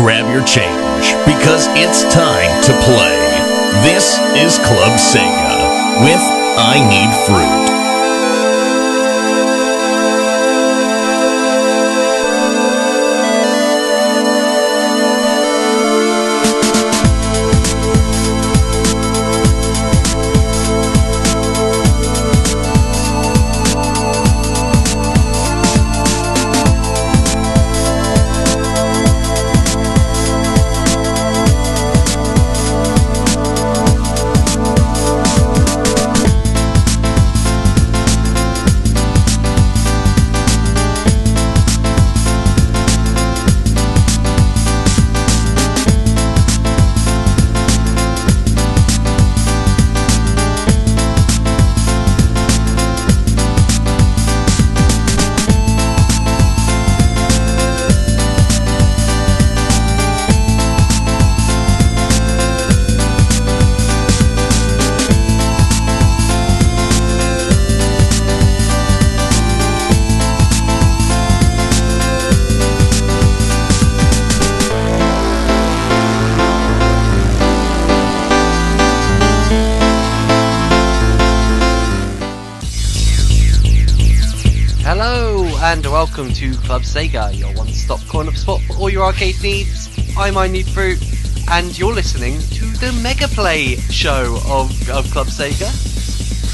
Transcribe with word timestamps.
grab 0.00 0.32
your 0.32 0.42
change 0.46 1.12
because 1.26 1.66
it's 1.76 2.02
time 2.04 2.62
to 2.64 2.72
play. 2.84 3.20
This 3.84 4.18
is 4.34 4.56
Club 4.64 4.98
Sega 4.98 6.00
with 6.02 6.22
I 6.56 6.80
Need 6.88 7.12
Fruit. 7.26 7.69
Club 86.70 86.82
Sega, 86.82 87.36
your 87.36 87.52
one-stop 87.54 87.98
corner 88.06 88.30
spot 88.30 88.60
for 88.60 88.74
all 88.74 88.88
your 88.88 89.02
arcade 89.02 89.42
needs. 89.42 89.88
I'm 90.16 90.38
I 90.38 90.46
Need 90.46 90.68
Fruit, 90.68 91.02
and 91.50 91.76
you're 91.76 91.92
listening 91.92 92.38
to 92.38 92.64
the 92.78 92.92
Mega 93.02 93.26
Play 93.26 93.74
show 93.74 94.38
of, 94.46 94.70
of 94.88 95.10
Club 95.10 95.26
Sega. 95.26 95.66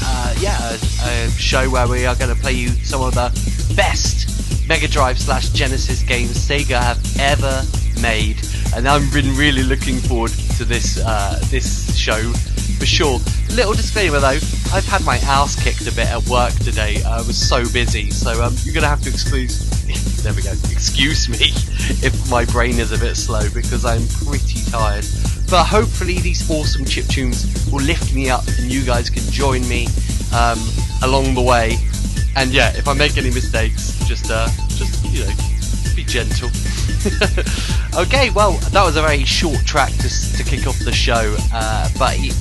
Uh, 0.01 0.33
yeah, 0.39 0.57
a, 0.71 1.27
a 1.27 1.29
show 1.29 1.69
where 1.69 1.87
we 1.87 2.07
are 2.07 2.15
going 2.15 2.35
to 2.35 2.41
play 2.41 2.53
you 2.53 2.69
some 2.69 3.03
of 3.03 3.13
the 3.13 3.29
best 3.75 4.67
Mega 4.67 4.87
Drive 4.87 5.19
slash 5.19 5.49
Genesis 5.49 6.01
games 6.01 6.31
Sega 6.31 6.81
have 6.81 7.19
ever 7.19 7.61
made, 8.01 8.37
and 8.75 8.87
I've 8.87 9.13
been 9.13 9.35
really 9.35 9.61
looking 9.61 9.97
forward 9.97 10.31
to 10.57 10.65
this 10.65 10.97
uh, 10.97 11.39
this 11.51 11.95
show 11.95 12.33
for 12.79 12.87
sure. 12.87 13.19
Little 13.51 13.73
disclaimer 13.73 14.19
though, 14.19 14.39
I've 14.73 14.87
had 14.87 15.05
my 15.05 15.17
ass 15.17 15.55
kicked 15.61 15.81
a 15.81 15.93
bit 15.93 16.07
at 16.07 16.27
work 16.27 16.53
today. 16.53 17.03
I 17.03 17.17
was 17.17 17.37
so 17.37 17.71
busy, 17.71 18.09
so 18.09 18.43
um, 18.43 18.55
you're 18.63 18.73
gonna 18.73 18.87
have 18.87 19.03
to 19.03 19.09
excuse. 19.11 19.66
There 20.27 20.35
we 20.35 20.41
go. 20.41 20.51
Excuse 20.69 21.29
me 21.29 21.37
if 22.05 22.29
my 22.29 22.43
brain 22.43 22.79
is 22.79 22.91
a 22.91 22.97
bit 22.97 23.15
slow 23.15 23.49
because 23.53 23.85
I'm 23.85 24.05
pretty 24.27 24.59
tired. 24.69 25.05
But 25.49 25.63
hopefully 25.63 26.19
these 26.19 26.51
awesome 26.51 26.83
chip 26.83 27.05
tunes 27.05 27.47
will 27.71 27.81
lift 27.81 28.13
me 28.13 28.29
up, 28.29 28.45
and 28.59 28.69
you 28.69 28.83
guys 28.83 29.09
can 29.09 29.23
join 29.31 29.65
me 29.69 29.87
um, 30.35 30.59
along 31.01 31.33
the 31.33 31.41
way. 31.41 31.77
And 32.35 32.51
yeah, 32.51 32.75
if 32.75 32.89
I 32.89 32.93
make 32.93 33.17
any 33.17 33.29
mistakes, 33.29 33.97
just 34.05 34.29
uh, 34.29 34.49
just 34.67 35.05
you 35.05 35.23
know, 35.23 35.31
be 35.95 36.03
gentle. 36.03 36.49
okay, 37.95 38.29
well, 38.31 38.51
that 38.75 38.83
was 38.83 38.97
a 38.97 39.01
very 39.01 39.23
short 39.23 39.65
track 39.65 39.93
to, 39.93 40.09
to 40.09 40.43
kick 40.43 40.67
off 40.67 40.77
the 40.79 40.91
show, 40.91 41.37
uh, 41.53 41.87
but 41.97 42.15
it 42.19 42.35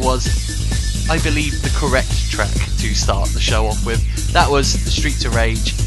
was, 0.00 1.08
I 1.08 1.22
believe, 1.22 1.62
the 1.62 1.70
correct 1.78 2.28
track 2.28 2.50
to 2.50 2.92
start 2.92 3.28
the 3.28 3.40
show 3.40 3.66
off 3.66 3.86
with. 3.86 4.02
That 4.32 4.50
was 4.50 4.84
the 4.84 4.90
Streets 4.90 5.24
of 5.24 5.36
Rage, 5.36 5.79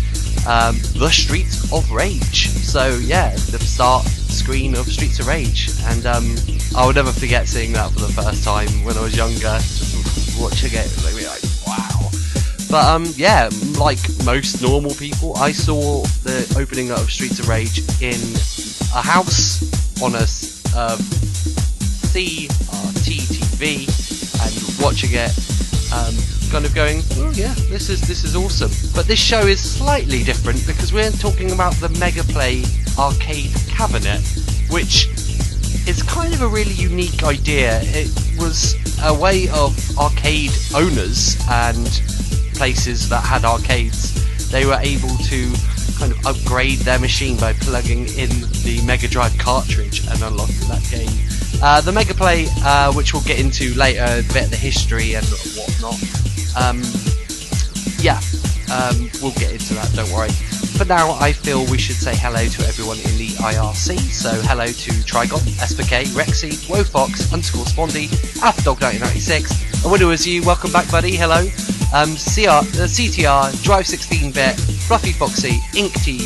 um, 0.48 0.78
the 0.96 1.09
Streets 1.09 1.72
of 1.72 1.90
Rage. 1.92 2.50
So 2.50 2.98
yeah, 2.98 3.31
the 3.31 3.59
start 3.59 4.06
screen 4.06 4.76
of 4.76 4.88
Streets 4.88 5.20
of 5.20 5.28
Rage, 5.28 5.72
and 5.84 6.06
um, 6.06 6.36
I 6.76 6.86
will 6.86 6.94
never 6.94 7.12
forget 7.12 7.48
seeing 7.48 7.74
that 7.74 7.92
for 7.92 8.00
the 8.00 8.12
first 8.12 8.44
time 8.44 8.70
when 8.84 8.98
I 8.98 9.02
was 9.02 9.16
younger, 9.16 9.58
just 9.59 10.40
watching 10.42 10.72
it, 10.74 10.90
like, 11.04 11.16
like 11.16 11.44
wow. 11.68 12.09
But 12.70 12.86
um, 12.90 13.06
yeah, 13.16 13.50
like 13.78 14.00
most 14.26 14.62
normal 14.62 14.96
people, 14.96 15.38
I 15.38 15.52
saw 15.52 16.04
the 16.24 16.56
opening 16.58 16.92
of 16.92 17.12
Streets 17.12 17.40
of 17.40 17.48
Rage 17.48 17.80
in 18.02 18.18
a 18.94 19.02
house 19.02 19.62
on 20.02 20.16
a 20.16 20.25
um, 20.75 21.00
CRT 22.14 23.22
TV 23.30 23.86
and 24.42 24.84
watching 24.84 25.12
it, 25.14 25.31
um, 25.94 26.16
kind 26.53 26.66
of 26.66 26.75
going, 26.75 27.02
oh 27.14 27.31
yeah, 27.34 27.52
this 27.68 27.90
is 27.90 28.00
this 28.02 28.24
is 28.24 28.36
awesome. 28.36 28.69
But 28.94 29.08
this 29.08 29.18
show 29.18 29.40
is 29.40 29.59
slightly 29.59 30.24
different 30.24 30.64
because 30.68 30.94
we're 30.94 31.09
talking 31.09 31.52
about 31.52 31.74
the 31.78 31.90
Mega 31.97 32.22
Play 32.25 32.62
arcade 32.96 33.56
cabinet, 33.68 34.22
which 34.69 35.08
is 35.88 36.03
kind 36.03 36.31
of 36.31 36.44
a 36.44 36.47
really 36.47 36.75
unique 36.75 37.24
idea. 37.24 37.80
It 37.81 38.13
was 38.38 38.75
a 39.02 39.12
way 39.12 39.50
of 39.50 39.74
arcade 39.97 40.52
owners 40.75 41.42
and 41.50 41.88
places 42.53 43.09
that 43.09 43.25
had 43.25 43.46
arcades. 43.46 44.13
They 44.52 44.68
were 44.68 44.78
able 44.80 45.18
to 45.34 45.53
kind 45.97 46.12
of 46.12 46.24
upgrade 46.24 46.78
their 46.80 47.00
machine 47.00 47.36
by 47.38 47.53
plugging 47.53 48.02
in 48.09 48.30
the 48.62 48.80
Mega 48.86 49.08
Drive 49.08 49.36
cartridge 49.40 50.06
and 50.08 50.22
unlocking 50.22 50.68
that 50.68 50.88
game. 50.92 51.09
Uh, 51.63 51.81
the 51.81 51.92
Mega 51.92 52.13
Play, 52.13 52.46
uh, 52.63 52.94
which 52.94 53.13
we'll 53.13 53.24
get 53.24 53.40
into 53.40 53.74
later, 53.74 54.03
a 54.03 54.22
bit 54.34 54.46
of 54.46 54.50
the 54.52 54.58
history 54.58 55.16
and 55.16 55.25
whatnot. 55.63 56.00
Um, 56.56 56.79
yeah, 58.00 58.19
um, 58.72 59.09
we'll 59.22 59.35
get 59.40 59.51
into 59.51 59.74
that, 59.75 59.91
don't 59.96 60.12
worry. 60.12 60.31
For 60.78 60.85
now, 60.85 61.12
I 61.13 61.31
feel 61.31 61.63
we 61.69 61.78
should 61.78 61.96
say 61.96 62.16
hello 62.16 62.47
to 62.47 62.68
everyone 62.68 62.97
in 62.97 63.16
the 63.18 63.29
IRC. 63.38 64.00
So, 64.12 64.31
hello 64.41 64.66
to 64.66 64.91
Trigon, 65.06 65.40
SPK, 65.62 66.06
Rexy, 66.18 66.53
Wofox, 66.68 67.31
underscore 67.31 67.66
Spondy, 67.66 68.07
AlphaDog1996, 68.41 69.84
and 69.84 69.91
Widow 69.91 70.09
is 70.09 70.25
you. 70.25 70.41
Welcome 70.44 70.72
back, 70.72 70.90
buddy. 70.90 71.16
Hello. 71.16 71.46
Um, 71.94 72.16
CR, 72.16 72.50
uh, 72.50 72.63
CTR, 72.90 73.53
Drive 73.63 73.85
16-bit, 73.85 74.59
Fluffy 74.88 75.12
Foxy, 75.12 75.62
Ink 75.78 75.94
T, 76.01 76.18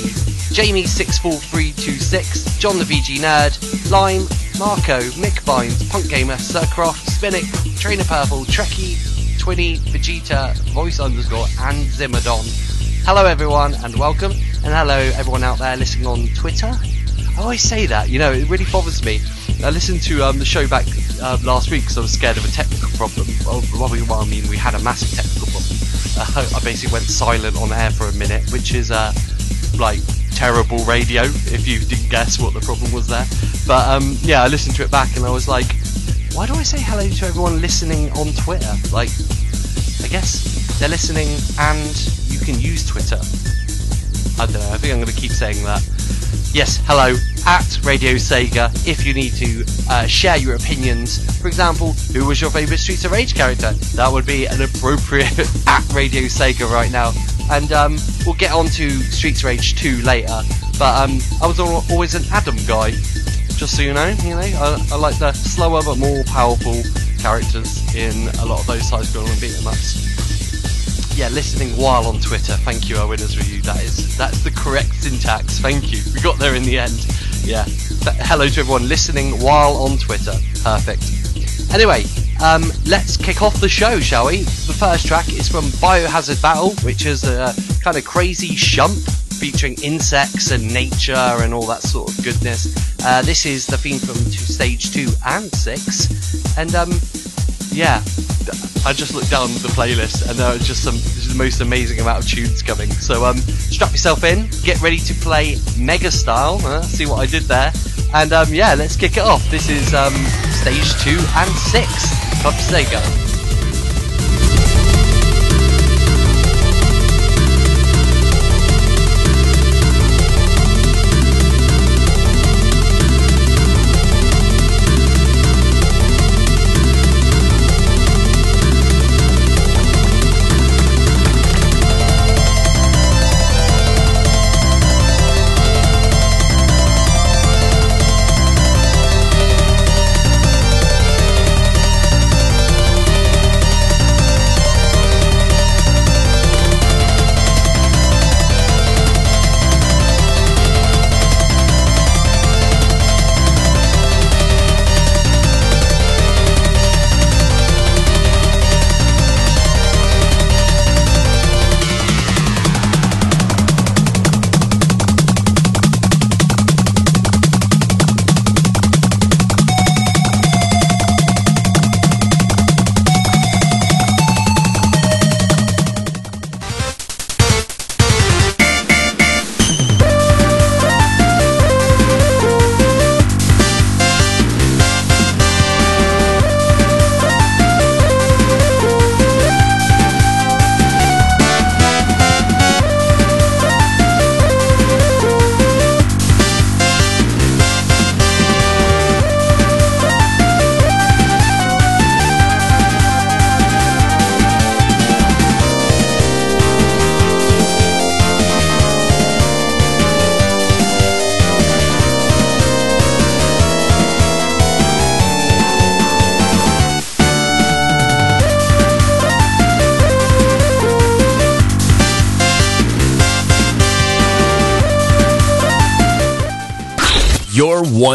Jamie64326, 0.56 2.58
John 2.58 2.78
the 2.78 2.86
VG 2.86 3.20
Nerd, 3.20 3.60
Lime, 3.92 4.26
Marco, 4.58 5.02
Mick 5.20 5.42
Bynes, 5.44 5.84
Punk 5.90 6.08
Gamer, 6.08 6.38
Sircroft, 6.38 7.06
Spinnick, 7.06 7.52
Trainer 7.78 8.06
Purple, 8.06 8.46
Trekkie, 8.46 8.96
Twinny, 9.48 9.78
Vegeta, 9.78 10.54
Voice 10.74 11.00
underscore, 11.00 11.46
and 11.62 11.78
Zimmerdon. 11.88 12.44
Hello 13.06 13.26
everyone 13.26 13.76
and 13.76 13.96
welcome, 13.96 14.34
and 14.34 14.74
hello 14.76 14.98
everyone 15.16 15.42
out 15.42 15.58
there 15.58 15.78
listening 15.78 16.06
on 16.06 16.28
Twitter. 16.36 16.68
I 16.68 17.42
always 17.42 17.62
say 17.62 17.86
that, 17.86 18.10
you 18.10 18.20
know, 18.20 18.34
it 18.34 18.50
really 18.50 18.66
bothers 18.74 19.06
me. 19.06 19.22
I 19.64 19.70
listened 19.70 20.02
to 20.02 20.22
um, 20.26 20.38
the 20.38 20.44
show 20.44 20.68
back 20.68 20.86
uh, 21.22 21.38
last 21.46 21.72
week 21.72 21.84
because 21.84 21.98
I 21.98 22.02
was 22.02 22.12
scared 22.12 22.36
of 22.36 22.44
a 22.44 22.52
technical 22.52 22.90
problem. 22.98 23.26
Well, 23.46 23.64
well, 23.72 24.20
I 24.20 24.26
mean, 24.26 24.46
we 24.50 24.58
had 24.58 24.76
a 24.76 24.80
massive 24.80 25.16
technical 25.16 25.48
problem. 25.48 25.80
Uh, 26.20 26.56
I 26.60 26.60
basically 26.66 26.92
went 26.92 27.06
silent 27.06 27.56
on 27.56 27.72
air 27.72 27.92
for 27.92 28.08
a 28.08 28.14
minute, 28.16 28.52
which 28.52 28.76
is 28.76 28.92
uh, 28.92 29.14
like 29.80 30.02
terrible 30.32 30.84
radio 30.84 31.24
if 31.24 31.66
you 31.66 31.80
didn't 31.80 32.10
guess 32.10 32.38
what 32.38 32.54
the 32.54 32.60
problem 32.60 32.92
was 32.92 33.08
there. 33.08 33.26
But 33.66 33.88
um, 33.88 34.18
yeah, 34.24 34.44
I 34.44 34.48
listened 34.50 34.76
to 34.76 34.84
it 34.84 34.92
back 34.92 35.16
and 35.16 35.26
I 35.26 35.32
was 35.32 35.48
like, 35.48 35.72
why 36.38 36.46
do 36.46 36.54
I 36.54 36.62
say 36.62 36.80
hello 36.80 37.10
to 37.10 37.26
everyone 37.26 37.62
listening 37.62 38.12
on 38.12 38.32
Twitter? 38.34 38.72
Like, 38.94 39.10
I 40.04 40.08
guess 40.08 40.78
they're 40.78 40.88
listening 40.88 41.30
and 41.58 41.90
you 42.30 42.38
can 42.38 42.62
use 42.62 42.86
Twitter. 42.86 43.18
I 44.40 44.46
don't 44.46 44.62
know, 44.62 44.70
I 44.70 44.78
think 44.78 44.94
I'm 44.94 45.02
going 45.02 45.08
to 45.08 45.20
keep 45.20 45.32
saying 45.32 45.66
that. 45.66 45.82
Yes, 46.54 46.78
hello, 46.86 47.18
at 47.48 47.84
Radio 47.84 48.22
Sega, 48.22 48.70
if 48.88 49.04
you 49.04 49.16
need 49.16 49.34
to 49.34 49.66
uh, 49.90 50.06
share 50.06 50.38
your 50.38 50.54
opinions. 50.54 51.26
For 51.42 51.48
example, 51.48 51.94
who 52.14 52.28
was 52.28 52.40
your 52.40 52.52
favourite 52.52 52.78
Streets 52.82 53.04
of 53.04 53.14
Rage 53.14 53.34
character? 53.34 53.72
That 53.98 54.12
would 54.12 54.28
be 54.28 54.46
an 54.46 54.62
appropriate 54.62 55.40
at 55.68 55.92
Radio 55.92 56.30
Sega 56.30 56.70
right 56.70 56.92
now. 56.92 57.14
And 57.50 57.72
um, 57.72 57.98
we'll 58.28 58.36
get 58.36 58.52
on 58.52 58.68
to 58.78 58.92
Streets 58.92 59.40
of 59.40 59.46
Rage 59.46 59.74
2 59.82 60.04
later. 60.04 60.44
But 60.78 61.02
um, 61.02 61.18
I 61.42 61.48
was 61.48 61.60
always 61.60 62.14
an 62.14 62.26
Adam 62.32 62.58
guy, 62.68 62.92
just 63.58 63.76
so 63.76 63.82
you 63.82 63.94
know. 63.94 64.08
You 64.24 64.36
know, 64.36 64.40
I, 64.40 64.88
I 64.92 64.96
like 64.96 65.18
the 65.20 65.34
slower 65.34 65.82
but 65.84 65.98
more 65.98 66.24
powerful 66.26 66.82
characters 67.20 67.84
in 67.96 68.30
a 68.40 68.46
lot 68.46 68.62
of 68.62 68.68
those 68.68 68.88
side-scrolling 68.88 69.42
beat 69.42 69.58
'em 69.60 69.68
ups 69.68 70.08
yeah, 71.18 71.30
listening 71.30 71.76
while 71.76 72.06
on 72.06 72.20
Twitter. 72.20 72.54
Thank 72.54 72.90
you, 72.90 72.98
our 72.98 73.08
winners 73.08 73.38
review. 73.38 73.64
That 73.64 73.82
is 73.84 74.16
that's 74.16 74.44
the 74.44 74.52
correct 74.52 74.94
syntax. 74.94 75.58
Thank 75.58 75.92
you. 75.92 76.00
We 76.14 76.22
got 76.22 76.38
there 76.38 76.54
in 76.54 76.62
the 76.62 76.78
end. 76.78 77.08
Yeah. 77.42 77.64
Th- 77.64 78.16
hello 78.20 78.48
to 78.48 78.60
everyone 78.60 78.88
listening 78.88 79.32
while 79.42 79.78
on 79.78 79.98
Twitter. 79.98 80.34
Perfect. 80.64 81.10
Anyway, 81.74 82.06
um, 82.44 82.72
let's 82.86 83.18
kick 83.18 83.42
off 83.42 83.60
the 83.60 83.68
show, 83.68 84.00
shall 84.00 84.28
we? 84.28 84.44
The 84.44 84.76
first 84.78 85.08
track 85.08 85.28
is 85.30 85.50
from 85.50 85.66
Biohazard 85.82 86.40
Battle, 86.40 86.76
which 86.86 87.08
is 87.08 87.24
a 87.24 87.52
kind 87.82 87.98
of 87.98 88.06
crazy 88.06 88.50
shmup 88.50 89.27
featuring 89.38 89.76
insects 89.84 90.52
and 90.52 90.74
nature 90.74 91.14
and 91.14 91.54
all 91.54 91.66
that 91.68 91.82
sort 91.82 92.10
of 92.12 92.24
goodness. 92.24 92.74
Uh, 93.06 93.22
this 93.22 93.46
is 93.46 93.66
the 93.68 93.78
theme 93.78 94.00
from 94.00 94.16
stage 94.16 94.92
two 94.92 95.08
and 95.26 95.54
six, 95.54 96.58
and 96.58 96.74
um, 96.76 96.92
yeah, 97.72 98.02
I 98.86 98.94
just 98.94 99.14
looked 99.14 99.30
down 99.30 99.50
the 99.62 99.70
playlist 99.70 100.30
and 100.30 100.40
there 100.40 100.56
are 100.56 100.58
just 100.58 100.84
some 100.84 100.96
the 100.96 101.36
most 101.38 101.62
amazing 101.62 102.00
amount 102.00 102.24
of 102.24 102.30
tunes 102.30 102.62
coming. 102.64 102.90
So 102.92 103.26
um, 103.26 103.38
strap 103.38 103.92
yourself 103.92 104.24
in, 104.24 104.50
get 104.64 104.82
ready 104.82 104.98
to 104.98 105.14
play 105.16 105.58
Mega 105.78 106.12
Style. 106.12 106.60
Uh, 106.64 106.82
see 106.82 107.06
what 107.06 107.20
I 107.20 107.26
did 107.26 107.44
there, 107.44 107.72
and 108.14 108.34
um, 108.34 108.54
yeah, 108.54 108.74
let's 108.74 108.96
kick 108.96 109.18
it 109.18 109.24
off. 109.24 109.48
This 109.52 109.70
is 109.70 109.94
um, 109.94 110.14
stage 110.52 110.94
two 111.04 111.20
and 111.36 111.52
six, 111.52 112.10
Club 112.42 112.56
Sega. 112.56 113.27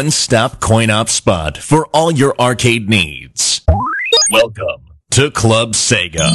Your 0.03 0.07
one 0.07 0.11
stop 0.11 0.59
coin 0.59 0.89
op 0.89 1.07
spot 1.07 1.57
for 1.57 1.87
all 1.93 2.11
your 2.11 2.35
arcade 2.37 2.89
needs. 2.89 3.61
Welcome 4.29 4.91
to 5.11 5.31
Club 5.31 5.71
Sega. 5.71 6.29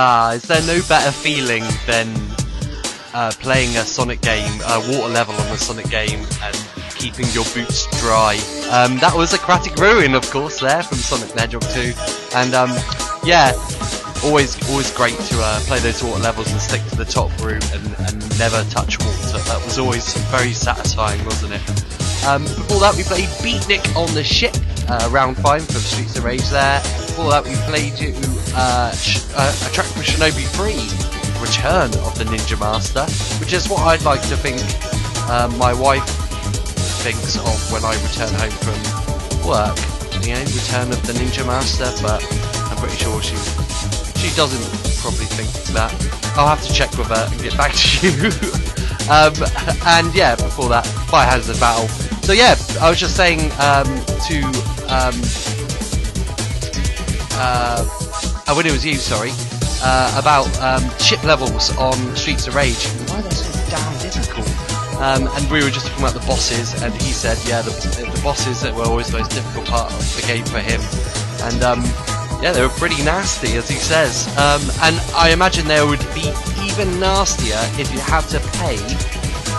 Ah, 0.00 0.30
is 0.34 0.44
there 0.44 0.62
no 0.62 0.80
better 0.86 1.10
feeling 1.10 1.64
than 1.84 2.06
uh, 3.12 3.32
playing 3.40 3.76
a 3.76 3.82
Sonic 3.82 4.20
game, 4.20 4.60
a 4.68 4.78
water 4.92 5.12
level 5.12 5.34
on 5.34 5.48
a 5.48 5.58
Sonic 5.58 5.90
game, 5.90 6.24
and 6.40 6.56
keeping 6.94 7.26
your 7.30 7.44
boots 7.46 7.88
dry? 7.98 8.34
Um, 8.70 8.98
that 8.98 9.12
was 9.16 9.34
Aquatic 9.34 9.74
Ruin, 9.74 10.14
of 10.14 10.22
course, 10.30 10.60
there 10.60 10.84
from 10.84 10.98
Sonic 10.98 11.30
the 11.30 11.40
Hedgehog 11.40 11.64
2, 11.74 11.94
and 12.36 12.54
um, 12.54 12.70
yeah, 13.24 13.50
always 14.22 14.54
always 14.70 14.94
great 14.94 15.18
to 15.18 15.36
uh, 15.42 15.58
play 15.66 15.80
those 15.80 16.00
water 16.00 16.22
levels 16.22 16.48
and 16.52 16.60
stick 16.60 16.84
to 16.90 16.94
the 16.94 17.04
top 17.04 17.36
route 17.42 17.74
and, 17.74 17.84
and 18.06 18.38
never 18.38 18.62
touch 18.70 19.00
water. 19.00 19.38
That 19.50 19.60
was 19.64 19.80
always 19.80 20.14
very 20.30 20.52
satisfying, 20.52 21.24
wasn't 21.24 21.54
it? 21.54 22.24
Um, 22.24 22.44
before 22.44 22.78
that, 22.86 22.94
we 22.96 23.02
played 23.02 23.26
Beatnik 23.42 23.96
on 23.96 24.14
the 24.14 24.22
ship, 24.22 24.54
uh, 24.88 25.08
round 25.10 25.36
five 25.36 25.64
from 25.66 25.80
Streets 25.80 26.16
of 26.16 26.24
Rage 26.24 26.48
there. 26.48 26.80
Before 26.80 27.30
that, 27.30 27.44
we 27.44 27.54
played 27.68 27.94
uh, 28.54 28.92
sh- 28.92 29.24
uh, 29.34 29.66
a 29.66 29.72
track 29.72 29.86
from 29.86 30.02
Shinobi 30.02 30.46
3, 30.56 30.72
Return 31.40 31.90
of 32.04 32.16
the 32.18 32.24
Ninja 32.24 32.58
Master, 32.58 33.04
which 33.40 33.52
is 33.52 33.68
what 33.68 33.80
I'd 33.80 34.02
like 34.02 34.22
to 34.28 34.36
think 34.36 34.60
uh, 35.28 35.48
my 35.58 35.72
wife 35.72 36.08
thinks 37.04 37.36
of 37.36 37.72
when 37.72 37.84
I 37.84 37.94
return 38.02 38.32
home 38.34 38.56
from 38.64 38.78
work. 39.46 39.76
You 40.24 40.34
know, 40.34 40.40
Return 40.40 40.90
of 40.90 41.00
the 41.06 41.12
Ninja 41.14 41.46
Master, 41.46 41.90
but 42.02 42.24
I'm 42.70 42.76
pretty 42.78 42.96
sure 42.96 43.22
she 43.22 43.36
she 44.18 44.34
doesn't 44.34 44.66
probably 45.00 45.26
think 45.26 45.48
that. 45.74 45.92
I'll 46.36 46.48
have 46.48 46.64
to 46.66 46.72
check 46.72 46.90
with 46.98 47.08
her 47.08 47.28
and 47.30 47.40
get 47.40 47.56
back 47.56 47.72
to 47.72 48.06
you. 48.06 48.30
um, 49.10 49.34
and 49.86 50.14
yeah, 50.14 50.34
before 50.34 50.68
that, 50.70 50.84
Biohazard 51.10 51.60
Battle. 51.60 52.07
So 52.28 52.34
yeah, 52.34 52.56
I 52.78 52.90
was 52.90 53.00
just 53.00 53.16
saying 53.16 53.40
um, 53.52 53.88
to 54.28 54.44
um, 54.92 55.16
uh, 57.32 57.80
oh, 58.46 58.54
when 58.54 58.66
it 58.66 58.70
was 58.70 58.84
you, 58.84 58.96
sorry, 58.96 59.30
uh, 59.82 60.14
about 60.14 60.44
um, 60.60 60.84
ship 60.98 61.24
levels 61.24 61.74
on 61.78 61.94
Streets 62.16 62.46
of 62.46 62.54
Rage. 62.54 62.84
Why 63.08 63.22
are 63.22 63.30
so 63.30 63.70
damn 63.70 63.98
difficult? 64.02 64.46
Um, 65.00 65.26
and 65.38 65.50
we 65.50 65.64
were 65.64 65.70
just 65.70 65.86
talking 65.86 66.04
about 66.04 66.20
the 66.20 66.26
bosses, 66.26 66.82
and 66.82 66.92
he 67.00 67.12
said, 67.14 67.38
yeah, 67.48 67.62
the, 67.62 67.70
the 67.70 68.20
bosses 68.22 68.62
were 68.74 68.84
always 68.84 69.10
the 69.10 69.16
most 69.16 69.30
difficult 69.30 69.64
part 69.64 69.90
of 69.90 70.20
the 70.20 70.26
game 70.26 70.44
for 70.44 70.60
him. 70.60 70.82
And 71.48 71.62
um, 71.62 71.80
yeah, 72.42 72.52
they 72.52 72.60
were 72.60 72.68
pretty 72.68 73.02
nasty, 73.04 73.56
as 73.56 73.70
he 73.70 73.76
says. 73.78 74.28
Um, 74.36 74.60
and 74.82 75.00
I 75.16 75.30
imagine 75.32 75.66
they 75.66 75.82
would 75.82 76.04
be 76.12 76.30
even 76.60 77.00
nastier 77.00 77.56
if 77.80 77.90
you 77.90 78.00
had 78.00 78.28
to 78.28 78.40
pay 78.58 78.76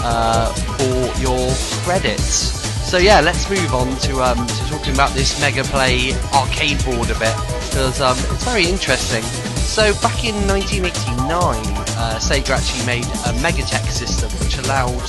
uh, 0.05 0.53
for 0.53 1.19
your 1.19 1.51
credits. 1.83 2.58
So 2.89 2.97
yeah, 2.97 3.21
let's 3.21 3.47
move 3.47 3.71
on 3.75 3.95
to, 3.97 4.19
um, 4.23 4.47
to 4.47 4.65
talking 4.67 4.95
about 4.95 5.11
this 5.11 5.39
Mega 5.39 5.63
Play 5.63 6.11
arcade 6.33 6.83
board 6.83 7.11
a 7.11 7.19
bit, 7.19 7.35
because 7.69 8.01
um, 8.01 8.17
it's 8.33 8.43
very 8.43 8.65
interesting. 8.65 9.21
So 9.61 9.93
back 10.01 10.25
in 10.25 10.33
1989, 10.47 11.21
uh, 11.29 12.17
Sega 12.17 12.57
actually 12.57 12.83
made 12.87 13.05
a 13.29 13.37
Megatech 13.45 13.85
system 13.91 14.31
which 14.41 14.57
allowed 14.57 15.05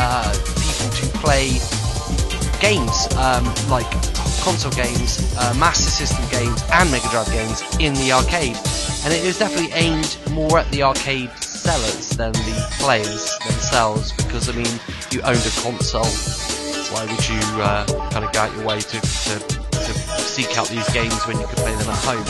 uh, 0.00 0.32
people 0.64 0.88
to 0.96 1.06
play 1.20 1.60
games 2.58 3.04
um, 3.16 3.44
like 3.68 3.90
console 4.40 4.72
games, 4.72 5.20
uh, 5.36 5.52
Master 5.60 5.90
System 5.90 6.24
games, 6.30 6.64
and 6.72 6.90
Mega 6.90 7.10
Drive 7.10 7.30
games 7.32 7.60
in 7.76 7.92
the 8.00 8.12
arcade. 8.12 8.56
And 9.04 9.12
it 9.12 9.22
was 9.22 9.38
definitely 9.38 9.72
aimed 9.74 10.16
more 10.30 10.58
at 10.58 10.70
the 10.72 10.82
arcade 10.84 11.30
sellers 11.44 12.16
than 12.16 12.32
the 12.32 12.66
players 12.80 13.36
themselves, 13.44 14.12
because 14.12 14.48
I 14.48 14.52
mean, 14.52 14.80
you 15.10 15.20
owned 15.20 15.44
a 15.44 15.52
console. 15.60 16.59
Why 16.90 17.06
would 17.06 17.28
you 17.28 17.38
uh, 17.62 17.86
kind 18.10 18.24
of 18.24 18.32
go 18.32 18.40
out 18.40 18.56
your 18.56 18.66
way 18.66 18.80
to, 18.80 19.00
to, 19.00 19.38
to 19.38 19.92
seek 20.18 20.58
out 20.58 20.68
these 20.68 20.88
games 20.92 21.26
when 21.26 21.38
you 21.38 21.46
could 21.46 21.58
play 21.58 21.74
them 21.74 21.88
at 21.88 21.98
home? 22.04 22.24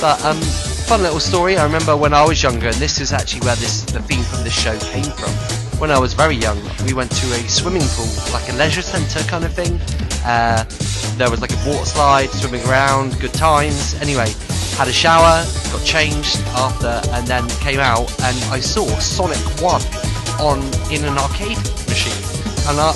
But 0.00 0.24
um, 0.24 0.40
fun 0.86 1.02
little 1.02 1.20
story. 1.20 1.56
I 1.56 1.64
remember 1.64 1.96
when 1.96 2.14
I 2.14 2.24
was 2.24 2.42
younger, 2.42 2.68
and 2.68 2.76
this 2.76 3.00
is 3.00 3.12
actually 3.12 3.40
where 3.42 3.56
this 3.56 3.82
the 3.82 4.00
theme 4.00 4.22
from 4.22 4.44
this 4.44 4.54
show 4.54 4.78
came 4.78 5.04
from. 5.04 5.32
When 5.80 5.90
I 5.90 5.98
was 5.98 6.14
very 6.14 6.36
young, 6.36 6.58
we 6.86 6.94
went 6.94 7.10
to 7.10 7.26
a 7.34 7.48
swimming 7.48 7.82
pool, 7.82 8.08
like 8.32 8.48
a 8.48 8.54
leisure 8.54 8.82
centre 8.82 9.28
kind 9.28 9.44
of 9.44 9.52
thing. 9.52 9.80
Uh, 10.24 10.64
there 11.18 11.28
was 11.28 11.40
like 11.40 11.52
a 11.52 11.68
water 11.68 11.84
slide, 11.84 12.30
swimming 12.30 12.66
around, 12.68 13.18
good 13.20 13.34
times. 13.34 13.94
Anyway, 14.00 14.32
had 14.78 14.88
a 14.88 14.92
shower, 14.92 15.44
got 15.72 15.84
changed 15.84 16.38
after, 16.54 17.00
and 17.10 17.26
then 17.26 17.46
came 17.60 17.80
out, 17.80 18.08
and 18.22 18.36
I 18.52 18.60
saw 18.60 18.86
Sonic 18.98 19.38
One 19.60 19.82
on 20.40 20.60
in 20.92 21.04
an 21.04 21.18
arcade 21.18 21.58
machine, 21.88 22.24
and 22.68 22.80
I, 22.80 22.94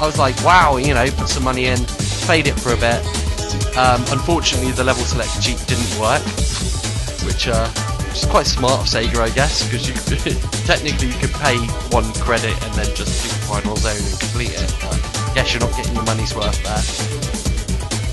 I 0.00 0.06
was 0.06 0.18
like, 0.18 0.36
wow, 0.44 0.76
you 0.76 0.94
know, 0.94 1.06
put 1.12 1.28
some 1.28 1.44
money 1.44 1.66
in, 1.66 1.78
played 2.26 2.46
it 2.46 2.58
for 2.58 2.72
a 2.72 2.76
bit. 2.76 3.00
Um, 3.76 4.04
unfortunately, 4.08 4.72
the 4.72 4.84
level 4.84 5.04
select 5.04 5.40
cheat 5.42 5.58
didn't 5.66 5.98
work, 6.00 6.22
which 7.24 7.48
uh, 7.48 7.70
is 8.12 8.26
quite 8.26 8.46
smart 8.46 8.80
of 8.80 8.86
Sega, 8.86 9.18
I 9.18 9.30
guess, 9.30 9.64
because 9.64 9.88
you 9.88 9.94
technically 10.66 11.08
you 11.08 11.18
could 11.18 11.32
pay 11.34 11.56
one 11.90 12.10
credit 12.14 12.52
and 12.64 12.74
then 12.74 12.94
just 12.94 13.22
do 13.22 13.28
the 13.28 13.44
final 13.46 13.76
zone 13.76 13.96
and 13.96 14.18
complete 14.20 14.52
it. 14.52 14.74
But 14.80 15.00
yes, 15.34 15.52
you're 15.52 15.60
not 15.60 15.74
getting 15.76 15.94
your 15.94 16.04
money's 16.04 16.34
worth 16.34 16.58
there. 16.62 16.82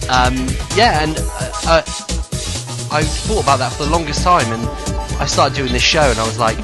Um, 0.10 0.36
yeah, 0.76 1.04
and 1.04 1.18
uh, 1.18 1.52
uh, 1.68 1.82
I 2.92 3.04
thought 3.04 3.44
about 3.44 3.60
that 3.60 3.74
for 3.74 3.84
the 3.86 3.92
longest 3.92 4.24
time, 4.24 4.52
and 4.52 4.66
I 5.22 5.26
started 5.26 5.56
doing 5.56 5.72
this 5.72 5.84
show, 5.84 6.02
and 6.02 6.18
I 6.20 6.26
was 6.26 6.40
like, 6.40 6.58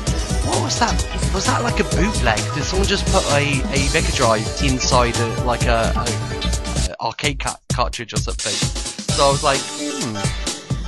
what 0.47 0.61
was 0.63 0.79
that? 0.79 0.93
Was 1.33 1.45
that 1.47 1.63
like 1.63 1.79
a 1.79 1.83
bootleg? 1.95 2.37
Did 2.53 2.63
someone 2.63 2.87
just 2.87 3.05
put 3.07 3.23
a, 3.33 3.61
a 3.73 3.93
Mega 3.93 4.11
Drive 4.13 4.47
inside 4.63 5.17
a, 5.17 5.43
like 5.43 5.65
a, 5.65 5.91
a, 5.95 7.03
arcade 7.03 7.39
ca- 7.39 7.59
cartridge 7.73 8.13
or 8.13 8.17
something? 8.17 8.53
So 8.53 9.27
I 9.27 9.31
was 9.31 9.43
like, 9.43 9.59
hmm. 9.59 10.15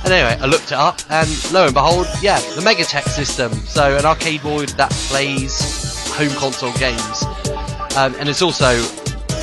And 0.04 0.12
anyway, 0.12 0.38
I 0.40 0.46
looked 0.46 0.66
it 0.66 0.78
up, 0.78 1.00
and 1.10 1.28
lo 1.52 1.64
and 1.64 1.74
behold, 1.74 2.06
yeah, 2.22 2.38
the 2.54 2.60
Megatech 2.60 3.08
system. 3.08 3.52
So 3.52 3.96
an 3.96 4.04
arcade 4.04 4.42
board 4.42 4.68
that 4.70 4.90
plays 4.90 6.08
home 6.14 6.30
console 6.30 6.72
games, 6.74 7.24
um, 7.96 8.14
and 8.18 8.28
it's 8.28 8.42
also 8.42 8.80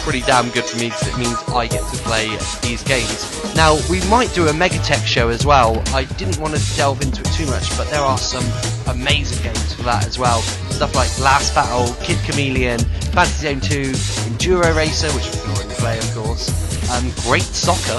pretty 0.05 0.21
damn 0.21 0.51
good 0.51 0.63
for 0.63 0.77
me 0.77 0.89
because 0.89 1.07
it 1.07 1.17
means 1.17 1.35
I 1.49 1.65
get 1.65 1.81
to 1.81 1.97
play 2.05 2.27
these 2.61 2.83
games. 2.83 3.25
Now, 3.55 3.79
we 3.89 4.07
might 4.07 4.31
do 4.35 4.45
a 4.47 4.51
Megatech 4.51 5.03
show 5.03 5.29
as 5.29 5.47
well. 5.47 5.81
I 5.95 6.03
didn't 6.03 6.37
want 6.37 6.55
to 6.55 6.75
delve 6.75 7.01
into 7.01 7.21
it 7.21 7.33
too 7.33 7.47
much, 7.47 7.75
but 7.75 7.89
there 7.89 8.01
are 8.01 8.19
some 8.19 8.45
amazing 8.93 9.41
games 9.41 9.73
for 9.73 9.81
that 9.81 10.05
as 10.05 10.19
well. 10.19 10.43
Stuff 10.69 10.93
like 10.93 11.09
Last 11.17 11.55
Battle, 11.55 11.91
Kid 12.03 12.19
Chameleon, 12.23 12.77
Fantasy 13.17 13.47
Zone 13.47 13.59
2, 13.59 13.81
Enduro 14.29 14.75
Racer, 14.75 15.09
which 15.13 15.25
we 15.25 15.41
can 15.41 15.49
already 15.57 15.73
play, 15.73 15.97
of 15.97 16.13
course, 16.13 16.53
um, 16.91 17.09
Great 17.27 17.41
Soccer, 17.41 17.97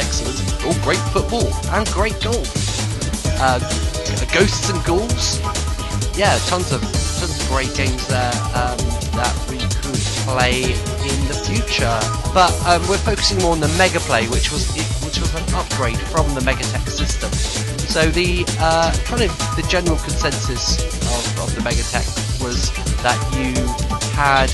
excellent, 0.00 0.40
or 0.64 0.72
oh, 0.72 0.80
Great 0.82 1.04
Football, 1.12 1.52
and 1.76 1.86
Great 1.88 2.18
Golf. 2.22 2.48
Uh, 3.38 3.58
Ghosts 4.32 4.70
and 4.70 4.82
Ghouls, 4.86 5.40
yeah, 6.16 6.38
tons 6.46 6.72
of 6.72 6.80
tons 6.80 7.38
of 7.38 7.48
great 7.48 7.72
games 7.76 8.08
there 8.08 8.32
um, 8.56 8.80
that 9.12 9.46
we 9.50 9.58
could 9.58 10.00
play 10.24 10.74
in 11.08 11.28
the 11.28 11.34
future. 11.34 11.98
But 12.34 12.52
um, 12.66 12.86
we're 12.88 12.98
focusing 12.98 13.38
more 13.38 13.52
on 13.52 13.60
the 13.60 13.72
Mega 13.78 14.00
Play, 14.00 14.28
which 14.28 14.52
was 14.52 14.68
which 15.04 15.18
was 15.18 15.34
an 15.34 15.54
upgrade 15.54 15.98
from 16.12 16.28
the 16.34 16.40
Megatech 16.40 16.88
system. 16.88 17.32
So 17.88 18.10
the 18.10 18.44
uh, 18.60 18.92
kind 19.04 19.22
of 19.22 19.30
the 19.56 19.64
general 19.68 19.96
consensus 19.96 20.78
of, 21.08 21.48
of 21.48 21.54
the 21.54 21.62
Megatech 21.62 22.06
was 22.42 22.70
that 23.02 23.18
you 23.32 23.56
had 24.12 24.52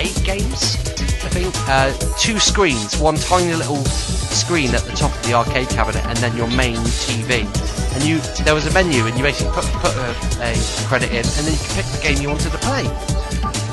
eight 0.00 0.18
games, 0.24 0.76
I 1.22 1.28
think, 1.28 1.54
uh, 1.68 1.92
two 2.18 2.38
screens, 2.38 2.98
one 2.98 3.16
tiny 3.16 3.54
little 3.54 3.84
screen 3.84 4.74
at 4.74 4.82
the 4.82 4.92
top 4.92 5.14
of 5.14 5.22
the 5.26 5.34
arcade 5.34 5.68
cabinet, 5.68 6.04
and 6.06 6.16
then 6.18 6.36
your 6.36 6.48
main 6.48 6.76
TV 7.06 7.44
and 7.94 8.02
you 8.02 8.18
there 8.44 8.54
was 8.54 8.66
a 8.66 8.72
menu 8.72 9.06
and 9.06 9.16
you 9.16 9.22
basically 9.22 9.52
put, 9.52 9.64
put 9.78 9.94
a, 9.94 10.10
a, 10.42 10.54
credit 10.88 11.10
in 11.10 11.18
and 11.18 11.46
then 11.46 11.52
you 11.52 11.60
could 11.60 11.76
pick 11.76 11.86
the 11.86 12.00
game 12.02 12.20
you 12.20 12.28
wanted 12.28 12.50
to 12.50 12.58
play. 12.58 12.82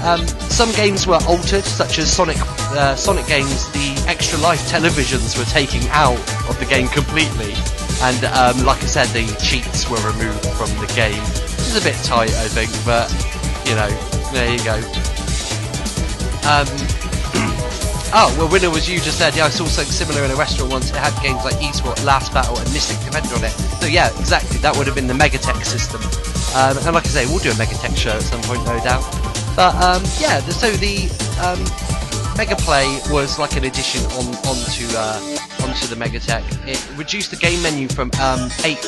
Um, 0.04 0.26
some 0.50 0.72
games 0.72 1.06
were 1.06 1.20
altered, 1.28 1.64
such 1.64 2.00
as 2.00 2.12
Sonic 2.12 2.38
uh, 2.74 2.96
Sonic 2.96 3.28
games. 3.28 3.72
The 3.72 4.04
extra 4.08 4.40
life 4.40 4.62
televisions 4.68 5.38
were 5.38 5.46
taken 5.46 5.82
out 5.90 6.18
of 6.50 6.58
the 6.60 6.66
game 6.66 6.88
completely, 6.88 7.54
and 8.02 8.26
um, 8.34 8.66
like 8.66 8.82
I 8.82 8.88
said, 8.88 9.08
the 9.14 9.30
cheats 9.38 9.90
were 9.90 10.02
removed 10.02 10.46
from 10.58 10.70
the 10.82 10.92
game. 10.96 11.22
Which 11.22 11.70
is 11.70 11.78
a 11.78 11.84
bit 11.86 11.96
tight, 12.04 12.34
I 12.42 12.50
think, 12.50 12.72
but 12.84 13.14
you 13.70 13.76
know, 13.78 13.90
there 14.34 14.50
you 14.50 14.64
go. 14.66 14.82
Um, 16.50 16.66
oh, 18.18 18.34
well, 18.40 18.50
Winner 18.50 18.72
was 18.72 18.90
you 18.90 19.00
just 19.00 19.20
said, 19.20 19.36
yeah, 19.36 19.46
I 19.46 19.50
saw 19.50 19.66
something 19.66 19.94
similar 19.94 20.26
in 20.26 20.32
a 20.32 20.36
restaurant 20.36 20.72
once. 20.72 20.90
It 20.90 20.98
had 20.98 21.14
games 21.22 21.46
like 21.46 21.56
Esports, 21.62 22.04
Last 22.04 22.34
Battle, 22.34 22.58
and 22.58 22.66
Mystic 22.74 22.98
Defender 23.06 23.36
on 23.36 23.44
it. 23.44 23.54
So 23.80 23.86
yeah, 23.86 24.10
exactly, 24.20 24.58
that 24.60 24.76
would 24.76 24.88
have 24.88 24.96
been 24.96 25.08
the 25.08 25.14
Megatech 25.14 25.64
system. 25.64 26.02
Um, 26.58 26.78
and 26.82 26.96
like 26.96 27.06
I 27.06 27.10
say, 27.10 27.26
we'll 27.28 27.40
do 27.40 27.52
a 27.52 27.54
Megatech 27.54 27.96
show 27.96 28.18
at 28.18 28.24
some 28.24 28.42
point, 28.42 28.66
no 28.66 28.80
doubt. 28.84 29.31
But 29.56 29.76
um, 29.76 30.04
yeah, 30.20 30.40
so 30.40 30.72
the 30.72 31.10
um, 31.42 31.60
Mega 32.38 32.56
Play 32.56 33.00
was 33.10 33.38
like 33.38 33.56
an 33.56 33.66
addition 33.66 34.04
on 34.12 34.26
onto 34.48 34.88
uh, 34.96 35.20
onto 35.62 35.88
the 35.88 35.96
Megatech. 35.96 36.44
It 36.68 36.82
reduced 36.98 37.32
the 37.32 37.38
game 37.38 37.62
menu 37.62 37.88
from 37.88 38.12
um, 38.20 38.50
eight 38.64 38.82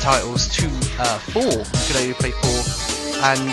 titles 0.00 0.48
to 0.56 0.66
uh, 0.98 1.18
four. 1.18 1.42
You 1.42 1.86
could 1.86 1.96
only 1.96 2.14
play 2.14 2.30
four, 2.30 2.60
and 3.24 3.48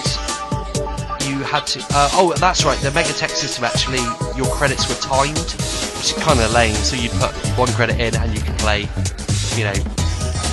you 1.27 1.43
had 1.43 1.65
to. 1.67 1.79
Uh, 1.91 2.09
oh, 2.13 2.33
that's 2.37 2.65
right. 2.65 2.77
The 2.79 2.89
Megatech 2.89 3.29
system 3.29 3.63
actually, 3.63 4.03
your 4.35 4.51
credits 4.53 4.89
were 4.89 5.01
timed, 5.01 5.37
which 5.37 6.11
is 6.11 6.13
kind 6.19 6.39
of 6.39 6.51
lame. 6.53 6.75
So 6.75 6.95
you'd 6.95 7.11
put 7.13 7.35
one 7.57 7.69
credit 7.69 7.99
in, 7.99 8.15
and 8.15 8.35
you 8.35 8.41
could 8.41 8.57
play, 8.59 8.81
you 9.55 9.63
know, 9.63 9.73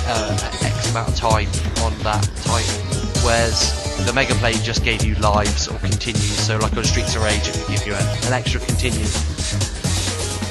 uh, 0.07 0.51
X 0.63 0.89
amount 0.91 1.09
of 1.09 1.15
time 1.15 1.47
on 1.83 1.97
that 1.99 2.23
title, 2.43 3.25
whereas 3.25 3.86
the 4.05 4.13
Mega 4.13 4.33
Play 4.35 4.53
just 4.53 4.83
gave 4.83 5.03
you 5.03 5.15
lives 5.15 5.67
or 5.67 5.77
continues. 5.79 6.37
So 6.45 6.57
like 6.57 6.75
on 6.77 6.83
Streets 6.83 7.15
of 7.15 7.23
Rage, 7.23 7.47
it 7.47 7.57
would 7.57 7.67
give 7.67 7.87
you 7.87 7.93
an 7.93 8.33
extra 8.33 8.59
continue. 8.61 9.07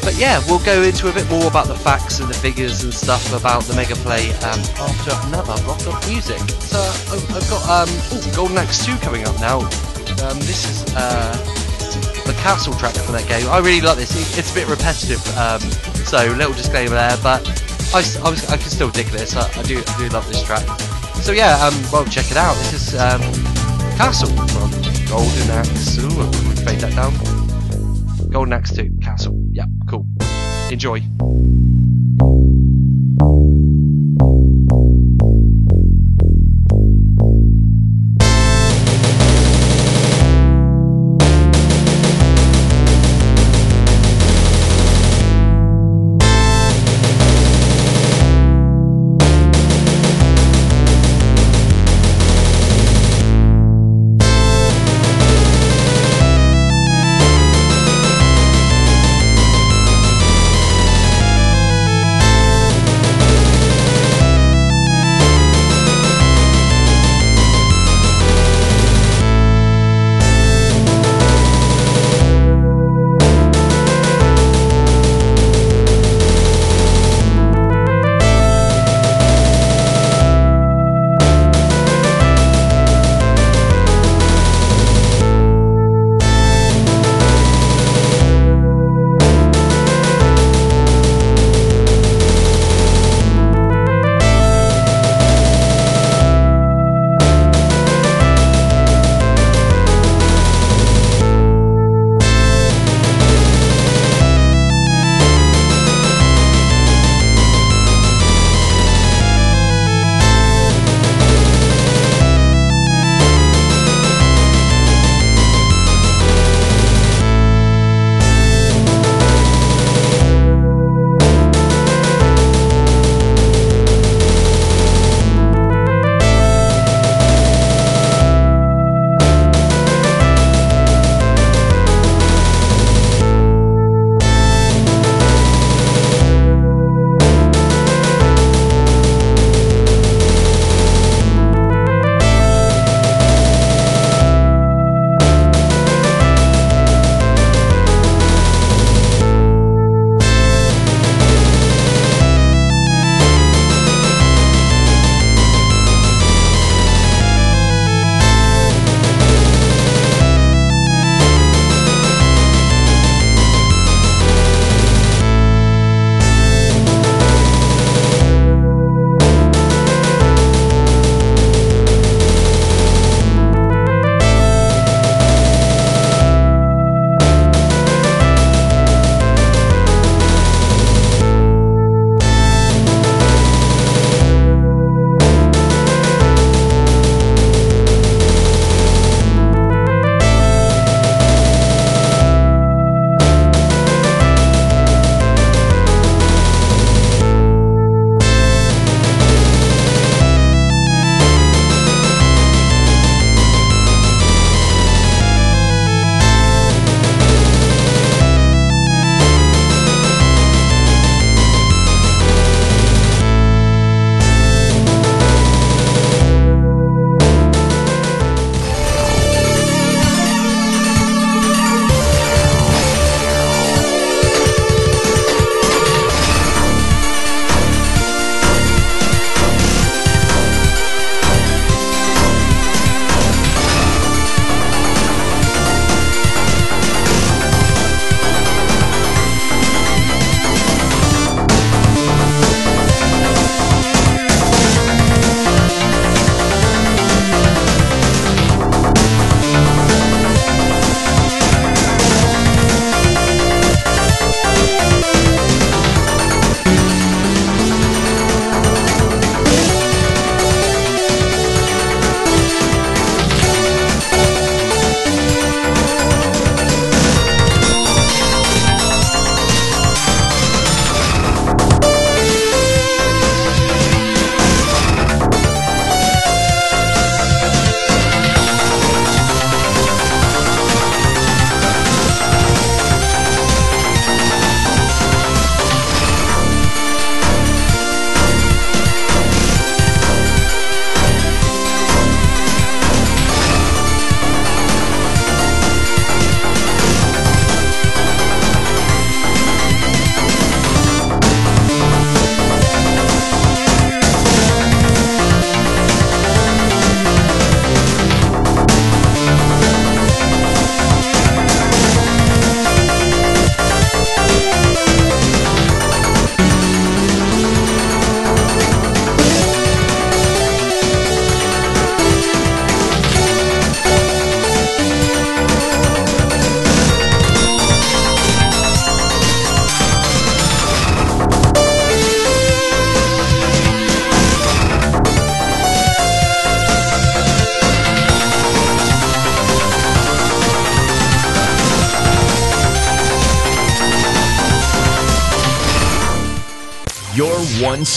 But 0.06 0.16
yeah, 0.16 0.38
we'll 0.46 0.62
go 0.64 0.82
into 0.82 1.10
a 1.10 1.12
bit 1.12 1.28
more 1.28 1.48
about 1.48 1.66
the 1.66 1.74
facts 1.74 2.20
and 2.20 2.28
the 2.28 2.34
figures 2.34 2.84
and 2.84 2.94
stuff 2.94 3.32
about 3.32 3.64
the 3.64 3.74
Mega 3.74 3.96
Play 3.96 4.30
um, 4.46 4.60
after 4.78 5.10
another 5.26 5.60
block 5.64 5.84
of 5.86 5.98
music. 6.08 6.38
So 6.62 6.78
I've, 7.10 7.50
got 7.50 7.62
um, 7.66 7.90
ooh, 8.14 8.36
Golden 8.36 8.56
Axe 8.56 8.86
2 8.86 8.96
coming 8.98 9.26
up 9.26 9.34
now. 9.40 9.60
Um, 10.22 10.38
this 10.46 10.62
is 10.70 10.94
uh, 10.94 11.34
the 12.24 12.34
castle 12.38 12.74
track 12.74 12.94
for 12.94 13.10
that 13.12 13.26
game. 13.26 13.48
I 13.48 13.58
really 13.58 13.80
like 13.80 13.96
this. 13.96 14.14
It, 14.14 14.38
it's 14.38 14.52
a 14.52 14.54
bit 14.54 14.68
repetitive, 14.68 15.18
um, 15.36 15.60
so 16.06 16.24
little 16.38 16.54
disclaimer 16.54 16.94
there, 16.94 17.18
but 17.20 17.42
I, 17.92 17.98
I 18.24 18.30
was, 18.30 18.48
I 18.48 18.56
can 18.56 18.70
still 18.70 18.90
dig 18.90 19.06
this. 19.08 19.34
I, 19.34 19.48
I 19.58 19.62
do 19.64 19.82
I 19.86 19.98
do 19.98 20.08
love 20.10 20.26
this 20.28 20.42
track. 20.42 20.66
So 21.22 21.32
yeah, 21.32 21.56
um, 21.64 21.74
well 21.92 22.04
check 22.04 22.30
it 22.30 22.36
out. 22.36 22.54
This 22.56 22.72
is 22.72 22.94
um, 22.94 23.20
Castle 23.96 24.28
from 24.28 24.70
Golden 25.08 25.50
Axe. 25.50 25.98
Ooh, 25.98 26.20
I'm 26.20 26.56
fade 26.64 26.80
that 26.80 26.94
down. 26.94 27.12
Golden 28.30 28.52
Axe 28.52 28.72
2, 28.74 28.98
Castle. 29.02 29.34
Yeah, 29.50 29.64
cool. 29.88 30.06
Enjoy. 30.70 31.00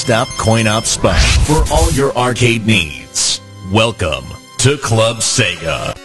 One 0.09 0.25
stop 0.25 0.37
coin 0.37 0.67
op 0.67 0.85
spot 0.85 1.19
for 1.45 1.63
all 1.73 1.91
your 1.91 2.15
arcade 2.17 2.65
needs. 2.65 3.41
Welcome 3.71 4.25
to 4.59 4.77
Club 4.77 5.17
Sega. 5.17 5.98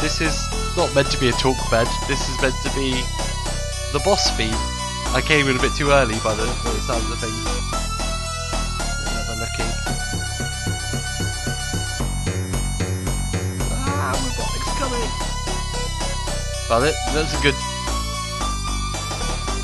This 0.00 0.20
is 0.20 0.76
not 0.76 0.94
meant 0.94 1.10
to 1.10 1.20
be 1.20 1.28
a 1.28 1.32
talk 1.32 1.58
bed. 1.70 1.86
This 2.08 2.28
is 2.28 2.40
meant 2.40 2.54
to 2.62 2.70
be 2.74 2.92
the 3.92 4.00
boss 4.04 4.30
feed. 4.36 4.54
I 5.12 5.20
came 5.20 5.46
in 5.46 5.56
a 5.56 5.60
bit 5.60 5.74
too 5.74 5.90
early 5.90 6.16
by 6.24 6.34
the, 6.34 6.46
by 6.64 6.70
the 6.72 6.80
sounds 6.80 7.04
of 7.10 7.18
things. 7.20 7.44
Never 9.12 9.36
looking. 9.44 9.70
Ah, 13.76 14.16
Robotnik's 14.16 14.72
coming. 14.80 15.10
Well, 16.70 16.84
it, 16.84 16.94
that's 17.12 17.38
a 17.38 17.42
good 17.42 17.54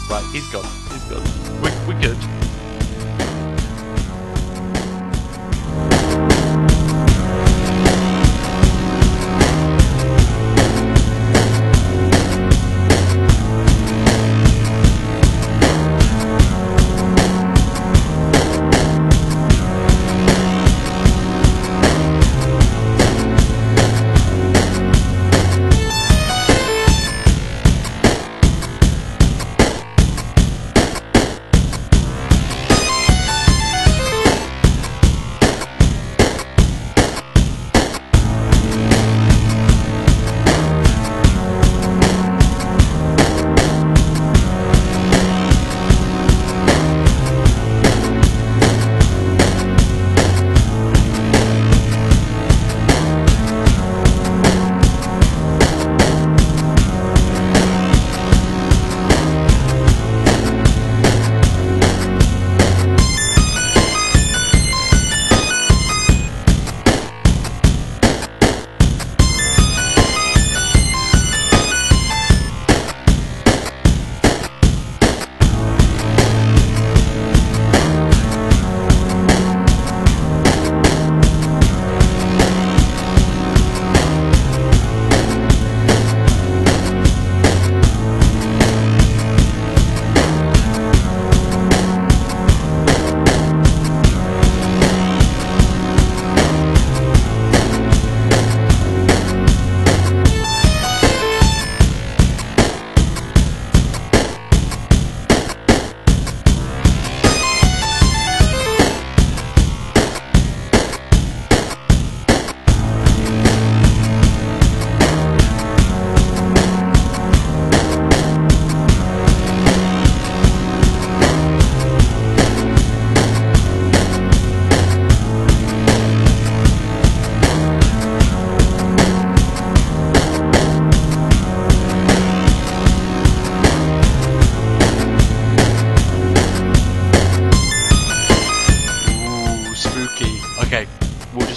Right, 0.08 0.24
he's 0.32 0.46
gone. 0.48 0.64
He's 0.92 1.02
gone. 1.04 1.60
We're, 1.60 1.86
we're 1.88 2.00
good. 2.00 2.45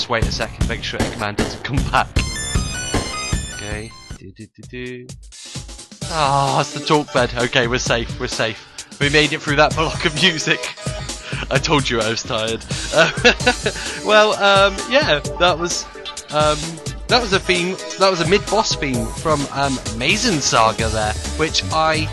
Wait 0.10 0.26
a 0.26 0.32
second, 0.32 0.68
make 0.68 0.84
sure 0.84 1.00
Eggman 1.00 1.36
doesn't 1.36 1.64
come 1.64 1.76
back. 1.92 2.08
Okay. 3.54 3.92
Ah, 6.06 6.62
it's 6.62 6.74
the 6.74 6.84
talk 6.84 7.14
bed. 7.14 7.32
Okay, 7.38 7.68
we're 7.68 7.78
safe. 7.78 8.20
We're 8.20 8.28
safe. 8.28 8.66
We 9.00 9.12
made 9.12 9.34
it 9.34 9.40
through 9.40 9.58
that 9.58 9.76
block 9.76 10.06
of 10.06 10.16
music. 10.16 10.60
I 11.52 11.60
told 11.60 11.88
you 11.88 12.02
I 12.02 12.10
was 12.10 12.24
tired. 12.24 12.66
Uh, 12.92 13.12
well, 14.06 14.34
um, 14.34 14.76
yeah, 14.90 15.20
that 15.40 15.60
was 15.60 15.86
um, 16.32 16.58
that 17.08 17.22
was 17.22 17.34
a 17.34 17.40
theme. 17.40 17.76
That 18.00 18.10
was 18.10 18.22
a 18.22 18.28
mid-boss 18.28 18.76
theme 18.76 19.06
from 19.06 19.46
um, 19.52 19.78
Mazin 19.96 20.42
Saga 20.42 20.90
there, 20.90 21.14
which 21.38 21.64
I 21.72 22.08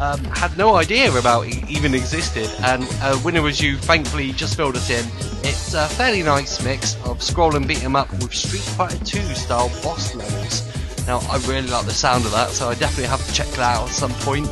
um, 0.00 0.24
had 0.24 0.56
no 0.56 0.76
idea 0.76 1.14
about 1.14 1.46
even 1.46 1.94
existed. 1.94 2.50
And 2.64 2.86
uh, 3.02 3.20
Winner 3.22 3.42
Was 3.42 3.60
You 3.60 3.76
thankfully 3.76 4.32
just 4.32 4.56
filled 4.56 4.76
us 4.76 4.88
in. 4.88 5.04
It's 5.48 5.74
a 5.74 5.86
fairly 5.86 6.24
nice 6.24 6.60
mix 6.64 6.96
of 7.04 7.22
scroll 7.22 7.54
and 7.54 7.68
beat 7.68 7.84
'em 7.84 7.94
up 7.94 8.10
with 8.10 8.34
Street 8.34 8.62
Fighter 8.62 8.98
2 9.04 9.22
style 9.36 9.70
boss 9.80 10.12
levels. 10.12 10.62
Now, 11.06 11.20
I 11.30 11.36
really 11.46 11.68
like 11.68 11.86
the 11.86 11.94
sound 11.94 12.24
of 12.24 12.32
that, 12.32 12.50
so 12.50 12.68
I 12.68 12.74
definitely 12.74 13.06
have 13.06 13.24
to 13.24 13.32
check 13.32 13.46
that 13.52 13.60
out 13.60 13.88
at 13.88 13.94
some 13.94 14.12
point. 14.14 14.48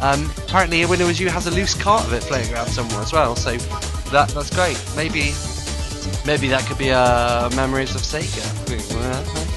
Um, 0.00 0.32
apparently, 0.38 0.82
A 0.82 0.88
Winner 0.88 1.04
Was 1.04 1.18
You 1.18 1.30
has 1.30 1.48
a 1.48 1.50
loose 1.50 1.74
cart 1.74 2.04
of 2.04 2.12
it 2.12 2.22
floating 2.22 2.54
around 2.54 2.68
somewhere 2.68 3.00
as 3.02 3.12
well, 3.12 3.34
so 3.34 3.56
that 4.12 4.28
that's 4.28 4.50
great. 4.50 4.80
Maybe 4.94 5.34
maybe 6.24 6.46
that 6.46 6.64
could 6.66 6.78
be 6.78 6.92
uh, 6.92 7.50
Memories 7.50 7.96
of 7.96 8.02
Sega. 8.02 8.46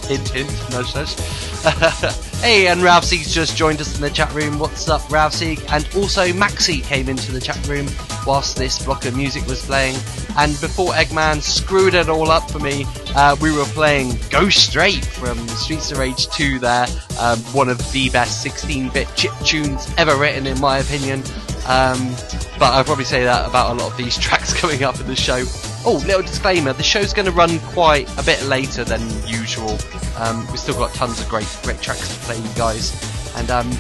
Hint, 0.08 0.28
hint, 0.30 0.70
nudge, 0.72 0.96
nudge. 0.96 2.29
Hey, 2.42 2.68
and 2.68 2.82
Ralph 2.82 3.04
Ravseek's 3.04 3.34
just 3.34 3.58
joined 3.58 3.82
us 3.82 3.96
in 3.96 4.02
the 4.02 4.10
chat 4.10 4.34
room. 4.34 4.60
What's 4.60 4.88
up, 4.88 5.10
Ralph 5.10 5.34
Ravseek? 5.34 5.72
And 5.72 5.88
also 5.96 6.28
Maxi 6.28 6.84
came 6.84 7.10
into 7.10 7.32
the 7.32 7.40
chat 7.40 7.68
room 7.68 7.88
whilst 8.26 8.56
this 8.56 8.84
block 8.84 9.06
of 9.06 9.16
music 9.16 9.46
was 9.46 9.66
playing. 9.66 9.96
And 10.38 10.60
before 10.62 10.94
Eggman 10.94 11.42
screwed 11.42 11.94
it 11.94 12.08
all 12.10 12.32
up 12.32 12.50
for 12.50 12.60
me, 12.60 12.86
uh, 13.16 13.36
we 13.42 13.52
were 13.52 13.66
playing 13.66 14.18
Go 14.30 14.50
Straight 14.50 15.04
from 15.04 15.38
Streets 15.50 15.92
of 15.92 15.98
Rage 15.98 16.28
2 16.30 16.60
there. 16.60 16.88
Um, 17.20 17.40
one 17.54 17.68
of 17.68 17.78
the 17.92 18.10
best 18.10 18.46
16-bit 18.46 19.08
chip 19.16 19.34
tunes 19.44 19.92
ever 19.98 20.16
written, 20.16 20.48
in 20.48 20.60
my 20.60 20.80
opinion. 20.80 21.24
Um, 21.68 22.10
but 22.58 22.74
I'll 22.74 22.84
probably 22.84 23.06
say 23.06 23.24
that 23.24 23.48
about 23.48 23.72
a 23.72 23.74
lot 23.74 23.92
of 23.92 23.98
these 23.98 24.18
tracks 24.20 24.54
coming 24.54 24.84
up 24.84 25.00
in 25.00 25.08
the 25.08 25.16
show. 25.16 25.44
Oh, 25.86 26.02
little 26.06 26.22
disclaimer: 26.22 26.74
the 26.74 26.84
show's 26.84 27.14
going 27.14 27.26
to 27.26 27.32
run 27.32 27.60
quite 27.60 28.10
a 28.20 28.24
bit 28.24 28.42
later 28.44 28.84
than 28.84 29.02
usual. 29.26 29.78
Um, 30.18 30.46
we've 30.48 30.60
still 30.60 30.76
got 30.76 30.94
tons 30.94 31.22
of 31.22 31.30
great, 31.30 31.48
great 31.64 31.82
tracks 31.82 32.14
to 32.14 32.20
play, 32.26 32.38
you 32.38 32.50
guys, 32.56 32.94
and 33.38 33.50
um, 33.50 33.72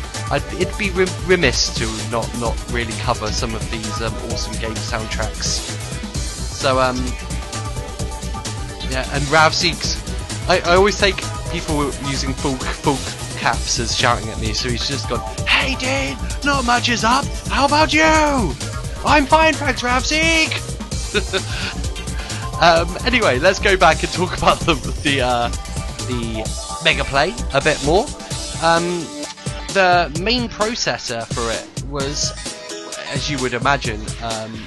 it'd 0.58 0.78
be 0.78 0.92
remiss 1.26 1.74
to 1.76 1.86
not 2.12 2.28
not 2.40 2.56
really 2.72 2.94
cover 3.02 3.28
some 3.32 3.54
of 3.54 3.70
these 3.70 4.02
um, 4.02 4.14
awesome 4.32 4.54
game 4.62 4.76
soundtracks. 4.76 5.60
So, 6.60 6.80
um, 6.80 6.98
yeah, 8.90 9.08
and 9.14 9.24
Ravseek's. 9.26 9.98
I, 10.50 10.60
I 10.62 10.76
always 10.76 10.98
take 10.98 11.18
people 11.52 11.86
using 12.08 12.34
full 12.34 12.56
full 12.56 12.98
caps 13.40 13.78
as 13.80 13.96
shouting 13.96 14.30
at 14.30 14.40
me, 14.40 14.54
so 14.54 14.70
he's 14.70 14.88
just 14.88 15.10
gone, 15.10 15.20
"Hey, 15.46 15.76
dude, 15.76 16.18
not 16.46 16.66
much 16.66 16.88
is 16.88 17.04
up. 17.04 17.26
How 17.50 17.66
about 17.66 17.94
you? 17.94 18.04
I'm 19.06 19.26
fine, 19.26 19.54
thanks, 19.54 19.82
Ravseek." 19.82 20.66
Um, 22.62 22.98
anyway, 23.06 23.40
let's 23.40 23.60
go 23.60 23.78
back 23.78 24.04
and 24.04 24.12
talk 24.12 24.38
about 24.38 24.60
the 24.60 24.74
the, 25.04 25.22
uh, 25.22 25.48
the 26.08 26.44
Mega 26.84 27.06
Play 27.06 27.34
a 27.54 27.62
bit 27.62 27.84
more. 27.86 28.06
Um, 28.62 29.06
the 29.74 30.12
main 30.22 30.50
processor 30.50 31.26
for 31.28 31.50
it 31.52 31.90
was, 31.90 32.34
as 33.14 33.30
you 33.30 33.38
would 33.40 33.54
imagine, 33.54 34.02
um, 34.22 34.66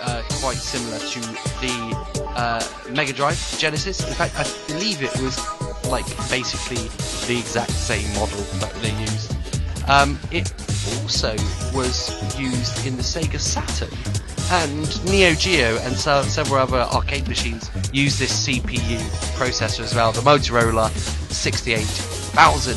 uh, 0.00 0.22
quite 0.40 0.56
similar 0.56 0.98
to 0.98 1.20
the 1.60 2.24
uh, 2.36 2.66
Mega 2.90 3.12
Drive 3.12 3.38
Genesis. 3.58 4.06
In 4.06 4.14
fact, 4.14 4.34
I 4.38 4.44
believe 4.72 5.02
it 5.02 5.12
was 5.20 5.38
like 5.86 6.06
basically 6.30 6.88
the 7.26 7.38
exact 7.38 7.72
same 7.72 8.08
model 8.14 8.40
that 8.60 8.72
they 8.80 8.92
used. 8.98 9.36
Um, 9.88 10.18
it 10.30 10.50
also 11.02 11.32
was 11.74 12.38
used 12.38 12.86
in 12.86 12.96
the 12.96 13.02
Sega 13.02 13.38
Saturn 13.38 13.90
and 14.50 15.04
Neo 15.04 15.32
Geo 15.34 15.78
and 15.78 15.96
so, 15.96 16.22
several 16.22 16.60
other 16.60 16.78
arcade 16.78 17.28
machines 17.28 17.70
use 17.92 18.18
this 18.18 18.46
CPU 18.46 18.98
processor 19.36 19.80
as 19.80 19.94
well, 19.94 20.12
the 20.12 20.20
Motorola 20.20 20.90
68000. 21.30 22.74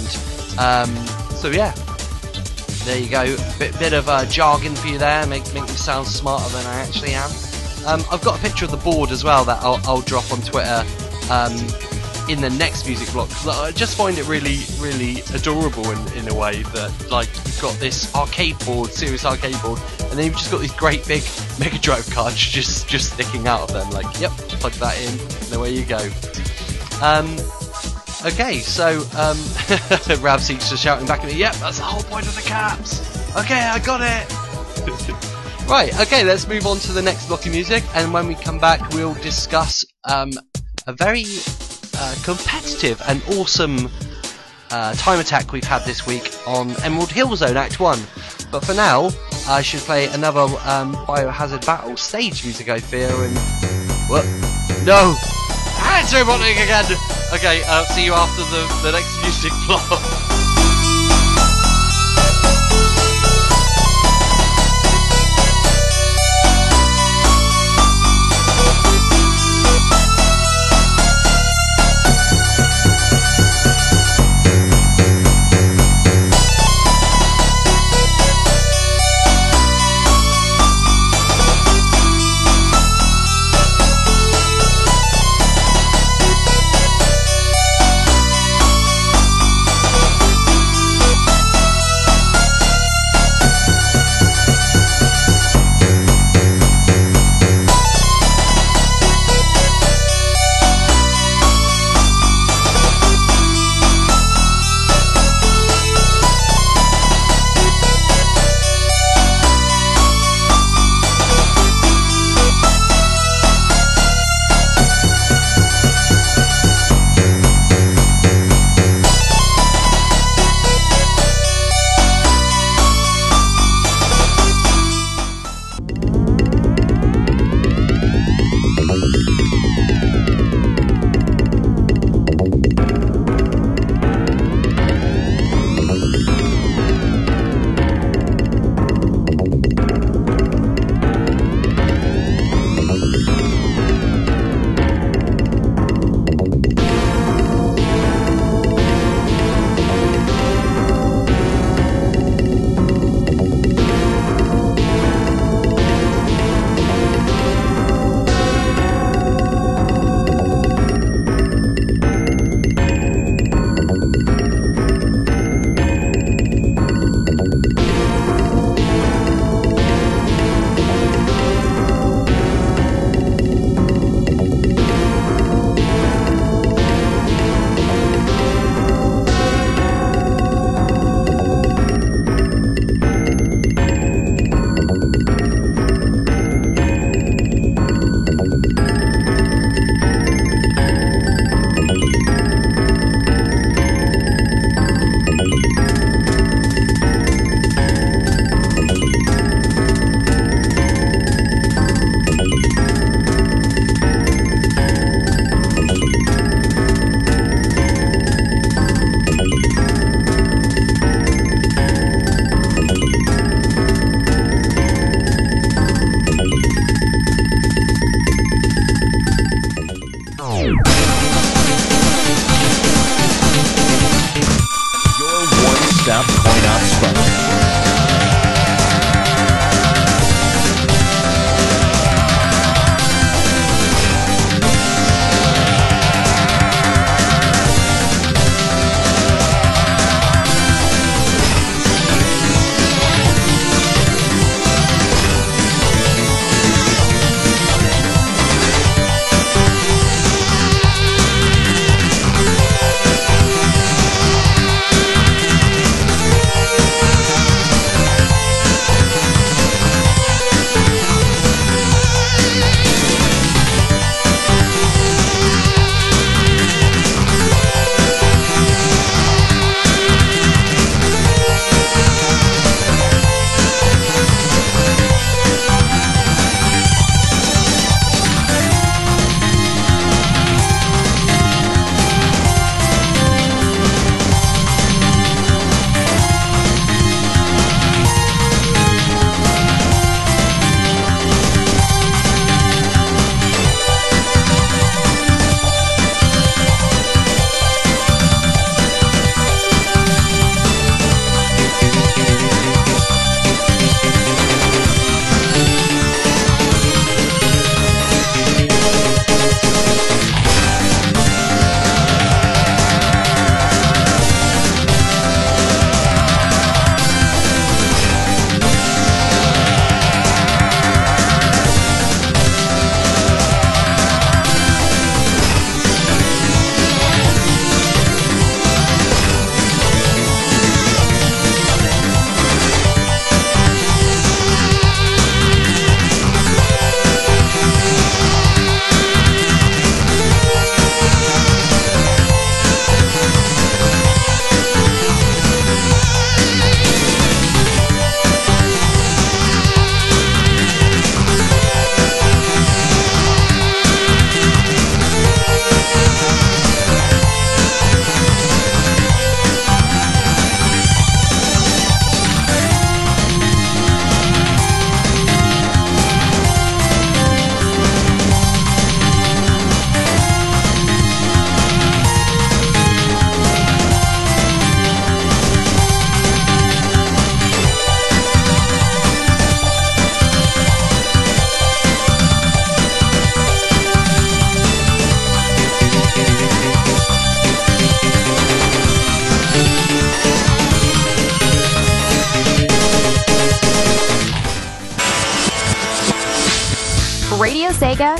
Um, 0.59 0.95
so 1.35 1.49
yeah, 1.49 1.71
there 2.85 2.99
you 2.99 3.09
go. 3.09 3.35
Bit, 3.57 3.77
bit 3.79 3.93
of 3.93 4.07
uh, 4.07 4.25
jargon 4.25 4.75
for 4.75 4.87
you 4.87 4.97
there, 4.97 5.25
make, 5.27 5.43
make 5.53 5.63
me 5.63 5.69
sound 5.69 6.07
smarter 6.07 6.49
than 6.55 6.65
I 6.65 6.79
actually 6.81 7.13
am. 7.13 7.29
Um, 7.85 8.03
I've 8.11 8.23
got 8.23 8.37
a 8.37 8.41
picture 8.41 8.65
of 8.65 8.71
the 8.71 8.77
board 8.77 9.11
as 9.11 9.23
well 9.23 9.43
that 9.45 9.61
I'll, 9.63 9.79
I'll 9.85 10.01
drop 10.01 10.31
on 10.31 10.41
Twitter 10.41 10.83
um, 11.31 11.55
in 12.29 12.41
the 12.41 12.49
next 12.49 12.85
music 12.87 13.11
block. 13.11 13.29
I 13.45 13.71
just 13.71 13.97
find 13.97 14.17
it 14.17 14.27
really, 14.27 14.59
really 14.79 15.21
adorable 15.33 15.89
in, 15.89 16.13
in 16.13 16.27
a 16.29 16.33
way 16.33 16.63
that 16.63 17.07
like 17.11 17.27
you've 17.45 17.61
got 17.61 17.77
this 17.79 18.13
arcade 18.15 18.57
board, 18.65 18.91
serious 18.91 19.25
arcade 19.25 19.59
board, 19.61 19.79
and 19.99 20.11
then 20.11 20.25
you've 20.25 20.35
just 20.35 20.51
got 20.51 20.61
these 20.61 20.73
great 20.73 21.05
big 21.07 21.23
Mega 21.59 21.77
Drive 21.79 22.09
cards 22.09 22.35
just 22.37 22.87
just 22.87 23.13
sticking 23.13 23.47
out 23.47 23.61
of 23.61 23.73
them. 23.73 23.89
Like, 23.91 24.19
yep, 24.19 24.31
plug 24.31 24.73
that 24.73 24.97
in, 24.99 25.19
and 25.45 25.53
away 25.53 25.71
you 25.71 25.85
go. 25.85 25.99
Um, 27.01 27.27
okay, 28.25 28.59
so 28.59 28.99
um, 29.17 29.37
Ravseek's 30.23 30.69
just 30.69 30.83
shouting 30.83 31.07
back 31.07 31.21
at 31.21 31.27
me. 31.27 31.37
Yep, 31.37 31.55
that's 31.55 31.77
the 31.77 31.83
whole 31.83 32.03
point 32.03 32.27
of 32.27 32.35
the 32.35 32.41
caps. 32.41 33.01
Okay, 33.35 33.59
I 33.59 33.79
got 33.79 34.01
it. 34.01 35.67
right, 35.67 35.99
okay, 36.01 36.23
let's 36.23 36.47
move 36.47 36.65
on 36.65 36.77
to 36.79 36.91
the 36.91 37.01
next 37.01 37.27
block 37.27 37.45
of 37.45 37.51
music, 37.51 37.83
and 37.95 38.13
when 38.13 38.27
we 38.27 38.35
come 38.35 38.59
back, 38.59 38.89
we'll 38.89 39.15
discuss 39.15 39.83
um, 40.05 40.31
a 40.87 40.93
very 40.93 41.25
uh, 41.97 42.15
competitive 42.23 43.01
and 43.07 43.21
awesome 43.35 43.89
uh, 44.71 44.93
time 44.95 45.19
attack 45.19 45.51
we've 45.51 45.63
had 45.63 45.83
this 45.85 46.07
week 46.07 46.33
on 46.47 46.71
Emerald 46.83 47.11
Hill 47.11 47.35
Zone 47.35 47.57
Act 47.57 47.79
1. 47.79 47.99
But 48.51 48.65
for 48.65 48.73
now, 48.73 49.09
I 49.47 49.61
should 49.61 49.81
play 49.81 50.07
another 50.07 50.41
um, 50.41 50.95
Biohazard 51.05 51.65
Battle 51.65 51.97
stage 51.97 52.43
music, 52.43 52.69
I 52.69 52.79
fear, 52.79 53.09
and... 53.09 53.37
What? 54.09 54.25
No! 54.83 55.15
It's 56.03 56.13
robotic 56.13 56.57
again! 56.57 56.85
Okay, 57.33 57.63
I'll 57.63 57.85
see 57.85 58.03
you 58.03 58.13
after 58.13 58.41
the, 58.43 58.81
the 58.83 58.91
next 58.91 59.21
music 59.21 59.53
block. 59.67 60.29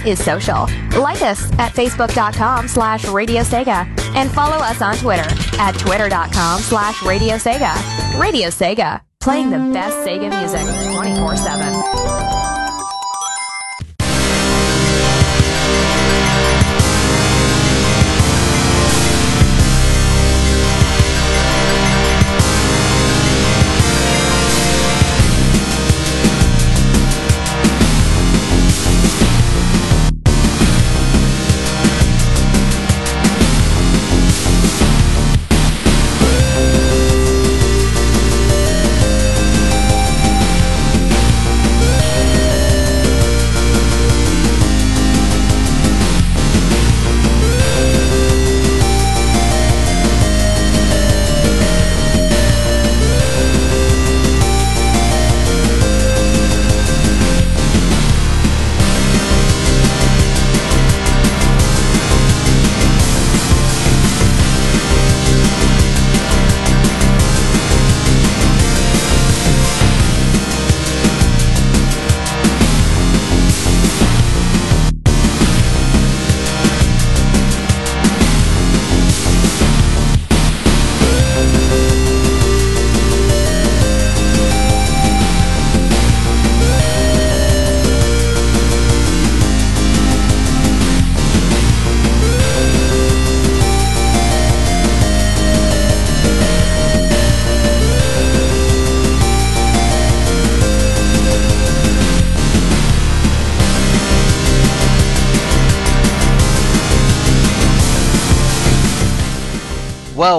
Is 0.05 0.23
social. 0.23 0.67
Like 0.99 1.21
us 1.21 1.49
at 1.53 1.71
facebook.com 1.73 2.67
slash 2.67 3.05
Radio 3.07 3.41
Sega 3.41 3.85
and 4.15 4.29
follow 4.29 4.57
us 4.57 4.81
on 4.81 4.97
Twitter 4.97 5.25
at 5.59 5.71
twitter.com 5.73 6.59
slash 6.59 7.01
Radio 7.03 7.35
Sega. 7.35 7.73
Radio 8.19 8.49
Sega, 8.49 9.01
playing 9.21 9.49
the 9.49 9.59
best 9.73 9.95
Sega 10.05 10.29
music 10.29 10.93
24 10.93 11.35
7. 11.37 12.52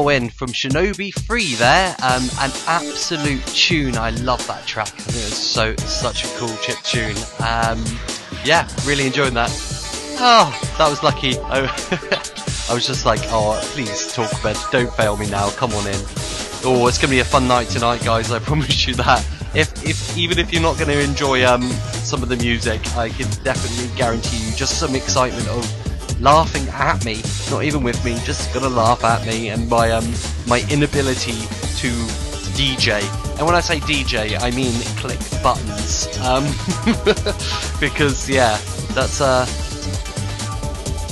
Whirlwind 0.04 0.34
from 0.34 0.48
Shinobi 0.48 1.14
3 1.14 1.54
there. 1.54 1.96
Um, 2.02 2.24
an 2.40 2.50
absolute 2.66 3.44
tune. 3.46 3.96
I 3.96 4.10
love 4.10 4.46
that 4.46 4.66
track. 4.66 4.88
I 4.88 5.00
think 5.00 5.16
it's 5.16 5.38
so 5.38 5.74
such 5.76 6.24
a 6.24 6.28
cool 6.36 6.54
chip 6.58 6.76
tune. 6.82 7.16
Um, 7.40 7.82
yeah, 8.44 8.68
really 8.84 9.06
enjoying 9.06 9.32
that. 9.32 9.50
Oh, 10.20 10.52
that 10.76 10.90
was 10.90 11.02
lucky. 11.02 11.38
I, 11.38 11.60
I 12.70 12.74
was 12.74 12.86
just 12.86 13.06
like, 13.06 13.20
oh, 13.24 13.58
please 13.72 14.12
talk 14.12 14.30
bed. 14.42 14.58
Don't 14.70 14.92
fail 14.92 15.16
me 15.16 15.30
now. 15.30 15.48
Come 15.52 15.72
on 15.72 15.86
in. 15.86 16.00
Oh, 16.66 16.86
it's 16.86 16.98
gonna 16.98 17.10
be 17.10 17.20
a 17.20 17.24
fun 17.24 17.48
night 17.48 17.68
tonight, 17.68 18.04
guys. 18.04 18.30
I 18.30 18.38
promise 18.40 18.86
you 18.86 18.94
that. 18.96 19.26
If, 19.54 19.86
if 19.86 20.18
even 20.18 20.38
if 20.38 20.52
you're 20.52 20.60
not 20.60 20.76
going 20.76 20.88
to 20.88 21.00
enjoy 21.00 21.46
um, 21.46 21.62
some 21.62 22.24
of 22.24 22.28
the 22.28 22.36
music, 22.36 22.80
I 22.96 23.08
can 23.08 23.30
definitely 23.44 23.96
guarantee 23.96 24.36
you 24.38 24.54
just 24.56 24.80
some 24.80 24.96
excitement 24.96 25.46
of 25.46 25.83
laughing 26.20 26.66
at 26.68 27.04
me, 27.04 27.22
not 27.50 27.64
even 27.64 27.82
with 27.82 28.02
me, 28.04 28.14
just 28.24 28.52
gonna 28.54 28.68
laugh 28.68 29.04
at 29.04 29.26
me 29.26 29.48
and 29.50 29.68
my 29.68 29.90
um 29.90 30.04
my 30.46 30.64
inability 30.70 31.32
to 31.80 31.90
DJ. 32.54 33.02
And 33.36 33.46
when 33.46 33.54
I 33.54 33.60
say 33.60 33.80
DJ, 33.80 34.40
I 34.40 34.50
mean 34.52 34.72
click 34.96 35.18
buttons. 35.42 36.06
Um, 36.18 36.44
because 37.80 38.28
yeah, 38.28 38.58
that's 38.94 39.20
uh. 39.20 39.46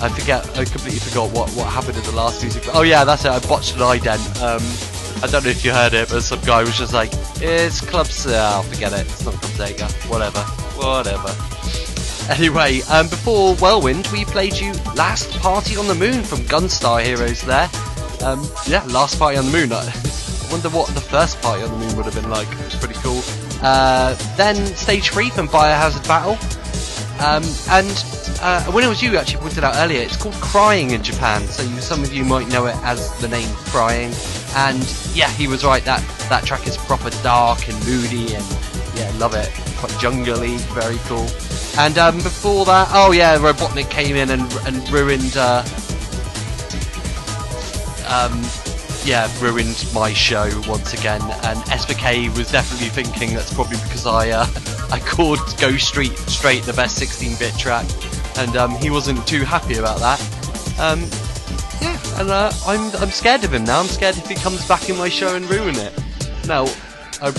I 0.00 0.08
forget. 0.08 0.44
I 0.58 0.64
completely 0.64 0.98
forgot 0.98 1.30
what, 1.30 1.48
what 1.50 1.68
happened 1.68 1.96
in 1.96 2.02
the 2.02 2.12
last 2.12 2.42
music. 2.42 2.64
Oh 2.74 2.82
yeah, 2.82 3.04
that's 3.04 3.24
it. 3.24 3.30
I 3.30 3.38
botched 3.40 3.74
an 3.74 3.80
ident. 3.80 4.42
Um, 4.42 4.62
I 5.22 5.28
don't 5.28 5.44
know 5.44 5.50
if 5.50 5.64
you 5.64 5.70
heard 5.70 5.94
it, 5.94 6.08
but 6.08 6.22
some 6.22 6.40
guy 6.40 6.62
was 6.62 6.76
just 6.76 6.92
like, 6.92 7.10
"It's 7.36 7.80
Club 7.80 8.06
Sega." 8.06 8.58
Oh, 8.58 8.62
forget 8.62 8.92
it. 8.92 9.02
It's 9.02 9.24
not 9.24 9.34
Club 9.34 9.68
Sega. 9.68 10.10
Whatever. 10.10 10.40
Whatever. 10.74 11.30
Anyway, 12.30 12.80
um, 12.82 13.08
before 13.08 13.54
Whirlwind, 13.56 14.06
we 14.08 14.24
played 14.24 14.54
you 14.54 14.72
Last 14.94 15.30
Party 15.40 15.76
on 15.76 15.88
the 15.88 15.94
Moon 15.94 16.22
from 16.22 16.38
Gunstar 16.40 17.04
Heroes 17.04 17.42
there. 17.42 17.68
Um, 18.24 18.46
yeah, 18.66 18.84
Last 18.84 19.18
Party 19.18 19.36
on 19.36 19.46
the 19.46 19.52
Moon. 19.52 19.72
I 19.72 20.52
wonder 20.52 20.68
what 20.68 20.88
the 20.88 21.00
first 21.00 21.40
party 21.40 21.62
on 21.62 21.70
the 21.70 21.78
moon 21.78 21.96
would 21.96 22.04
have 22.04 22.14
been 22.14 22.28
like. 22.28 22.46
It 22.52 22.64
was 22.64 22.76
pretty 22.76 22.94
cool. 23.00 23.22
Uh, 23.62 24.14
then 24.36 24.54
Stage 24.76 25.08
3 25.08 25.30
from 25.30 25.48
Biohazard 25.48 26.06
Battle. 26.06 26.36
Um, 27.24 27.42
and 27.70 28.04
uh, 28.42 28.70
when 28.72 28.84
it 28.84 28.88
was 28.88 29.02
you 29.02 29.16
actually 29.16 29.40
pointed 29.40 29.64
out 29.64 29.76
earlier, 29.76 30.02
it's 30.02 30.16
called 30.16 30.34
Crying 30.34 30.90
in 30.90 31.02
Japan. 31.02 31.42
So 31.48 31.62
you, 31.62 31.80
some 31.80 32.02
of 32.02 32.12
you 32.12 32.24
might 32.24 32.48
know 32.48 32.66
it 32.66 32.76
as 32.82 33.18
the 33.20 33.28
name 33.28 33.48
Crying. 33.66 34.12
And 34.54 34.82
yeah, 35.14 35.30
he 35.30 35.48
was 35.48 35.64
right. 35.64 35.84
That 35.84 36.02
that 36.28 36.44
track 36.44 36.66
is 36.66 36.76
proper 36.76 37.10
dark 37.22 37.68
and 37.68 37.86
moody, 37.86 38.34
and 38.34 38.44
yeah, 38.94 39.10
love 39.16 39.34
it. 39.34 39.50
Quite 39.82 39.98
jungly, 39.98 40.58
very 40.74 40.98
cool. 41.06 41.26
And 41.76 41.98
um, 41.98 42.18
before 42.18 42.64
that, 42.66 42.86
oh 42.92 43.10
yeah, 43.10 43.36
Robotnik 43.36 43.90
came 43.90 44.14
in 44.14 44.30
and 44.30 44.52
and 44.64 44.88
ruined. 44.90 45.36
Uh, 45.36 45.64
um, 48.06 48.40
yeah, 49.04 49.28
ruined 49.42 49.84
my 49.92 50.12
show 50.12 50.48
once 50.68 50.94
again. 50.94 51.20
And 51.20 51.58
SVK 51.66 52.28
was 52.36 52.52
definitely 52.52 52.90
thinking 52.90 53.34
that's 53.34 53.52
probably 53.52 53.78
because 53.78 54.06
I 54.06 54.30
uh, 54.30 54.46
I 54.92 55.00
called 55.00 55.40
Go 55.58 55.76
Street 55.78 56.16
Straight 56.16 56.62
the 56.62 56.74
best 56.74 57.02
16-bit 57.02 57.58
track, 57.58 57.86
and 58.38 58.56
um, 58.56 58.76
he 58.76 58.88
wasn't 58.88 59.26
too 59.26 59.42
happy 59.42 59.78
about 59.78 59.98
that. 59.98 60.20
Um, 60.78 61.00
yeah, 61.80 62.20
and 62.20 62.30
uh, 62.30 62.52
I'm 62.68 62.94
I'm 63.02 63.10
scared 63.10 63.42
of 63.42 63.52
him 63.52 63.64
now. 63.64 63.80
I'm 63.80 63.86
scared 63.86 64.16
if 64.16 64.28
he 64.28 64.36
comes 64.36 64.64
back 64.68 64.88
in 64.88 64.96
my 64.96 65.08
show 65.08 65.34
and 65.34 65.50
ruin 65.50 65.74
it. 65.74 65.92
Now, 66.46 66.66
I, 67.20 67.32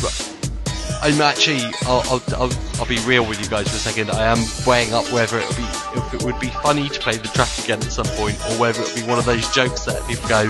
I'm 1.03 1.19
actually, 1.19 1.61
I'll, 1.81 2.01
I'll, 2.05 2.23
I'll, 2.37 2.53
I'll, 2.79 2.85
be 2.85 2.97
real 2.99 3.27
with 3.27 3.37
you 3.41 3.49
guys 3.49 3.67
for 3.67 3.75
a 3.75 3.79
second. 3.79 4.09
I 4.09 4.23
am 4.23 4.37
weighing 4.65 4.93
up 4.93 5.03
whether 5.11 5.37
it 5.37 5.49
be, 5.57 5.63
if 5.99 6.13
it 6.13 6.23
would 6.23 6.39
be 6.39 6.47
funny 6.47 6.87
to 6.87 6.97
play 7.01 7.17
the 7.17 7.27
track 7.27 7.49
again 7.59 7.79
at 7.79 7.91
some 7.91 8.05
point, 8.15 8.39
or 8.45 8.57
whether 8.57 8.81
it 8.81 8.87
would 8.87 8.95
be 8.95 9.09
one 9.09 9.19
of 9.19 9.25
those 9.25 9.53
jokes 9.53 9.83
that 9.83 10.01
people 10.07 10.29
go, 10.29 10.43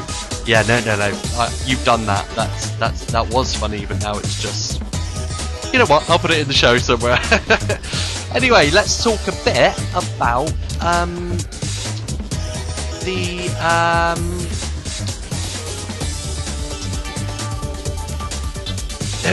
"Yeah, 0.45 0.61
no, 0.67 0.79
no, 0.81 0.95
no, 0.95 1.07
you've 1.65 1.83
done 1.83 2.05
that. 2.05 2.29
That's 2.35 2.69
that's 2.75 3.03
that 3.05 3.27
was 3.29 3.55
funny, 3.55 3.87
but 3.87 3.99
now 4.03 4.19
it's 4.19 4.39
just." 4.39 4.79
You 5.73 5.79
know 5.79 5.87
what? 5.87 6.07
I'll 6.07 6.19
put 6.19 6.29
it 6.29 6.37
in 6.37 6.47
the 6.47 6.53
show 6.53 6.77
somewhere. 6.77 7.17
anyway, 8.35 8.69
let's 8.69 9.03
talk 9.03 9.21
a 9.27 9.31
bit 9.43 9.75
about 9.95 10.53
um, 10.83 11.35
the 13.01 13.49
um, 13.59 14.42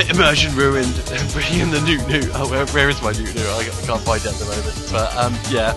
Immersion 0.08 0.54
ruined, 0.54 0.94
bringing 1.32 1.60
in 1.60 1.70
the 1.70 1.80
new 1.80 1.98
new. 2.06 2.30
Oh, 2.34 2.48
where, 2.48 2.66
where 2.66 2.88
is 2.88 3.02
my 3.02 3.12
new 3.12 3.24
new? 3.24 3.46
I, 3.48 3.64
can't 3.86 4.00
find 4.00 4.22
it 4.22 4.28
at 4.28 4.34
the 4.34 4.44
moment. 4.44 4.88
But 4.92 5.16
um, 5.16 5.36
yeah. 5.50 5.74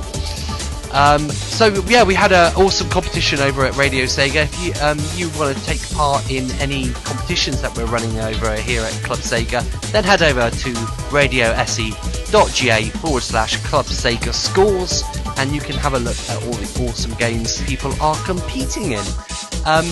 Um, 0.93 1.27
so 1.31 1.69
yeah, 1.87 2.03
we 2.03 2.13
had 2.13 2.31
an 2.31 2.53
awesome 2.55 2.87
competition 2.89 3.39
over 3.39 3.65
at 3.65 3.75
Radio 3.75 4.05
Sega. 4.05 4.43
If 4.43 4.63
you 4.63 4.73
um, 4.83 4.99
you 5.15 5.29
want 5.39 5.57
to 5.57 5.65
take 5.65 5.81
part 5.91 6.29
in 6.29 6.51
any 6.61 6.91
competitions 6.91 7.61
that 7.63 7.75
we're 7.75 7.87
running 7.87 8.19
over 8.19 8.55
here 8.55 8.83
at 8.83 8.91
Club 9.03 9.17
Sega, 9.17 9.63
then 9.91 10.03
head 10.03 10.21
over 10.21 10.51
to 10.51 10.69
radiose.ga 11.09 12.89
forward 12.99 13.23
slash 13.23 13.57
Club 13.63 13.85
Sega 13.85 14.31
scores, 14.31 15.01
and 15.37 15.51
you 15.51 15.61
can 15.61 15.75
have 15.77 15.95
a 15.95 15.99
look 15.99 16.17
at 16.29 16.37
all 16.43 16.53
the 16.53 16.87
awesome 16.87 17.15
games 17.15 17.59
people 17.63 17.99
are 17.99 18.15
competing 18.23 18.91
in. 18.91 19.05
Um, 19.65 19.85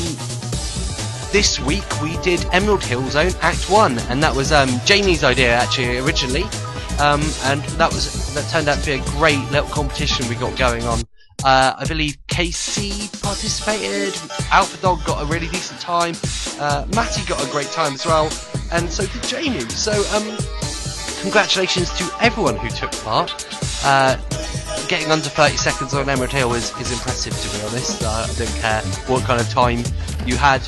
this 1.32 1.59
week 1.61 1.84
we 2.01 2.17
did 2.17 2.45
Emerald 2.51 2.84
Hill 2.84 3.09
Zone 3.09 3.32
Act 3.41 3.69
One, 3.69 3.97
and 4.09 4.21
that 4.21 4.36
was 4.36 4.51
um, 4.51 4.69
Jamie's 4.86 5.23
idea 5.23 5.53
actually 5.53 5.97
originally, 5.99 6.43
um, 6.99 7.21
and 7.43 7.61
that 7.79 7.91
was 7.91 8.34
that 8.34 8.49
turned 8.49 8.67
out 8.67 8.79
to 8.79 8.86
be 8.86 8.91
a 8.93 9.05
great 9.17 9.39
little 9.51 9.69
competition 9.69 10.27
we 10.27 10.36
got 10.36 10.57
going 10.57 10.84
on. 10.84 10.99
Uh, 11.43 11.73
I 11.77 11.86
believe 11.88 12.17
KC 12.27 13.21
participated, 13.21 14.13
Alpha 14.51 14.79
Dog 14.82 15.03
got 15.05 15.23
a 15.23 15.25
really 15.25 15.47
decent 15.47 15.79
time, 15.79 16.15
uh, 16.59 16.86
Matty 16.93 17.25
got 17.25 17.45
a 17.45 17.49
great 17.49 17.67
time 17.67 17.93
as 17.93 18.05
well, 18.05 18.29
and 18.71 18.89
so 18.89 19.05
did 19.05 19.23
Jamie. 19.23 19.61
So 19.69 19.91
um, 20.15 20.38
congratulations 21.21 21.91
to 21.97 22.11
everyone 22.19 22.57
who 22.57 22.69
took 22.69 22.91
part. 23.03 23.34
Uh, 23.84 24.17
getting 24.91 25.09
under 25.09 25.29
30 25.29 25.55
seconds 25.55 25.93
on 25.93 26.09
Emerald 26.09 26.33
Hill 26.33 26.53
is, 26.53 26.77
is 26.77 26.91
impressive, 26.91 27.33
to 27.33 27.57
be 27.57 27.63
honest. 27.65 28.03
Uh, 28.03 28.27
I 28.29 28.33
don't 28.33 28.55
care 28.59 28.81
what 29.07 29.23
kind 29.23 29.39
of 29.39 29.47
time 29.47 29.83
you 30.27 30.35
had 30.35 30.59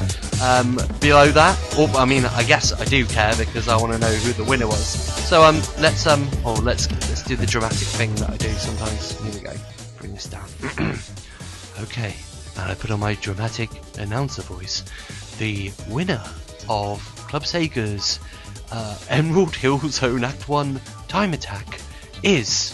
um, 0.41 0.79
below 1.01 1.27
that. 1.27 1.77
Or, 1.77 1.89
I 1.97 2.05
mean, 2.05 2.23
I 2.23 2.43
guess 2.43 2.71
I 2.71 2.85
do 2.85 3.05
care 3.05 3.35
because 3.35 3.67
I 3.67 3.75
want 3.75 3.91
to 3.91 3.99
know 3.99 4.13
who 4.13 4.31
the 4.31 4.49
winner 4.49 4.65
was. 4.65 4.87
So 5.27 5.43
um, 5.43 5.55
let's 5.77 6.07
um, 6.07 6.25
oh, 6.45 6.53
let's 6.63 6.89
let's 6.89 7.21
do 7.23 7.35
the 7.35 7.45
dramatic 7.45 7.79
thing 7.79 8.15
that 8.15 8.29
I 8.29 8.37
do 8.37 8.47
sometimes. 8.53 9.19
Here 9.19 9.33
we 9.33 9.39
go. 9.41 9.53
Bring 9.99 10.13
this 10.13 10.29
down. 10.29 10.47
okay, 11.81 12.15
and 12.55 12.71
I 12.71 12.75
put 12.75 12.91
on 12.91 13.01
my 13.01 13.15
dramatic 13.15 13.71
announcer 13.99 14.43
voice. 14.43 14.85
The 15.37 15.73
winner 15.89 16.23
of 16.69 17.01
Club 17.27 17.43
Sega's 17.43 18.21
uh, 18.71 18.97
Emerald 19.09 19.53
Hill 19.53 19.79
Zone 19.79 20.23
Act 20.23 20.47
1 20.47 20.79
Time 21.09 21.33
Attack 21.33 21.81
is. 22.23 22.73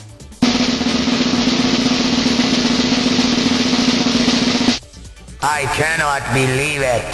I 5.41 5.61
cannot 5.73 6.21
believe 6.33 6.81
it. 6.81 7.05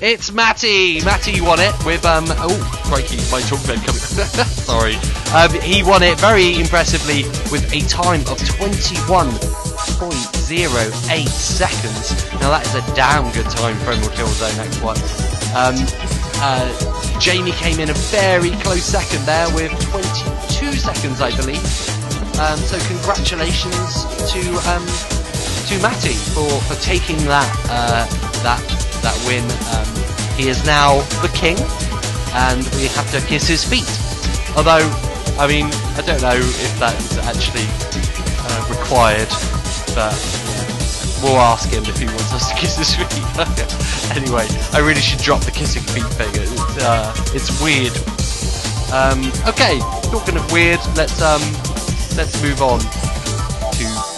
It's 0.00 0.32
Matty. 0.32 1.02
Matty 1.04 1.42
won 1.42 1.60
it 1.60 1.74
with 1.84 2.06
um. 2.06 2.24
Oh, 2.28 2.56
crikey, 2.84 3.18
my 3.30 3.42
talk 3.42 3.60
bed 3.66 3.84
coming. 3.84 4.00
Sorry. 4.64 4.96
Um, 5.36 5.52
he 5.60 5.82
won 5.82 6.02
it 6.02 6.18
very 6.18 6.58
impressively 6.58 7.24
with 7.52 7.70
a 7.74 7.80
time 7.86 8.22
of 8.32 8.38
21.08 8.38 11.28
seconds. 11.28 12.14
Now 12.40 12.48
that 12.48 12.64
is 12.64 12.74
a 12.76 12.80
damn 12.94 13.30
good 13.32 13.50
time 13.50 13.76
for 13.84 13.90
Emerald 13.92 14.12
Hill 14.12 14.28
Zone 14.28 14.58
Act 14.58 14.80
1. 14.82 14.96
Um, 15.56 15.74
uh, 16.40 16.72
Jamie 17.20 17.52
came 17.52 17.78
in 17.80 17.90
a 17.90 17.94
very 18.08 18.52
close 18.64 18.84
second 18.84 19.26
there 19.26 19.50
with 19.54 19.70
22 19.90 20.72
seconds, 20.72 21.20
I 21.20 21.30
believe. 21.36 21.60
Um, 22.40 22.58
so 22.58 22.78
congratulations 22.88 24.04
to 24.32 24.40
um, 24.68 24.86
to 25.66 25.82
Matty 25.82 26.14
for, 26.30 26.48
for 26.70 26.76
taking 26.80 27.16
that 27.26 27.50
uh, 27.70 28.06
that 28.42 28.62
that 29.02 29.16
win. 29.26 29.42
Um, 29.74 29.88
he 30.38 30.48
is 30.48 30.64
now 30.64 31.00
the 31.22 31.32
king, 31.34 31.58
and 32.34 32.62
we 32.78 32.86
have 32.94 33.10
to 33.10 33.20
kiss 33.26 33.48
his 33.48 33.64
feet. 33.64 33.88
Although, 34.56 34.86
I 35.42 35.46
mean, 35.48 35.66
I 35.98 36.02
don't 36.06 36.22
know 36.22 36.38
if 36.38 36.72
that 36.78 36.94
is 37.02 37.18
actually 37.18 37.66
uh, 38.46 38.62
required, 38.70 39.30
but 39.94 40.14
we'll 41.22 41.42
ask 41.42 41.68
him 41.68 41.82
if 41.86 41.98
he 41.98 42.06
wants 42.06 42.32
us 42.32 42.50
to 42.50 42.54
kiss 42.54 42.78
his 42.78 42.94
feet. 42.94 43.10
anyway, 44.14 44.46
I 44.70 44.78
really 44.78 45.00
should 45.02 45.20
drop 45.20 45.42
the 45.42 45.50
kissing 45.50 45.82
feet 45.82 46.06
thing. 46.14 46.30
It's, 46.30 46.78
uh, 46.78 47.12
it's 47.34 47.50
weird. 47.58 47.96
Um, 48.94 49.26
okay, 49.50 49.80
talking 50.14 50.36
of 50.36 50.46
weird, 50.52 50.78
let's 50.94 51.20
um, 51.20 51.42
let's 52.14 52.40
move 52.40 52.62
on 52.62 52.78
to 52.78 54.15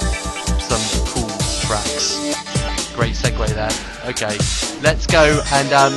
Great 2.94 3.14
segue 3.14 3.49
there. 3.49 4.09
Okay, 4.09 4.38
let's 4.82 5.05
go 5.05 5.42
and 5.53 5.72
um, 5.72 5.92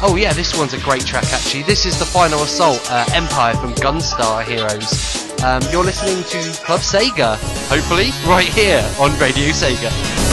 oh 0.00 0.16
yeah, 0.18 0.32
this 0.32 0.56
one's 0.56 0.72
a 0.72 0.80
great 0.80 1.04
track 1.04 1.30
actually. 1.34 1.64
This 1.64 1.84
is 1.84 1.98
the 1.98 2.06
Final 2.06 2.42
Assault 2.42 2.80
uh, 2.90 3.04
Empire 3.12 3.54
from 3.54 3.74
Gunstar 3.74 4.42
Heroes. 4.42 5.42
Um, 5.42 5.62
you're 5.70 5.84
listening 5.84 6.24
to 6.24 6.64
Club 6.64 6.80
Sega, 6.80 7.36
hopefully, 7.68 8.10
right 8.26 8.48
here 8.48 8.82
on 8.98 9.10
Radio 9.18 9.50
Sega. 9.50 10.31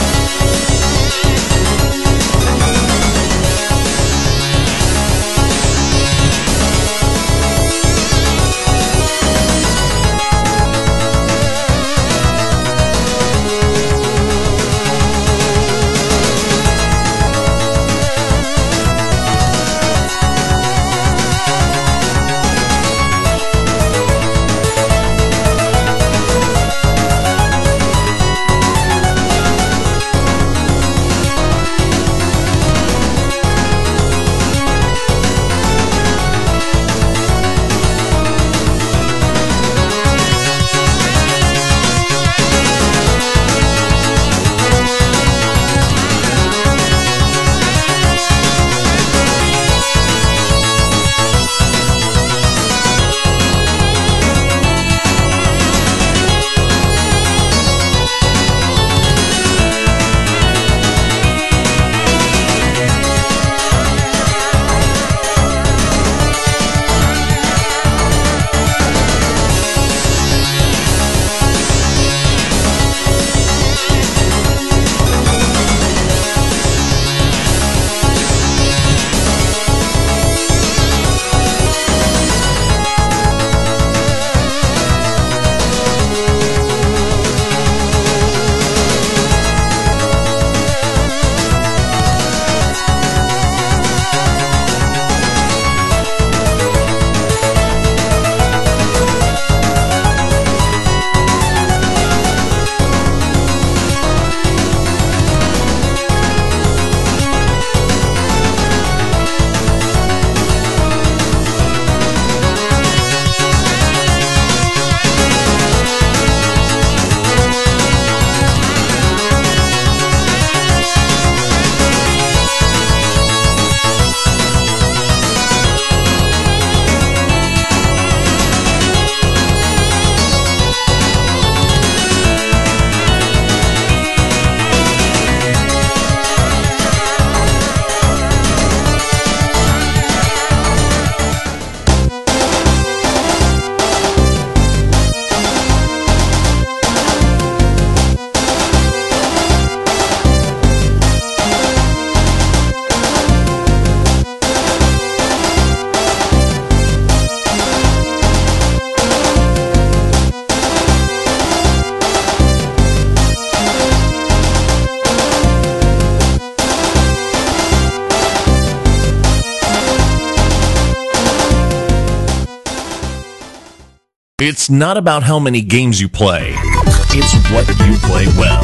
It's 174.42 174.70
not 174.70 174.96
about 174.96 175.22
how 175.22 175.38
many 175.38 175.60
games 175.60 176.00
you 176.00 176.08
play, 176.08 176.54
it's 176.56 177.34
what 177.52 177.68
you 177.86 177.94
play 178.08 178.24
well. 178.38 178.62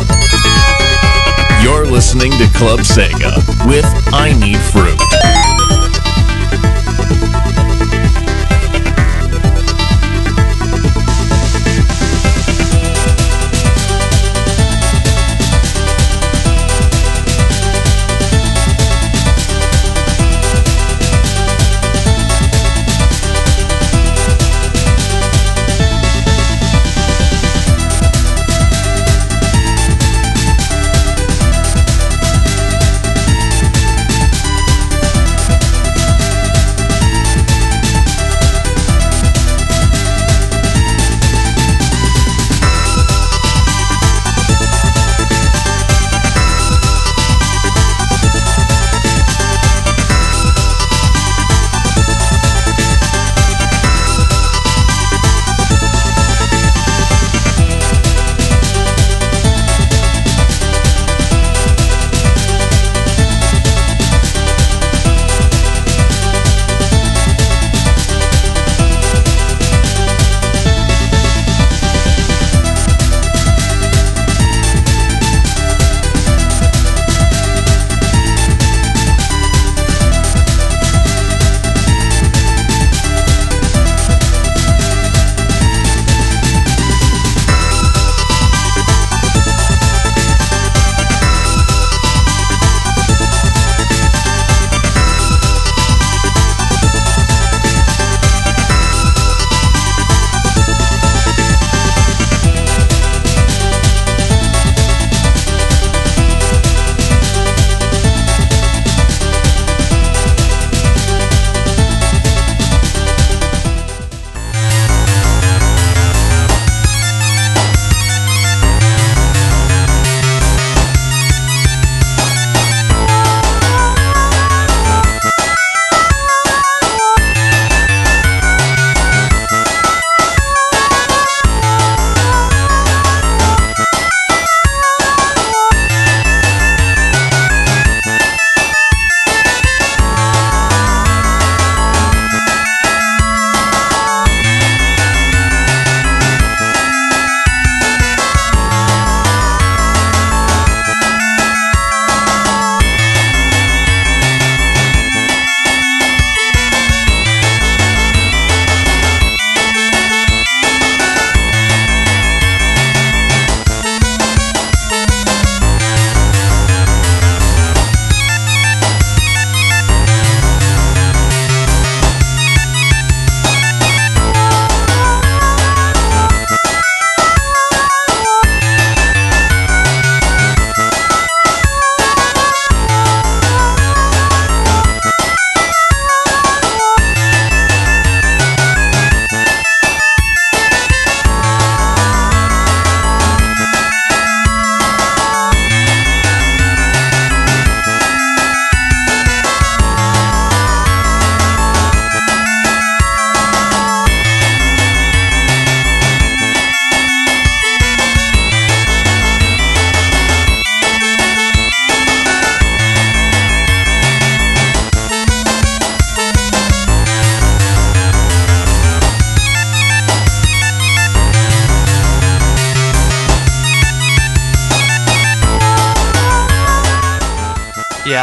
You're 1.63 1.85
listening 1.85 2.31
to 2.33 2.49
Club 2.55 2.81
Sega 2.81 3.37
with 3.67 3.85
I 4.11 4.33
Need 4.41 4.57
Fruit. 4.57 5.16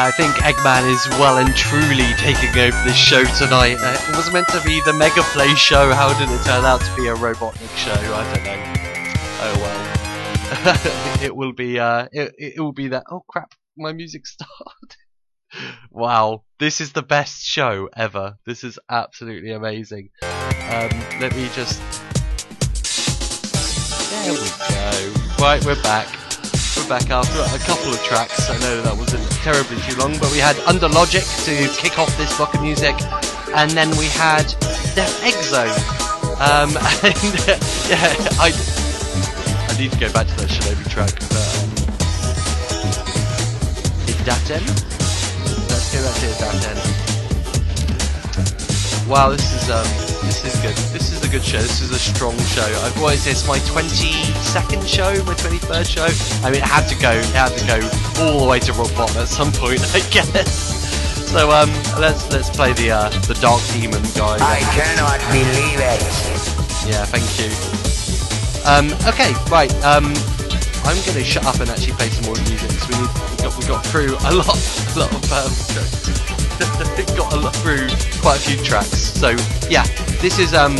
I 0.04 0.12
think 0.12 0.34
Eggman 0.34 0.92
is 0.92 1.08
well 1.18 1.38
and 1.38 1.56
truly 1.56 2.12
taking 2.18 2.50
over 2.60 2.84
this 2.84 2.98
show 2.98 3.24
tonight. 3.24 3.78
Uh, 3.80 3.98
it 4.10 4.18
was 4.18 4.34
meant 4.34 4.50
to 4.50 4.62
be 4.66 4.82
the 4.82 4.92
Mega 4.92 5.22
Play 5.32 5.56
show. 5.56 5.94
How 5.94 6.12
did 6.20 6.30
it 6.30 6.44
turn 6.44 6.66
out 6.66 6.82
to 6.82 6.94
be 6.98 7.08
a 7.08 7.16
Robotnik 7.16 7.74
show? 7.78 7.94
I 7.94 8.34
don't 8.34 8.44
know. 8.44 8.74
Oh 9.40 9.56
well. 9.62 11.24
it 11.24 11.34
will 11.34 11.54
be. 11.54 11.80
Uh, 11.80 12.10
it, 12.12 12.34
it 12.38 12.60
will 12.60 12.74
be 12.74 12.90
that. 12.90 13.06
Oh 13.10 13.24
crap! 13.30 13.54
My 13.78 13.94
music 13.94 14.28
started. 14.28 14.98
wow, 15.90 16.44
this 16.60 16.82
is 16.82 16.92
the 16.92 17.02
best 17.02 17.42
show 17.42 17.88
ever. 17.96 18.36
This 18.46 18.66
is 18.66 18.78
absolutely 18.90 19.54
amazing. 19.54 20.10
Um, 20.22 20.90
let 21.22 21.34
me 21.34 21.48
just. 21.54 21.80
There 24.12 24.34
we 24.34 24.38
go. 24.38 25.14
Right, 25.42 25.64
we're 25.64 25.82
back. 25.82 26.23
Back 26.90 27.10
after 27.12 27.40
a 27.56 27.60
couple 27.60 27.92
of 27.94 28.04
tracks. 28.04 28.50
I 28.50 28.60
know 28.60 28.82
that 28.82 28.96
wasn't 28.96 29.24
terribly 29.42 29.78
too 29.82 29.96
long, 29.98 30.18
but 30.20 30.30
we 30.32 30.38
had 30.38 30.60
Under 30.68 30.90
Logic 30.90 31.24
to 31.24 31.68
kick 31.76 31.98
off 31.98 32.16
this 32.18 32.36
block 32.38 32.54
of 32.54 32.62
music, 32.62 32.94
and 33.56 33.72
then 33.72 33.90
we 33.92 34.06
had 34.08 34.44
Def 34.94 35.10
Exo. 35.24 35.66
Um, 36.44 36.70
and 37.04 37.16
yeah, 37.88 38.14
I 38.38 38.52
I 39.70 39.78
need 39.80 39.92
to 39.94 40.00
go 40.00 40.12
back 40.12 40.28
to 40.28 40.36
that 40.36 40.50
Shinobi 40.50 40.90
track, 40.90 41.14
but 41.32 41.48
um, 41.56 41.84
Idaten. 44.24 44.64
Let's 45.70 45.94
go 45.94 46.04
back 46.04 46.16
to 46.20 46.28
Idaten. 46.28 47.13
Wow, 49.08 49.32
this 49.32 49.54
is 49.54 49.70
um, 49.70 49.84
this 50.24 50.46
is 50.46 50.56
good. 50.62 50.76
This 50.94 51.12
is 51.12 51.24
a 51.26 51.30
good 51.30 51.44
show. 51.44 51.58
This 51.60 51.82
is 51.82 51.92
a 51.92 52.00
strong 52.00 52.38
show. 52.40 52.64
I've 52.64 53.00
what 53.02 53.14
is 53.14 53.26
this? 53.26 53.46
My 53.46 53.60
22nd 53.60 54.88
show, 54.88 55.12
my 55.26 55.34
23rd 55.34 55.86
show. 55.86 56.08
I 56.46 56.50
mean, 56.50 56.62
it 56.62 56.68
had 56.68 56.88
to 56.88 56.96
go. 57.02 57.12
It 57.12 57.26
had 57.36 57.50
to 57.50 57.68
go 57.68 58.24
all 58.24 58.40
the 58.40 58.48
way 58.50 58.60
to 58.60 58.72
rock 58.74 58.96
bottom 58.96 59.22
at 59.22 59.28
some 59.28 59.52
point, 59.52 59.82
I 59.94 60.00
guess. 60.10 61.30
So 61.30 61.52
um, 61.52 61.70
let's 62.00 62.32
let's 62.32 62.50
play 62.50 62.72
the 62.74 62.92
uh, 62.92 63.10
the 63.28 63.34
Dark 63.42 63.62
Demon 63.74 64.04
guy. 64.16 64.38
I 64.40 64.60
cannot 64.72 65.20
believe 65.36 65.80
it. 65.84 66.02
Yeah, 66.88 67.04
thank 67.04 67.28
you. 67.44 67.52
Um, 68.64 68.88
okay, 69.10 69.34
right. 69.52 69.72
Um, 69.84 70.14
I'm 70.86 70.98
going 71.06 71.18
to 71.18 71.24
shut 71.24 71.46
up 71.46 71.60
and 71.60 71.70
actually 71.70 71.94
play 71.94 72.10
some 72.10 72.26
more 72.26 72.36
music. 72.36 72.70
because 72.70 72.88
we 72.90 72.96
we 73.00 73.38
got 73.44 73.58
we 73.58 73.66
got 73.68 73.86
through 73.86 74.16
a 74.28 74.32
lot, 74.36 74.60
a 74.96 75.00
lot 75.00 75.12
of 75.14 75.32
um, 75.32 75.54
got 77.18 77.34
a 77.34 77.38
lot 77.38 77.56
through 77.58 77.88
quite 78.22 78.38
a 78.38 78.42
few 78.42 78.58
tracks. 78.64 78.90
So 78.90 79.30
yeah, 79.70 79.84
this 80.22 80.40
is 80.40 80.54
um, 80.54 80.76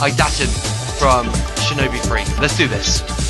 Idaten 0.00 0.48
from 0.98 1.26
Shinobi 1.56 2.00
3. 2.00 2.40
Let's 2.40 2.56
do 2.56 2.66
this. 2.66 3.29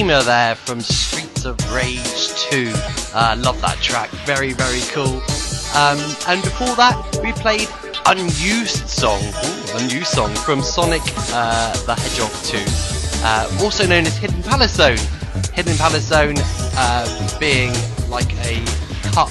Dreamer 0.00 0.22
there 0.22 0.54
from 0.54 0.80
Streets 0.80 1.44
of 1.44 1.58
Rage 1.70 2.28
2. 2.48 2.72
Uh, 3.12 3.36
love 3.38 3.60
that 3.60 3.76
track, 3.82 4.08
very, 4.24 4.54
very 4.54 4.80
cool. 4.92 5.20
Um, 5.76 6.00
and 6.26 6.42
before 6.42 6.74
that, 6.76 7.18
we 7.22 7.32
played 7.32 7.68
Unused 8.06 8.88
Song, 8.88 9.20
Ooh, 9.20 9.76
Unused 9.76 10.06
Song 10.06 10.34
from 10.36 10.62
Sonic 10.62 11.02
uh, 11.34 11.76
the 11.84 11.94
Hedgehog 11.94 12.32
2, 12.44 12.64
uh, 13.26 13.62
also 13.62 13.86
known 13.86 14.06
as 14.06 14.16
Hidden 14.16 14.42
Palace 14.42 14.74
Zone. 14.74 14.96
Hidden 15.52 15.76
Palace 15.76 16.06
Zone 16.06 16.36
uh, 16.78 17.38
being 17.38 17.74
like 18.08 18.32
a 18.46 18.64
cut 19.12 19.28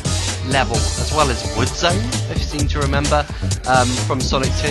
level 0.50 0.78
as 0.78 1.12
well 1.16 1.32
as 1.32 1.42
Wood 1.58 1.70
Zone, 1.70 1.98
if 2.30 2.38
you 2.38 2.44
seem 2.44 2.68
to 2.68 2.80
remember, 2.80 3.26
um, 3.68 3.88
from 4.06 4.22
Sonic 4.22 4.54
2. 4.58 4.68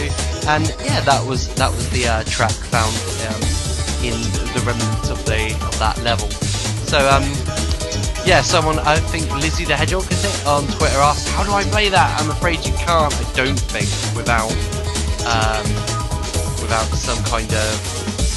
And 0.47 0.69
yeah, 0.85 1.01
that 1.01 1.27
was 1.27 1.53
that 1.57 1.73
was 1.73 1.91
the 1.91 2.07
uh, 2.07 2.23
track 2.23 2.53
found 2.53 2.95
that 5.79 5.99
level. 6.03 6.29
So 6.89 6.99
um, 7.09 7.25
yeah, 8.29 8.43
someone 8.43 8.79
I 8.81 8.97
think 8.97 9.25
Lizzie 9.37 9.65
the 9.65 9.77
Hedgehog 9.77 10.11
is 10.13 10.25
it 10.25 10.47
on 10.47 10.67
Twitter 10.67 10.99
asked, 10.99 11.29
"How 11.29 11.45
do 11.45 11.53
I 11.53 11.65
play 11.65 11.89
that?" 11.89 12.21
I'm 12.21 12.31
afraid 12.31 12.65
you 12.67 12.73
can't. 12.75 13.15
I 13.15 13.33
don't 13.33 13.59
think 13.73 13.89
without 14.15 14.53
um, 15.25 15.65
without 16.61 16.89
some 16.93 17.23
kind 17.25 17.49
of 17.49 17.73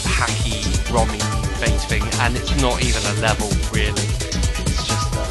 hacky 0.08 0.64
rommy 0.94 1.20
bait 1.60 1.76
thing, 1.92 2.04
and 2.22 2.38
it's 2.38 2.56
not 2.62 2.82
even 2.84 3.04
a 3.04 3.22
level 3.22 3.50
really. 3.74 4.08
It's 4.64 4.88
just 4.88 5.12
uh, 5.12 5.28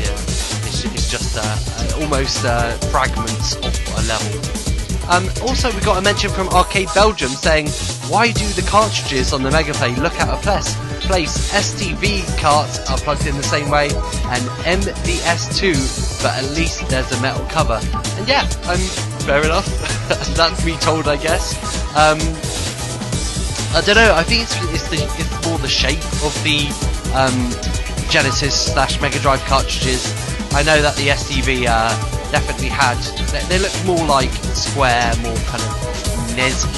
yeah, 0.00 0.16
it's, 0.64 0.84
it's 0.84 1.10
just 1.10 1.36
uh, 1.36 2.00
almost 2.00 2.44
uh, 2.44 2.72
fragments 2.88 3.56
of 3.56 3.74
a 3.98 4.02
level. 4.08 4.32
Um, 5.10 5.28
also, 5.42 5.72
we 5.72 5.80
got 5.80 5.98
a 5.98 6.02
mention 6.02 6.30
from 6.30 6.48
Arcade 6.50 6.88
Belgium 6.94 7.30
saying, 7.30 7.68
"Why 8.08 8.32
do 8.32 8.46
the 8.56 8.62
cartridges 8.62 9.32
on 9.32 9.42
the 9.42 9.50
Mega 9.50 9.74
Play 9.74 9.94
look 9.96 10.18
out 10.20 10.30
of 10.30 10.42
place? 10.42 10.76
Place 11.08 11.50
STV 11.52 12.20
carts 12.38 12.78
are 12.90 12.98
plugged 12.98 13.26
in 13.26 13.34
the 13.34 13.42
same 13.42 13.70
way, 13.70 13.88
and 13.88 14.44
MDS2, 14.68 16.22
but 16.22 16.36
at 16.36 16.44
least 16.54 16.86
there's 16.90 17.10
a 17.12 17.20
metal 17.22 17.46
cover." 17.46 17.80
And 18.18 18.28
yeah, 18.28 18.42
um, 18.68 18.78
fair 19.24 19.42
enough. 19.42 19.66
That's 20.36 20.62
me 20.66 20.76
told, 20.76 21.08
I 21.08 21.16
guess. 21.16 21.56
Um, 21.96 22.18
I 23.74 23.80
don't 23.80 23.96
know. 23.96 24.14
I 24.14 24.22
think 24.22 24.42
it's 24.42 24.54
it's, 24.70 24.88
the, 24.90 24.96
it's 25.18 25.46
more 25.46 25.58
the 25.58 25.66
shape 25.66 26.04
of 26.22 26.36
the 26.44 26.68
um, 27.16 27.32
Genesis 28.10 28.72
slash 28.72 29.00
Mega 29.00 29.18
Drive 29.18 29.40
cartridges. 29.46 30.12
I 30.52 30.62
know 30.62 30.82
that 30.82 30.94
the 30.96 31.08
STV 31.08 31.68
uh, 31.68 31.88
definitely 32.30 32.68
had. 32.68 32.98
They, 33.32 33.40
they 33.48 33.58
look 33.58 33.72
more 33.86 34.04
like 34.04 34.30
square, 34.52 35.10
more 35.22 35.36
kind 35.48 35.62
of 35.62 36.36
NES. 36.36 36.68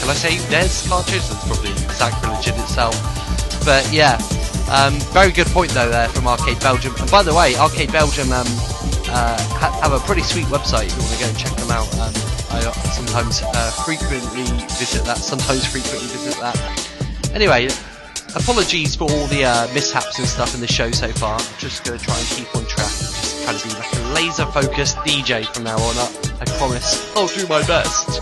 Can 0.00 0.10
I 0.10 0.12
say 0.12 0.36
NES 0.50 0.86
cartridge? 0.86 1.26
That's 1.28 1.46
probably 1.46 1.72
sacrilege 1.96 2.48
in 2.48 2.60
itself. 2.60 3.19
But 3.64 3.90
yeah, 3.92 4.18
um, 4.70 4.94
very 5.12 5.32
good 5.32 5.46
point 5.48 5.70
though 5.72 5.90
there 5.90 6.08
from 6.08 6.26
Arcade 6.26 6.60
Belgium. 6.60 6.94
And 6.98 7.10
by 7.10 7.22
the 7.22 7.34
way, 7.34 7.56
Arcade 7.56 7.92
Belgium 7.92 8.32
um, 8.32 8.46
uh, 9.10 9.36
ha- 9.58 9.80
have 9.82 9.92
a 9.92 10.00
pretty 10.06 10.22
sweet 10.22 10.46
website 10.46 10.86
if 10.86 10.94
you 10.96 11.02
want 11.02 11.14
to 11.14 11.20
go 11.20 11.28
and 11.28 11.38
check 11.38 11.54
them 11.58 11.70
out. 11.70 11.90
Um, 11.98 12.14
I 12.50 12.60
sometimes 12.94 13.42
uh, 13.42 13.70
frequently 13.84 14.44
visit 14.78 15.04
that. 15.04 15.18
Sometimes 15.18 15.66
frequently 15.72 16.08
visit 16.08 16.38
that. 16.40 16.56
Anyway, 17.34 17.68
apologies 18.34 18.96
for 18.96 19.10
all 19.10 19.26
the 19.26 19.44
uh, 19.44 19.72
mishaps 19.74 20.18
and 20.18 20.26
stuff 20.26 20.54
in 20.54 20.60
the 20.60 20.66
show 20.66 20.90
so 20.90 21.08
far. 21.12 21.34
I'm 21.34 21.58
just 21.58 21.84
going 21.84 21.98
to 21.98 22.04
try 22.04 22.16
and 22.18 22.26
keep 22.28 22.54
on 22.56 22.64
track. 22.66 22.90
Just 22.90 23.44
trying 23.44 23.58
to 23.58 23.68
be 23.68 23.74
like 23.74 23.92
a 23.92 24.02
laser 24.14 24.46
focused 24.46 24.96
DJ 24.98 25.46
from 25.54 25.64
now 25.64 25.78
on. 25.78 25.98
up. 25.98 26.10
I 26.40 26.44
promise. 26.58 27.14
I'll 27.16 27.28
do 27.28 27.46
my 27.46 27.64
best. 27.66 28.20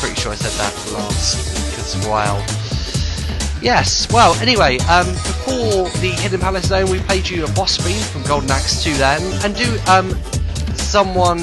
Pretty 0.00 0.20
sure 0.20 0.32
I 0.32 0.36
said 0.36 0.52
that 0.60 0.92
last 0.92 1.36
week 1.52 1.78
as 1.78 1.96
well. 2.06 2.63
Yes, 3.64 4.06
well, 4.12 4.34
anyway, 4.42 4.76
um, 4.90 5.06
before 5.06 5.88
the 6.00 6.14
Hidden 6.20 6.38
Palace 6.38 6.68
Zone, 6.68 6.90
we 6.90 6.98
played 6.98 7.26
you 7.26 7.46
a 7.46 7.50
boss 7.52 7.78
theme 7.78 7.98
from 8.02 8.22
Golden 8.24 8.50
Axe 8.50 8.84
2 8.84 8.92
then, 8.92 9.22
and 9.42 9.56
do 9.56 9.78
um, 9.88 10.10
someone. 10.74 11.38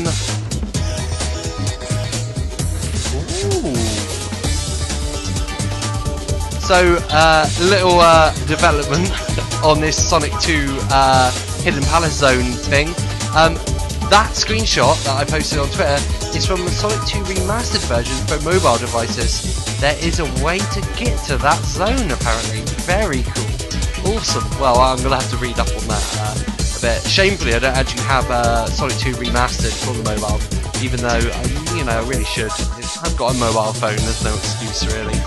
So, 6.62 7.00
uh, 7.10 7.50
little 7.60 8.00
uh, 8.00 8.32
development 8.46 9.10
on 9.64 9.82
this 9.82 9.98
Sonic 10.08 10.32
2 10.42 10.78
uh, 10.92 11.32
Hidden 11.64 11.82
Palace 11.86 12.20
Zone 12.20 12.44
thing. 12.44 12.90
Um, 13.36 13.56
that 14.12 14.30
screenshot 14.34 15.04
that 15.06 15.18
I 15.18 15.26
posted 15.26 15.58
on 15.58 15.70
Twitter 15.70 16.21
is 16.36 16.46
from 16.46 16.64
the 16.64 16.72
Sonic 16.72 17.00
2 17.08 17.24
remastered 17.24 17.84
version 17.88 18.16
for 18.28 18.38
mobile 18.44 18.78
devices. 18.78 19.66
There 19.80 19.98
is 20.00 20.20
a 20.20 20.26
way 20.44 20.60
to 20.60 20.82
get 20.98 21.18
to 21.28 21.38
that 21.38 21.60
zone 21.64 22.12
apparently. 22.12 22.62
Very 22.86 23.24
cool. 23.24 24.16
Awesome. 24.16 24.48
Well, 24.60 24.80
I'm 24.80 24.98
going 24.98 25.10
to 25.12 25.18
have 25.18 25.30
to 25.32 25.38
read 25.38 25.60
up 25.60 25.68
on 25.68 25.88
that 25.88 26.06
uh, 26.20 26.78
a 26.78 26.82
bit. 26.82 27.10
Shamefully, 27.10 27.54
I 27.54 27.60
don't 27.60 27.76
actually 27.76 28.04
have 28.04 28.30
uh, 28.30 28.66
Sonic 28.68 28.98
2 28.98 29.14
remastered 29.14 29.74
for 29.84 29.94
the 29.94 30.04
mobile, 30.04 30.40
even 30.84 31.00
though, 31.02 31.20
I, 31.20 31.76
you 31.78 31.84
know, 31.86 32.00
I 32.00 32.08
really 32.08 32.26
should. 32.26 32.52
I've 33.04 33.18
got 33.18 33.36
a 33.36 33.38
mobile 33.38 33.74
phone, 33.74 33.98
there's 33.98 34.24
no 34.24 34.34
excuse 34.34 34.86
really. 34.94 35.18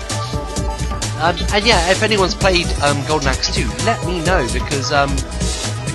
Um, 1.21 1.35
and 1.53 1.65
yeah, 1.65 1.91
if 1.91 2.03
anyone's 2.03 2.35
played 2.35 2.67
um, 2.83 3.05
Golden 3.07 3.29
Axe 3.29 3.53
2, 3.55 3.67
let 3.85 4.05
me 4.05 4.23
know 4.23 4.47
because 4.51 4.91
um, 4.91 5.09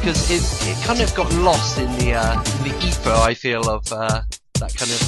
because 0.01 0.31
it, 0.31 0.43
it 0.69 0.83
kind 0.85 1.01
of 1.01 1.15
got 1.15 1.31
lost 1.35 1.79
in 1.79 1.91
the 1.99 2.15
uh, 2.15 2.33
in 2.33 2.69
the 2.71 2.87
ether. 2.87 3.13
I 3.13 3.35
feel 3.35 3.69
of 3.69 3.93
uh, 3.93 4.23
that 4.61 4.75
kind 4.77 4.91
of 4.93 5.01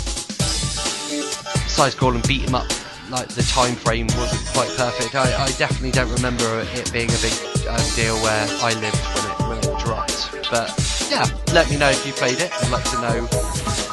side 1.69 1.93
scroll 1.93 2.15
and 2.15 2.27
beat 2.27 2.47
'em 2.49 2.55
up. 2.55 2.67
Like 3.11 3.29
the 3.29 3.43
time 3.43 3.75
frame 3.77 4.07
wasn't 4.17 4.45
quite 4.55 4.71
perfect. 4.77 5.15
I, 5.15 5.45
I 5.45 5.49
definitely 5.53 5.91
don't 5.93 6.11
remember 6.11 6.65
it 6.75 6.91
being 6.93 7.11
a 7.11 7.21
big 7.21 7.35
uh, 7.69 7.77
deal 7.95 8.17
where 8.23 8.47
I 8.65 8.73
lived 8.81 8.97
when 9.15 9.25
it 9.31 9.39
when 9.49 9.59
it 9.59 9.85
dropped. 9.85 10.31
But 10.51 10.73
yeah, 11.11 11.27
let 11.53 11.69
me 11.71 11.77
know 11.77 11.91
if 11.91 12.07
you 12.07 12.13
played 12.13 12.41
it. 12.41 12.51
I'd 12.53 12.71
like 12.71 12.85
to 12.91 13.01
know 13.01 13.29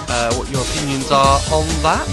uh, 0.07 0.33
what 0.35 0.49
your 0.49 0.61
opinions 0.61 1.11
are 1.11 1.39
on 1.51 1.67
that. 1.83 2.07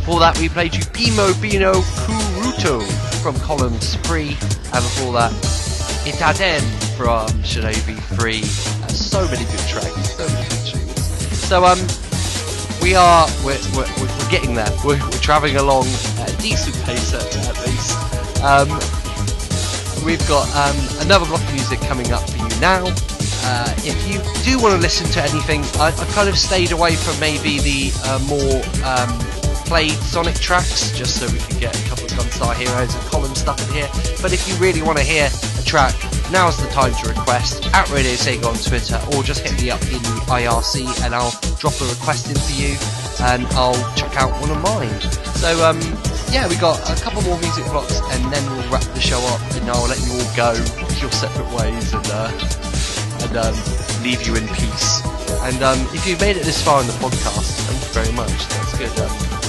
Before 0.00 0.20
that, 0.20 0.38
we 0.38 0.48
played 0.48 0.74
you 0.74 0.80
Pimo 0.80 1.38
Bino 1.40 1.74
Kuruto 1.74 2.80
from 3.22 3.34
Columns 3.40 3.96
3, 3.96 4.28
and 4.28 4.82
before 4.88 5.12
that, 5.12 5.30
Idaten 6.08 6.62
from 6.96 7.28
Shinobi 7.44 7.98
3. 8.16 8.40
Uh, 8.40 8.88
so 8.88 9.24
many 9.26 9.44
good 9.44 9.66
tracks, 9.68 10.16
so 10.16 10.26
many 10.26 10.48
good 10.48 10.66
tunes. 10.66 11.38
So, 11.38 11.64
um, 11.66 11.78
we 12.82 12.94
are, 12.94 13.26
we're, 13.44 13.58
we're, 13.76 13.88
we're 14.00 14.30
getting 14.30 14.54
there. 14.54 14.70
We're, 14.84 14.98
we're 14.98 15.22
travelling 15.22 15.56
along 15.56 15.86
at 16.18 16.32
a 16.32 16.36
decent 16.38 16.76
pace 16.84 17.12
at, 17.14 17.36
at 17.48 17.56
least. 17.66 17.96
Um, 18.42 18.68
we've 20.04 20.26
got 20.26 20.48
um, 20.56 20.76
another 21.00 21.26
block 21.26 21.42
of 21.42 21.52
music 21.52 21.80
coming 21.80 22.12
up 22.12 22.28
for 22.28 22.38
you 22.38 22.60
now. 22.60 22.84
Uh, 23.42 23.74
if 23.78 23.96
you 24.08 24.20
do 24.44 24.60
want 24.62 24.74
to 24.74 24.80
listen 24.80 25.06
to 25.12 25.22
anything, 25.22 25.62
I, 25.80 25.88
I 25.96 26.04
kind 26.12 26.28
of 26.28 26.38
stayed 26.38 26.72
away 26.72 26.94
from 26.94 27.18
maybe 27.20 27.58
the 27.58 27.92
uh, 28.04 28.18
more 28.28 28.60
um, 28.84 29.10
played 29.70 29.92
Sonic 30.02 30.34
tracks, 30.34 30.90
just 30.98 31.20
so 31.20 31.30
we 31.30 31.38
can 31.38 31.60
get 31.60 31.70
a 31.70 31.88
couple 31.88 32.02
of 32.02 32.10
Gunstar 32.18 32.56
Heroes 32.58 32.92
and 32.92 33.04
column 33.06 33.36
stuff 33.36 33.54
in 33.68 33.78
here. 33.78 33.88
But 34.20 34.32
if 34.32 34.42
you 34.48 34.58
really 34.58 34.82
want 34.82 34.98
to 34.98 35.04
hear 35.04 35.30
a 35.30 35.62
track, 35.62 35.94
now's 36.32 36.58
the 36.58 36.66
time 36.74 36.90
to 36.90 37.08
request 37.08 37.70
at 37.72 37.88
Radio 37.88 38.18
Sega 38.18 38.50
on 38.50 38.58
Twitter, 38.58 38.98
or 39.14 39.22
just 39.22 39.46
hit 39.46 39.62
me 39.62 39.70
up 39.70 39.80
in 39.82 40.02
IRC 40.26 40.90
and 41.06 41.14
I'll 41.14 41.30
drop 41.62 41.78
a 41.78 41.86
request 41.86 42.26
in 42.26 42.34
for 42.34 42.50
you, 42.50 42.74
and 43.30 43.46
I'll 43.54 43.78
check 43.94 44.18
out 44.18 44.34
one 44.42 44.50
of 44.50 44.58
mine. 44.58 44.90
So 45.38 45.62
um, 45.62 45.78
yeah, 46.34 46.50
we 46.50 46.58
got 46.58 46.74
a 46.90 47.00
couple 47.00 47.22
more 47.22 47.38
music 47.38 47.62
blocks, 47.70 48.02
and 48.10 48.26
then 48.34 48.42
we'll 48.50 48.66
wrap 48.74 48.82
the 48.82 49.00
show 49.00 49.22
up, 49.30 49.40
and 49.54 49.70
I'll 49.70 49.86
let 49.86 50.02
you 50.02 50.18
all 50.18 50.30
go 50.34 50.50
your 50.98 51.14
separate 51.14 51.46
ways, 51.54 51.94
and 51.94 52.10
uh, 52.10 52.26
and 53.22 53.36
um, 53.38 53.54
leave 54.02 54.26
you 54.26 54.34
in 54.34 54.50
peace. 54.50 54.98
And 55.46 55.62
um, 55.62 55.78
if 55.94 56.10
you've 56.10 56.18
made 56.18 56.34
it 56.34 56.42
this 56.42 56.58
far 56.58 56.80
in 56.80 56.88
the 56.90 56.98
podcast, 56.98 57.54
thank 57.70 57.78
you 57.78 57.94
very 57.94 58.12
much. 58.18 58.34
That's 58.50 58.74
good. 58.74 58.98
Um, 58.98 59.39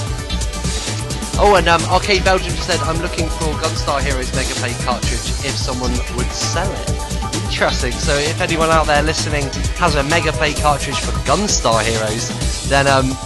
oh, 1.38 1.56
and 1.56 1.68
um, 1.68 1.82
Arcade 1.84 2.24
Belgium 2.24 2.54
said, 2.56 2.80
I'm 2.80 3.00
looking 3.00 3.28
for 3.28 3.52
Gunstar 3.62 4.02
Heroes 4.02 4.34
Mega 4.34 4.54
Play 4.54 4.72
cartridge 4.84 5.28
if 5.44 5.56
someone 5.56 5.92
would 6.16 6.30
sell 6.32 6.70
it. 6.70 7.34
Interesting. 7.44 7.92
So 7.92 8.14
if 8.16 8.40
anyone 8.40 8.70
out 8.70 8.86
there 8.86 9.02
listening 9.02 9.44
has 9.76 9.94
a 9.94 10.02
Mega 10.02 10.32
Play 10.32 10.54
cartridge 10.54 10.98
for 11.00 11.12
Gunstar 11.28 11.82
Heroes, 11.84 12.68
then 12.68 12.86
um, 12.86 13.16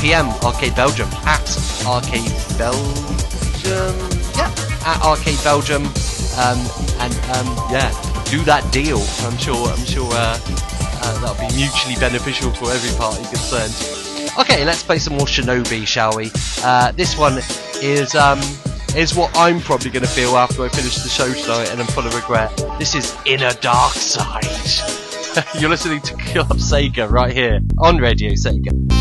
PM 0.00 0.28
Arcade 0.44 0.74
Belgium 0.74 1.08
at 1.24 1.46
Arcade 1.86 2.32
Belgium. 2.56 3.96
Yeah, 4.36 4.54
at 4.86 5.02
Arcade 5.04 5.42
Belgium. 5.42 5.84
Um, 6.38 6.58
and 7.00 7.14
um, 7.34 7.48
yeah, 7.70 7.90
do 8.24 8.42
that 8.44 8.68
deal. 8.72 9.00
I'm 9.26 9.36
sure. 9.36 9.68
I'm 9.68 9.84
sure 9.84 10.08
uh, 10.12 10.38
uh, 11.02 11.20
that'll 11.20 11.48
be 11.48 11.54
mutually 11.56 11.96
beneficial 11.96 12.52
for 12.52 12.70
every 12.70 12.96
party 12.96 13.24
concerned. 13.24 14.07
Okay, 14.38 14.64
let's 14.64 14.84
play 14.84 14.98
some 14.98 15.16
more 15.16 15.26
Shinobi, 15.26 15.84
shall 15.84 16.16
we? 16.16 16.30
Uh, 16.62 16.92
this 16.92 17.18
one 17.18 17.38
is 17.82 18.14
um, 18.14 18.38
is 18.96 19.14
what 19.14 19.30
I'm 19.34 19.60
probably 19.60 19.90
going 19.90 20.04
to 20.04 20.08
feel 20.08 20.36
after 20.36 20.62
I 20.62 20.68
finish 20.68 20.96
the 20.98 21.08
show 21.08 21.32
tonight, 21.32 21.70
and 21.70 21.80
I'm 21.80 21.86
full 21.88 22.06
of 22.06 22.14
regret. 22.14 22.56
This 22.78 22.94
is 22.94 23.16
Inner 23.26 23.52
Dark 23.54 23.94
Side. 23.94 24.44
You're 25.60 25.70
listening 25.70 26.00
to 26.02 26.14
Club 26.14 26.50
Sega 26.50 27.10
right 27.10 27.32
here 27.32 27.58
on 27.78 27.96
Radio 27.96 28.30
Sega. 28.30 28.97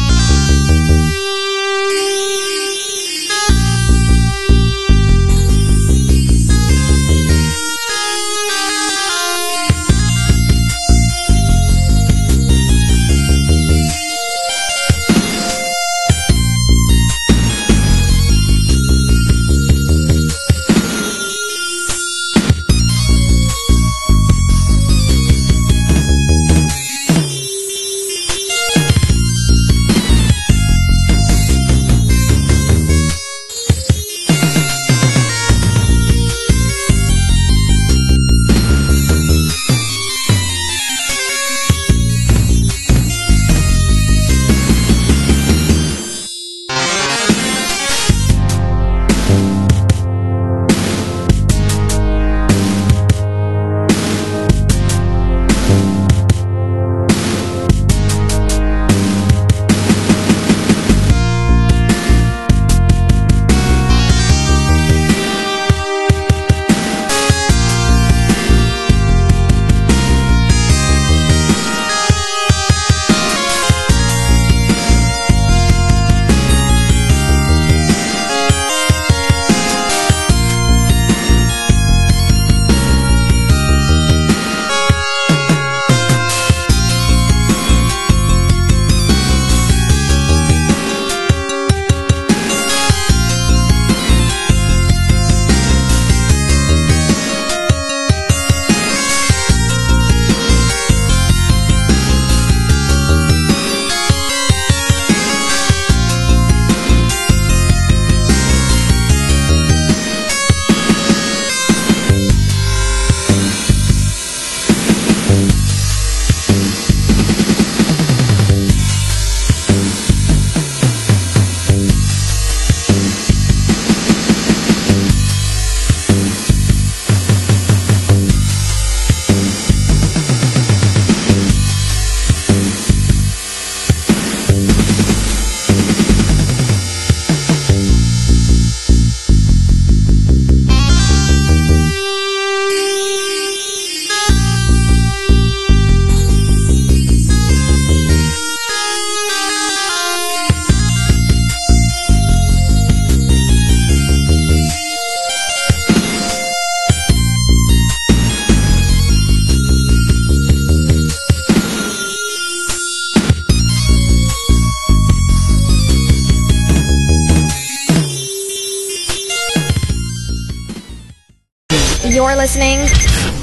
Listening 172.38 172.85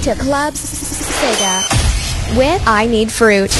to 0.02 0.14
Club 0.14 0.54
Sega 0.54 1.66
with 2.38 2.62
I 2.64 2.86
Need 2.86 3.10
Fruit. 3.10 3.50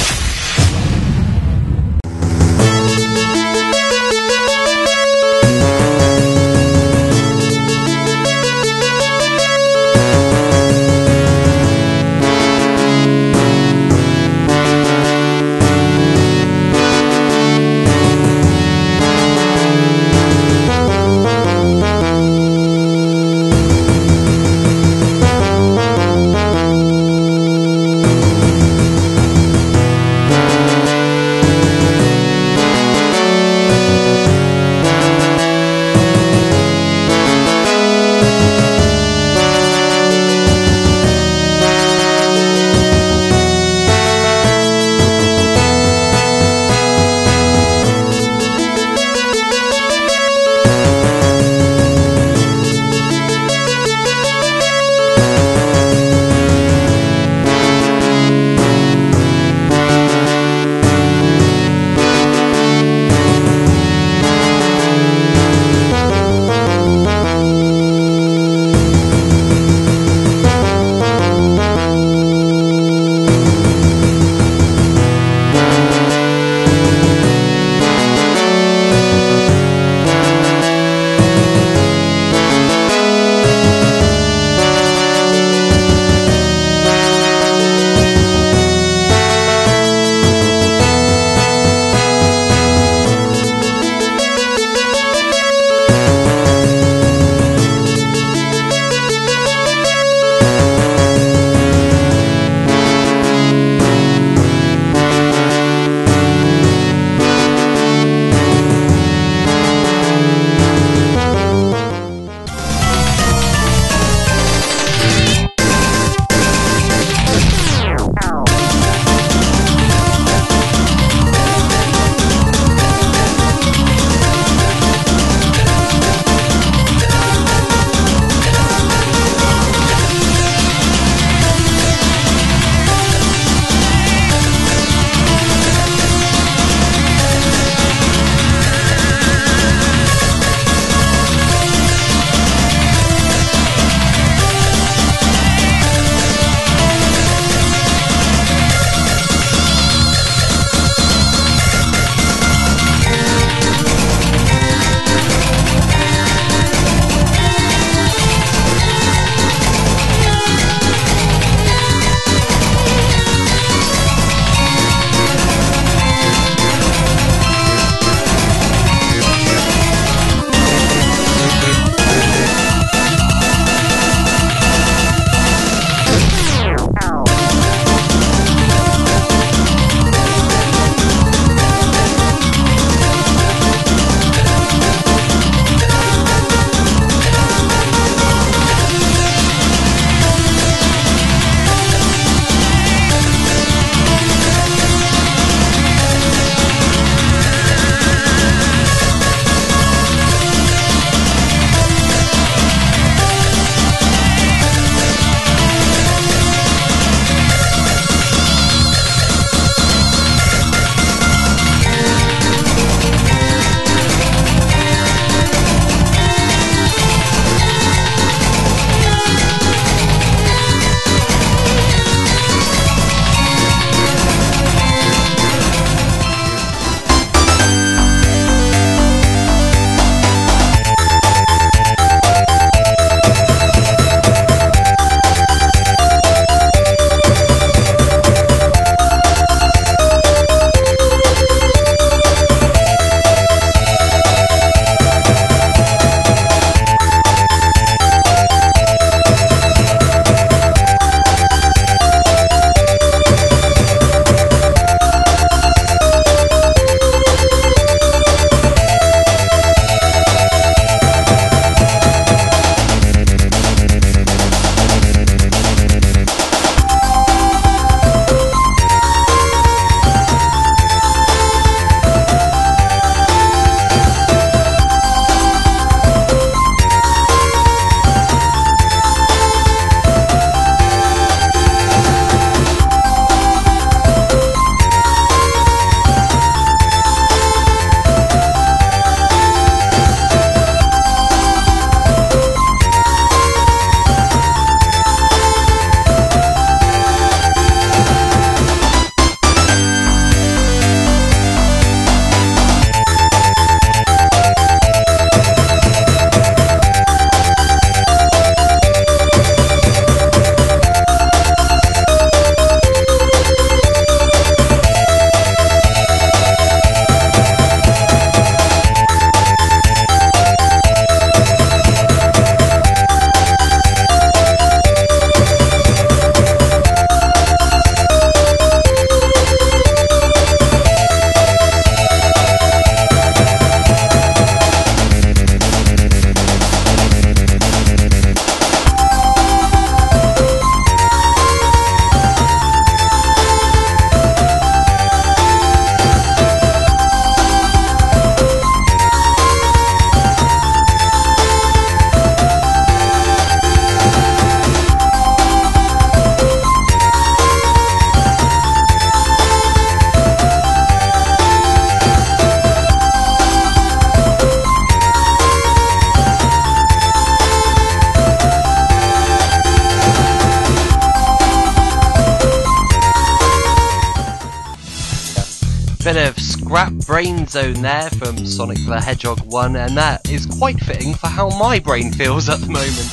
Zone 377.55 377.81
there 377.81 378.09
from 378.09 378.45
Sonic 378.45 378.79
the 378.85 378.99
Hedgehog 378.99 379.39
1, 379.49 379.77
and 379.77 379.95
that 379.95 380.29
is 380.29 380.45
quite 380.45 380.77
fitting 380.77 381.13
for 381.13 381.27
how 381.27 381.47
my 381.57 381.79
brain 381.79 382.11
feels 382.11 382.49
at 382.49 382.59
the 382.59 382.67
moment. 382.67 383.07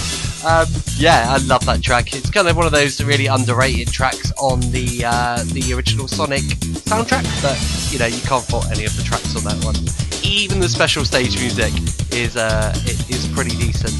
Um, 0.44 0.66
yeah, 0.96 1.26
I 1.28 1.36
love 1.46 1.64
that 1.66 1.80
track. 1.80 2.12
It's 2.12 2.28
kind 2.28 2.48
of 2.48 2.56
one 2.56 2.66
of 2.66 2.72
those 2.72 3.00
really 3.04 3.26
underrated 3.26 3.92
tracks 3.92 4.32
on 4.40 4.58
the 4.72 5.04
uh, 5.06 5.44
the 5.54 5.72
original 5.74 6.08
Sonic 6.08 6.42
soundtrack, 6.90 7.22
but 7.40 7.54
you 7.92 8.00
know 8.00 8.06
you 8.06 8.20
can't 8.22 8.42
fault 8.42 8.66
any 8.72 8.84
of 8.84 8.96
the 8.96 9.04
tracks 9.04 9.36
on 9.36 9.44
that 9.44 9.64
one. 9.64 9.76
Even 10.24 10.58
the 10.58 10.68
special 10.68 11.04
stage 11.04 11.38
music 11.38 11.72
is 12.12 12.36
uh, 12.36 12.72
is 13.08 13.30
pretty 13.32 13.54
decent. 13.62 13.94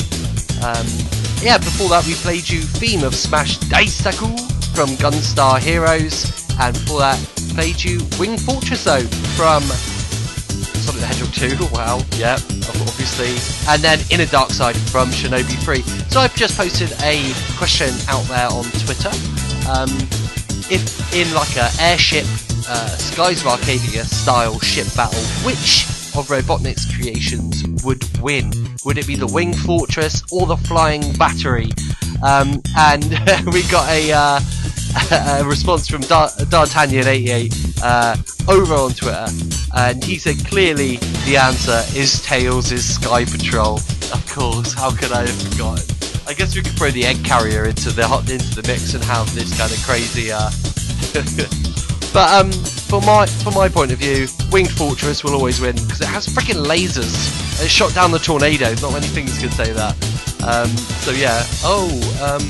Um, 0.58 0.90
yeah, 1.38 1.56
before 1.56 1.88
that 1.90 2.04
we 2.04 2.14
played 2.14 2.50
you 2.50 2.62
theme 2.62 3.04
of 3.04 3.14
Smash 3.14 3.58
Daisaku 3.70 4.34
from 4.74 4.88
Gunstar 4.98 5.60
Heroes, 5.60 6.26
and 6.58 6.74
before 6.74 6.98
that 6.98 7.20
played 7.54 7.80
you 7.84 8.00
Wing 8.18 8.36
Fortress 8.36 8.80
Zone 8.82 9.06
from 9.38 9.62
the 11.02 11.08
Hedgehog 11.08 11.58
2, 11.58 11.74
wow, 11.74 11.98
yeah, 12.16 12.34
obviously. 12.78 13.34
And 13.68 13.82
then 13.82 13.98
Inner 14.10 14.26
Dark 14.26 14.50
Side 14.50 14.76
from 14.76 15.08
Shinobi 15.10 15.58
3. 15.58 15.82
So 16.10 16.20
I've 16.20 16.34
just 16.36 16.56
posted 16.56 16.92
a 17.02 17.32
question 17.58 17.90
out 18.08 18.22
there 18.26 18.46
on 18.46 18.62
Twitter. 18.86 19.10
Um, 19.68 19.90
if 20.70 21.12
in 21.12 21.32
like 21.34 21.56
a 21.56 21.68
airship, 21.80 22.24
uh, 22.68 22.86
Skies 22.86 23.40
of 23.40 23.48
Arcadia 23.48 24.04
style 24.04 24.60
ship 24.60 24.86
battle, 24.94 25.20
which 25.44 25.86
of 26.14 26.28
Robotnik's 26.28 26.86
creations 26.94 27.64
would 27.84 28.04
win? 28.20 28.52
Would 28.84 28.96
it 28.96 29.08
be 29.08 29.16
the 29.16 29.26
Wing 29.26 29.54
Fortress 29.54 30.22
or 30.30 30.46
the 30.46 30.56
Flying 30.56 31.12
Battery? 31.14 31.70
Um, 32.22 32.62
and 32.78 33.02
we 33.52 33.62
got 33.68 33.90
a, 33.90 34.12
uh, 34.12 34.40
a 35.40 35.44
response 35.44 35.88
from 35.88 36.02
D'Artagnan88 36.02 37.80
uh, 37.82 38.16
over 38.52 38.74
on 38.74 38.92
Twitter, 38.92 39.26
and 39.74 40.02
he 40.04 40.18
said 40.18 40.44
clearly 40.46 40.96
the 41.24 41.36
answer 41.36 41.82
is 41.98 42.22
Tails' 42.22 42.72
is 42.72 42.94
Sky 42.94 43.24
Patrol. 43.24 43.76
Of 44.12 44.26
course, 44.30 44.72
how 44.72 44.90
could 44.90 45.12
I 45.12 45.26
have 45.26 45.42
forgotten? 45.50 45.84
I 46.26 46.34
guess 46.34 46.54
we 46.54 46.62
could 46.62 46.72
throw 46.72 46.90
the 46.90 47.04
egg 47.04 47.24
carrier 47.24 47.64
into 47.64 47.90
the 47.90 48.06
hot 48.06 48.30
into 48.30 48.54
the 48.60 48.66
mix 48.66 48.94
and 48.94 49.02
have 49.04 49.32
this 49.34 49.56
kind 49.58 49.72
of 49.72 49.78
crazy. 49.84 50.30
Uh... 50.32 50.50
but 52.12 52.28
um, 52.32 52.52
for 52.88 53.00
my 53.02 53.26
from 53.26 53.54
my 53.54 53.68
point 53.68 53.92
of 53.92 53.98
view, 53.98 54.28
Winged 54.50 54.70
Fortress 54.70 55.24
will 55.24 55.34
always 55.34 55.60
win 55.60 55.74
because 55.74 56.00
it 56.00 56.08
has 56.08 56.26
freaking 56.26 56.64
lasers. 56.64 57.64
It 57.64 57.70
shot 57.70 57.94
down 57.94 58.12
the 58.12 58.18
tornado. 58.18 58.74
Not 58.80 58.92
many 58.92 59.06
things 59.06 59.38
can 59.38 59.50
say 59.50 59.72
that. 59.72 59.96
Um, 60.44 60.68
so 61.02 61.10
yeah. 61.12 61.42
Oh, 61.64 61.88
um, 62.22 62.42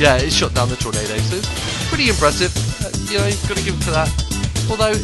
yeah, 0.00 0.16
it 0.16 0.32
shot 0.32 0.54
down 0.54 0.68
the 0.68 0.76
tornado. 0.76 1.16
So 1.18 1.36
it's 1.36 1.88
pretty 1.88 2.08
impressive. 2.08 2.52
Uh, 2.84 2.90
you 3.10 3.18
know, 3.18 3.26
you've 3.26 3.48
got 3.48 3.56
to 3.56 3.64
give 3.64 3.74
it 3.74 3.84
to 3.84 3.90
that. 3.92 4.10
Although, 4.68 4.98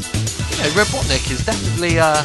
know, 0.63 0.83
Robotnik 0.83 1.31
is 1.31 1.45
definitely, 1.45 1.99
uh, 1.99 2.23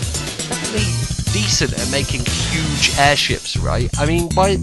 definitely 0.49 1.07
decent 1.34 1.73
at 1.73 1.91
making 1.91 2.22
huge 2.26 2.97
airships, 2.97 3.57
right? 3.57 3.89
I 3.99 4.05
mean, 4.05 4.30
by 4.30 4.57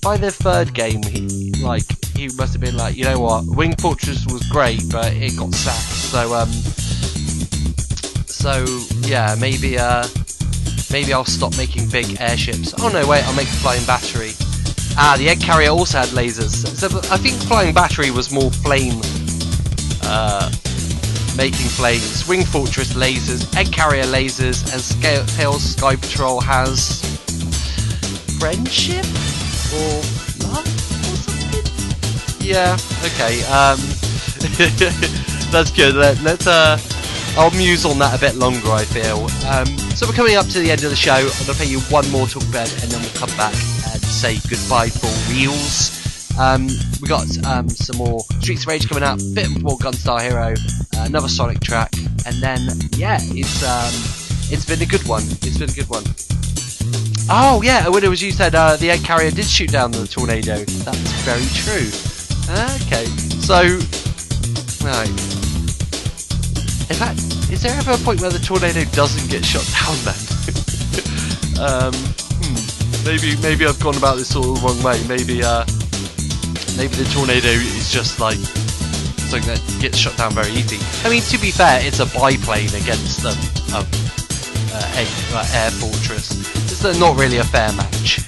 by 0.00 0.16
the 0.16 0.30
third 0.30 0.74
game, 0.74 1.02
he 1.02 1.52
like 1.62 1.84
he 2.16 2.28
must 2.36 2.52
have 2.52 2.60
been 2.60 2.76
like, 2.76 2.96
you 2.96 3.04
know 3.04 3.18
what, 3.18 3.44
Wing 3.46 3.74
Fortress 3.76 4.26
was 4.26 4.42
great, 4.48 4.82
but 4.90 5.12
it 5.12 5.36
got 5.36 5.54
sacked. 5.54 6.12
So 6.12 6.34
um, 6.34 6.50
so 8.26 8.64
yeah, 9.08 9.34
maybe 9.38 9.78
uh, 9.78 10.06
maybe 10.90 11.12
I'll 11.12 11.24
stop 11.24 11.56
making 11.56 11.88
big 11.88 12.20
airships. 12.20 12.74
Oh 12.78 12.88
no, 12.88 13.06
wait, 13.06 13.24
I'll 13.24 13.34
make 13.34 13.48
a 13.48 13.58
flying 13.62 13.84
battery. 13.86 14.32
Ah, 14.96 15.16
the 15.16 15.28
egg 15.28 15.40
carrier 15.40 15.70
also 15.70 15.98
had 15.98 16.08
lasers. 16.08 16.66
So 16.66 16.86
I 17.10 17.16
think 17.16 17.36
flying 17.48 17.74
battery 17.74 18.10
was 18.10 18.30
more 18.30 18.50
flame. 18.50 19.00
Uh, 20.04 20.50
making 21.36 21.66
flames, 21.66 22.26
Wing 22.28 22.44
Fortress 22.44 22.94
lasers, 22.94 23.54
Egg 23.56 23.72
Carrier 23.72 24.04
lasers, 24.04 24.72
and 24.72 24.80
Scale 24.80 25.24
Tails 25.26 25.62
Sky 25.62 25.96
Patrol 25.96 26.40
has 26.40 27.00
friendship 28.38 29.04
or 29.72 30.02
love 30.48 30.66
or 30.66 31.16
something. 31.16 32.46
Yeah, 32.46 32.76
okay. 33.04 33.42
Um, 33.44 33.78
that's 35.52 35.70
good. 35.70 35.94
Let, 35.94 36.20
us 36.24 36.46
uh, 36.46 36.78
I'll 37.38 37.50
muse 37.52 37.84
on 37.84 37.98
that 37.98 38.16
a 38.16 38.20
bit 38.20 38.34
longer. 38.34 38.70
I 38.70 38.84
feel. 38.84 39.24
Um, 39.48 39.66
so 39.94 40.06
we're 40.06 40.14
coming 40.14 40.36
up 40.36 40.46
to 40.48 40.58
the 40.58 40.70
end 40.70 40.82
of 40.84 40.90
the 40.90 40.96
show. 40.96 41.14
I'm 41.14 41.46
gonna 41.46 41.54
play 41.54 41.66
you 41.66 41.80
one 41.82 42.08
more 42.10 42.26
talk 42.26 42.42
bed, 42.50 42.70
and 42.82 42.90
then 42.90 43.00
we'll 43.00 43.14
come 43.14 43.34
back 43.36 43.54
and 43.54 44.02
say 44.02 44.38
goodbye 44.48 44.88
for 44.88 45.08
reals. 45.32 46.01
Um, 46.38 46.68
we 47.00 47.08
got 47.08 47.26
um, 47.44 47.68
some 47.68 47.96
more 47.98 48.20
Streets 48.40 48.62
of 48.62 48.68
Rage 48.68 48.88
coming 48.88 49.04
up, 49.04 49.18
bit 49.34 49.50
more 49.62 49.76
Gunstar 49.76 50.22
Hero, 50.22 50.54
uh, 50.96 51.04
another 51.04 51.28
Sonic 51.28 51.60
track, 51.60 51.92
and 52.26 52.36
then 52.42 52.60
yeah, 52.96 53.18
it's 53.20 53.62
um, 53.62 53.92
it's 54.50 54.64
been 54.64 54.80
a 54.80 54.86
good 54.86 55.06
one. 55.06 55.22
It's 55.42 55.58
been 55.58 55.68
a 55.68 55.72
good 55.72 55.88
one. 55.88 56.04
Oh 57.28 57.62
yeah, 57.62 57.88
when 57.88 58.02
it 58.02 58.08
was 58.08 58.22
you 58.22 58.32
said 58.32 58.54
uh, 58.54 58.76
the 58.76 58.90
egg 58.90 59.04
carrier 59.04 59.30
did 59.30 59.44
shoot 59.44 59.70
down 59.70 59.92
the 59.92 60.06
tornado. 60.06 60.56
That's 60.56 61.12
very 61.22 61.44
true. 61.52 61.88
Okay, 62.48 63.04
so 63.40 63.62
right. 64.84 65.08
In 66.90 66.96
fact, 66.96 67.20
is 67.52 67.62
there 67.62 67.76
ever 67.78 67.92
a 67.92 67.98
point 67.98 68.20
where 68.20 68.30
the 68.30 68.38
tornado 68.38 68.84
doesn't 68.92 69.30
get 69.30 69.44
shot 69.44 69.64
down 69.72 69.96
then? 70.04 70.20
um, 71.60 71.94
hmm, 72.40 73.04
maybe 73.04 73.40
maybe 73.42 73.66
I've 73.66 73.80
gone 73.80 73.96
about 73.96 74.16
this 74.16 74.34
all 74.34 74.54
the 74.54 74.60
wrong 74.60 74.82
way. 74.82 75.02
Maybe 75.06 75.44
uh, 75.44 75.64
maybe 76.76 76.94
the 76.94 77.08
tornado 77.12 77.48
is 77.48 77.90
just 77.90 78.20
like 78.20 78.38
something 79.32 79.48
that 79.48 79.78
gets 79.80 79.98
shut 79.98 80.16
down 80.16 80.32
very 80.32 80.50
easy. 80.50 80.78
I 81.06 81.10
mean, 81.10 81.22
to 81.22 81.38
be 81.38 81.50
fair, 81.50 81.80
it's 81.82 82.00
a 82.00 82.06
biplane 82.06 82.68
against 82.74 83.24
um, 83.24 83.36
a, 83.72 83.84
air 85.54 85.70
fortress. 85.70 86.32
It's 86.70 86.98
not 86.98 87.16
really 87.16 87.38
a 87.38 87.44
fair 87.44 87.72
match. 87.72 88.20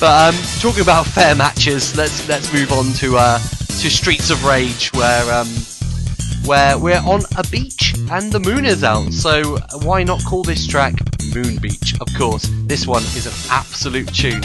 But 0.00 0.34
um, 0.34 0.40
talking 0.60 0.82
about 0.82 1.06
fair 1.18 1.34
matches, 1.34 1.96
let's 1.96 2.28
let's 2.28 2.52
move 2.52 2.72
on 2.72 2.92
to 2.94 3.16
uh, 3.16 3.38
to 3.38 3.90
Streets 3.90 4.30
of 4.30 4.44
Rage, 4.44 4.90
where 4.94 5.32
um, 5.32 5.48
where 6.44 6.78
we're 6.78 7.02
on 7.04 7.20
a 7.36 7.44
beach 7.50 7.94
and 8.10 8.32
the 8.32 8.40
moon 8.40 8.64
is 8.64 8.82
out. 8.82 9.12
So 9.12 9.58
why 9.82 10.02
not 10.02 10.24
call 10.24 10.42
this 10.42 10.66
track 10.66 10.94
Moon 11.34 11.56
Beach? 11.56 11.94
Of 12.00 12.08
course, 12.16 12.50
this 12.66 12.86
one 12.86 13.02
is 13.02 13.26
an 13.26 13.52
absolute 13.52 14.12
tune. 14.14 14.42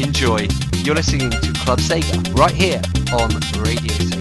Enjoy. 0.00 0.46
You're 0.82 0.94
listening 0.94 1.30
to 1.30 1.52
Club 1.64 1.78
Sega 1.78 2.36
right 2.38 2.54
here 2.54 2.80
on 3.12 3.28
Radio 3.62 3.92
Sega. 3.92 4.19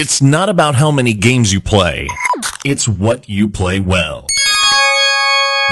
It's 0.00 0.22
not 0.22 0.48
about 0.48 0.76
how 0.76 0.92
many 0.92 1.12
games 1.12 1.52
you 1.52 1.60
play, 1.60 2.06
it's 2.64 2.86
what 2.86 3.28
you 3.28 3.48
play 3.48 3.80
well. 3.80 4.28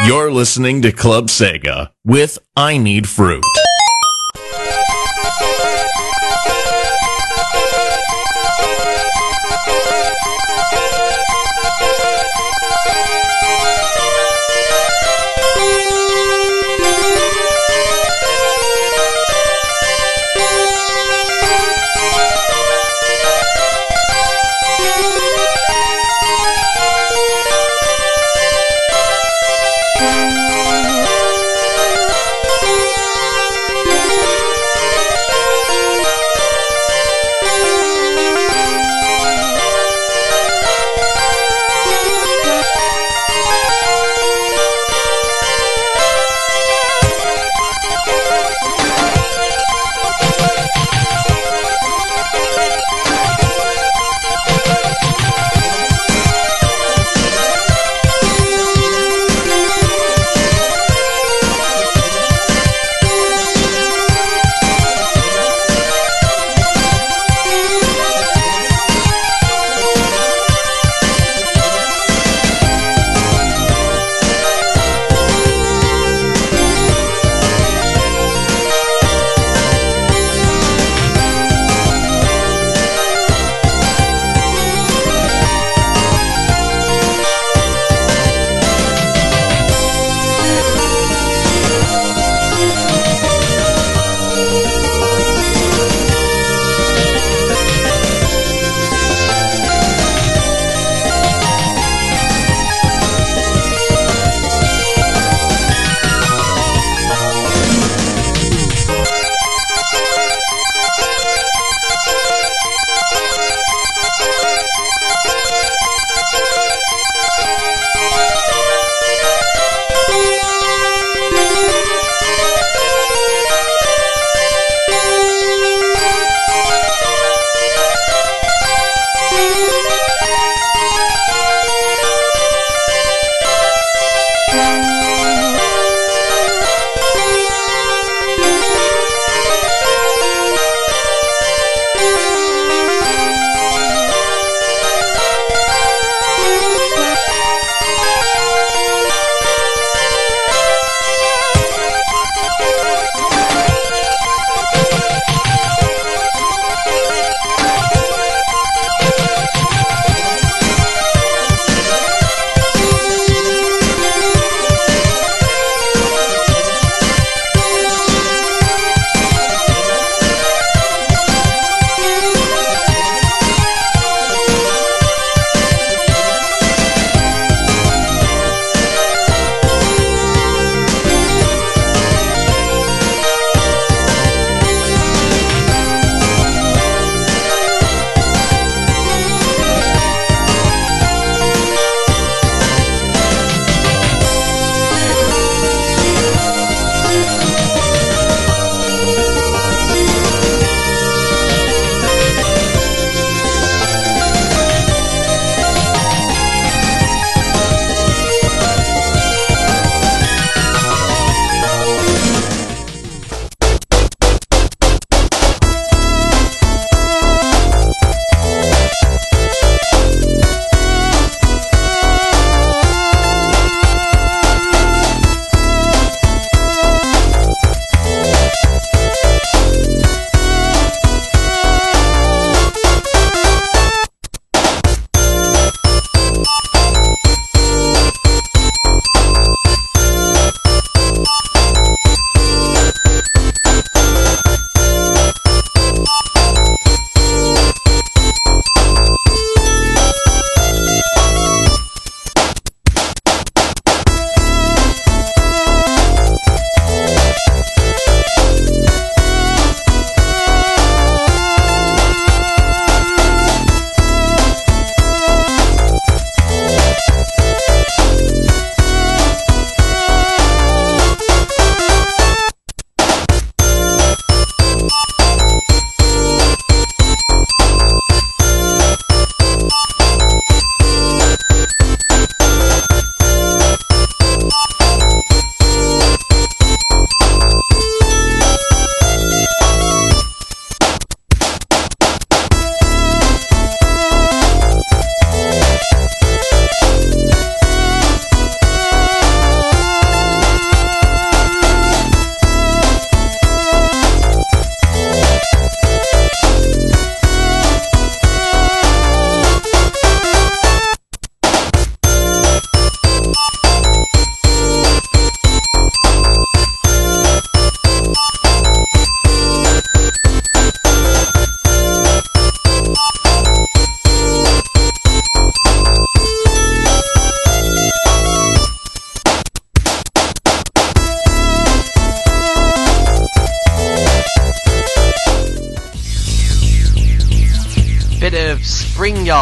You're 0.05 0.33
listening 0.33 0.83
to 0.83 0.91
Club 0.91 1.29
Sega 1.29 1.91
with 2.05 2.37
I 2.57 2.77
Need 2.77 3.09
Fruit. 3.09 3.45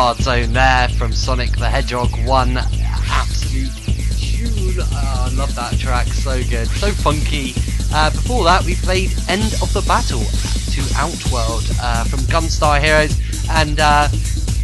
Ring 0.04 0.20
Zone 0.20 0.52
there 0.52 0.88
from 0.90 1.14
Sonic 1.14 1.56
the 1.56 1.66
Hedgehog 1.66 2.10
1. 2.26 2.58
Absolute 2.58 3.72
tune. 4.20 4.76
Oh, 4.78 5.30
I 5.30 5.34
love 5.34 5.54
that 5.54 5.78
track. 5.78 6.08
So 6.08 6.42
good. 6.44 6.68
So 6.68 6.90
funky. 6.90 7.54
Uh, 7.90 8.10
before 8.10 8.44
that, 8.44 8.64
we 8.64 8.74
played 8.74 9.14
End 9.30 9.54
of 9.62 9.72
the 9.72 9.82
Battle 9.88 10.20
to 10.20 10.82
Outworld 10.96 11.64
uh, 11.80 12.04
from 12.04 12.18
Gunstar 12.28 12.82
Heroes. 12.82 13.18
And 13.48 13.80
uh, 13.80 14.08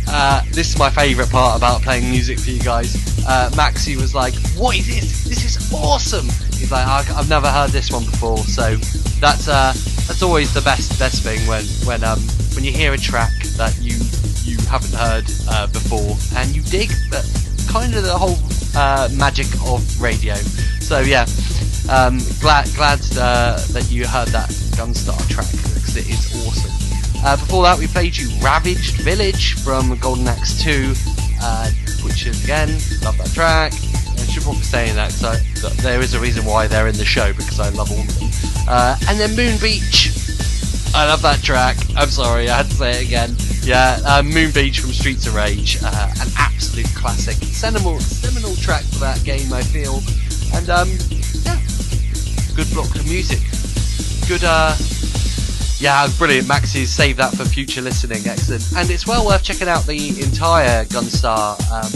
uh, 0.09 0.43
this 0.51 0.75
is 0.75 0.79
my 0.79 0.91
favourite 0.91 1.31
part 1.31 1.57
about 1.57 1.81
playing 1.81 2.11
music 2.11 2.39
for 2.39 2.51
you 2.51 2.61
guys. 2.61 2.95
Uh, 3.27 3.49
Maxi 3.55 3.97
was 3.97 4.15
like, 4.15 4.35
"What 4.59 4.77
is 4.77 4.89
this? 4.89 5.25
This 5.25 5.45
is 5.45 5.73
awesome!" 5.73 6.27
He's 6.53 6.71
like, 6.71 6.87
"I've 6.87 7.31
never 7.31 7.49
heard 7.49 7.71
this 7.71 7.91
one 7.91 8.05
before." 8.05 8.39
So 8.39 8.77
that's 9.21 9.49
uh, 9.49 9.73
that's 10.07 10.23
always 10.23 10.53
the 10.53 10.61
best 10.61 10.99
best 10.99 11.23
thing 11.23 11.41
when 11.49 11.65
when 11.87 12.05
um 12.05 12.21
when 12.55 12.63
you 12.63 12.73
hear 12.73 12.93
a 12.93 12.99
track 12.99 13.33
that 13.57 13.75
you 13.81 13.97
haven't 14.71 14.95
heard 14.95 15.27
uh, 15.51 15.67
before 15.67 16.15
and 16.39 16.55
you 16.55 16.63
dig 16.63 16.91
kind 17.67 17.93
of 17.95 18.05
the 18.05 18.17
whole 18.17 18.39
uh, 18.77 19.09
magic 19.19 19.47
of 19.67 19.83
radio. 20.01 20.35
So 20.79 21.01
yeah, 21.01 21.27
um, 21.91 22.23
glad 22.39 22.71
glad 22.77 23.01
uh, 23.19 23.59
that 23.75 23.89
you 23.91 24.07
heard 24.07 24.29
that 24.29 24.49
Gunstar 24.79 25.19
track 25.29 25.51
because 25.51 25.97
it 25.97 26.09
is 26.09 26.47
awesome. 26.47 26.71
Uh, 27.27 27.37
before 27.37 27.65
that, 27.65 27.79
we 27.79 27.89
played 27.89 28.17
you 28.17 28.31
Ravaged 28.41 29.03
Village 29.03 29.55
from 29.55 29.99
Golden 29.99 30.29
Axe 30.29 30.63
2, 30.63 30.95
uh, 31.43 31.71
which 32.05 32.27
is 32.27 32.43
again 32.45 32.71
love 33.03 33.19
that 33.19 33.31
track. 33.35 33.73
I 33.73 34.25
should 34.31 34.45
probably 34.45 34.63
say 34.63 34.93
that 34.93 35.11
because 35.11 35.77
there 35.79 36.01
is 36.01 36.15
a 36.15 36.21
reason 36.21 36.45
why 36.45 36.69
they're 36.69 36.87
in 36.87 36.97
the 36.97 37.05
show 37.05 37.33
because 37.33 37.59
I 37.59 37.71
love 37.71 37.91
all 37.91 37.99
of 37.99 38.19
them. 38.21 38.31
And 39.09 39.19
then 39.19 39.35
Moon 39.35 39.59
Beach. 39.59 40.15
I 40.93 41.07
love 41.07 41.23
that 41.23 41.41
track. 41.43 41.77
I'm 41.97 42.11
sorry, 42.11 42.49
I 42.49 42.57
had 42.59 42.67
to 42.67 42.75
say 42.75 42.91
it 42.91 43.07
again. 43.07 43.37
Yeah, 43.63 44.01
uh, 44.07 44.23
Moon 44.23 44.51
Beach 44.53 44.81
from 44.81 44.91
Streets 44.91 45.27
of 45.27 45.35
Rage, 45.35 45.79
uh, 45.85 46.13
an 46.21 46.29
absolute 46.39 46.89
classic, 46.95 47.37
seminal, 47.45 48.01
seminal 48.01 48.57
track 48.57 48.83
for 48.85 49.01
that 49.01 49.23
game, 49.23 49.53
I 49.53 49.63
feel. 49.63 50.01
And 50.57 50.71
um, 50.71 50.89
yeah, 51.45 51.61
good 52.57 52.73
block 52.73 52.95
of 52.97 53.05
music. 53.05 53.41
Good, 54.27 54.45
uh, 54.45 54.75
yeah, 55.79 56.09
brilliant. 56.19 56.49
Maxi 56.49 56.87
save 56.87 57.17
that 57.19 57.35
for 57.35 57.45
future 57.45 57.81
listening. 57.81 58.27
Excellent. 58.27 58.65
And 58.77 58.91
it's 58.91 59.07
well 59.07 59.27
worth 59.27 59.43
checking 59.43 59.69
out 59.69 59.85
the 59.85 60.09
entire 60.21 60.85
Gunstar 60.87 61.61
um, 61.71 61.91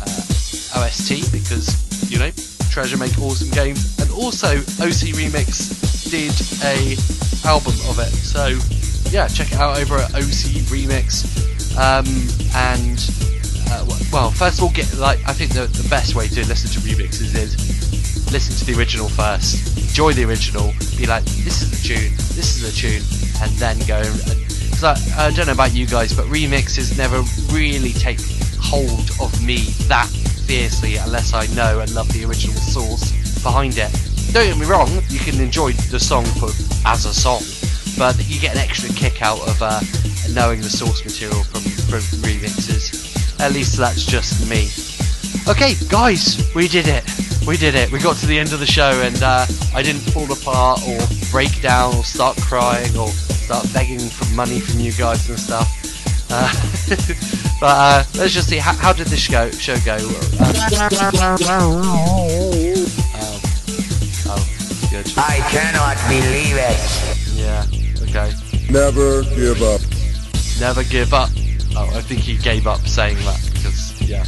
uh, 0.00 0.84
OST 0.84 1.32
because, 1.32 1.76
you 2.10 2.18
know, 2.18 2.30
Treasure 2.70 2.96
make 2.96 3.18
awesome 3.18 3.50
games. 3.50 3.98
And 3.98 4.10
also, 4.12 4.56
OC 4.56 5.12
Remix 5.12 5.72
did 6.10 6.32
a 6.64 6.96
album 7.46 7.74
of 7.88 7.98
it. 7.98 8.12
So, 8.12 8.56
yeah, 9.12 9.28
check 9.28 9.52
it 9.52 9.58
out 9.58 9.78
over 9.78 9.96
at 9.98 10.14
OC 10.14 10.64
Remix. 10.72 11.28
Um, 11.76 12.08
and, 12.56 12.96
uh, 13.70 13.84
well, 14.10 14.30
first 14.30 14.58
of 14.58 14.64
all, 14.64 14.70
get 14.70 14.88
like 14.96 15.20
I 15.28 15.34
think 15.34 15.52
the, 15.52 15.66
the 15.66 15.86
best 15.88 16.14
way 16.14 16.28
to 16.28 16.40
listen 16.48 16.70
to 16.72 16.88
remixes 16.88 17.36
is 17.36 18.32
listen 18.32 18.56
to 18.56 18.64
the 18.64 18.78
original 18.78 19.10
first, 19.10 19.76
enjoy 19.76 20.14
the 20.14 20.24
original, 20.24 20.72
be 20.96 21.04
like, 21.04 21.24
this 21.44 21.60
is 21.60 21.70
the 21.70 21.76
tune, 21.86 22.16
this 22.32 22.56
is 22.56 22.64
the 22.64 22.72
tune, 22.72 23.04
and 23.44 23.52
then 23.60 23.78
go 23.86 24.00
and. 24.00 24.48
Cause 24.72 24.84
I, 24.98 25.26
I 25.26 25.30
don't 25.30 25.46
know 25.46 25.52
about 25.52 25.74
you 25.74 25.86
guys, 25.86 26.12
but 26.16 26.24
remixes 26.26 26.96
never 26.96 27.22
really 27.54 27.92
take 27.92 28.18
hold 28.58 29.10
of 29.20 29.44
me 29.44 29.58
that 29.86 30.08
fiercely 30.08 30.96
unless 30.96 31.34
I 31.34 31.46
know 31.54 31.80
and 31.80 31.94
love 31.94 32.10
the 32.12 32.24
original 32.24 32.56
source 32.56 33.12
behind 33.42 33.76
it. 33.76 33.92
Don't 34.32 34.46
get 34.46 34.58
me 34.58 34.66
wrong, 34.66 34.88
you 35.08 35.20
can 35.20 35.38
enjoy 35.40 35.72
the 35.92 36.00
song 36.00 36.24
for, 36.24 36.48
as 36.88 37.04
a 37.04 37.12
song, 37.12 37.42
but 37.98 38.16
you 38.28 38.40
get 38.40 38.54
an 38.54 38.60
extra 38.60 38.92
kick 38.94 39.22
out 39.22 39.40
of 39.48 39.60
uh, 39.62 39.80
knowing 40.30 40.60
the 40.60 40.70
source 40.70 41.04
material 41.04 41.42
from, 41.44 41.62
from 41.62 42.00
remixes. 42.22 43.40
At 43.40 43.52
least 43.52 43.76
that's 43.76 44.04
just 44.04 44.48
me. 44.48 44.68
Okay, 45.48 45.74
guys, 45.88 46.52
we 46.54 46.68
did 46.68 46.86
it. 46.86 47.04
We 47.46 47.56
did 47.56 47.74
it. 47.74 47.90
We 47.90 47.98
got 47.98 48.16
to 48.16 48.26
the 48.26 48.38
end 48.38 48.52
of 48.52 48.60
the 48.60 48.66
show 48.66 48.90
and 49.02 49.20
uh, 49.22 49.46
I 49.74 49.82
didn't 49.82 50.02
fall 50.12 50.30
apart 50.30 50.80
or 50.86 50.98
break 51.30 51.60
down 51.60 51.96
or 51.96 52.04
start 52.04 52.36
crying 52.36 52.96
or 52.96 53.08
start 53.08 53.66
begging 53.74 53.98
for 53.98 54.32
money 54.34 54.60
from 54.60 54.78
you 54.78 54.92
guys 54.92 55.28
and 55.28 55.38
stuff. 55.38 55.68
Uh, 56.30 56.50
but 57.60 57.66
uh, 57.66 58.04
let's 58.14 58.32
just 58.32 58.48
see 58.48 58.58
how, 58.58 58.72
how 58.74 58.92
did 58.92 59.08
this 59.08 59.20
show 59.20 59.50
show 59.50 59.76
go. 59.84 59.96
oh, 59.98 60.22
oh, 64.28 64.88
good. 64.90 65.12
I 65.16 65.38
cannot 65.50 65.98
believe 66.08 66.56
it. 66.56 67.36
Yeah. 67.36 67.81
Okay. 68.14 68.34
Never 68.70 69.22
give 69.22 69.62
up. 69.62 69.80
Never 70.60 70.84
give 70.84 71.14
up. 71.14 71.30
Oh, 71.74 71.88
I 71.96 72.02
think 72.02 72.20
he 72.20 72.36
gave 72.36 72.66
up 72.66 72.80
saying 72.80 73.16
that 73.16 73.40
because 73.54 73.98
yeah. 74.02 74.26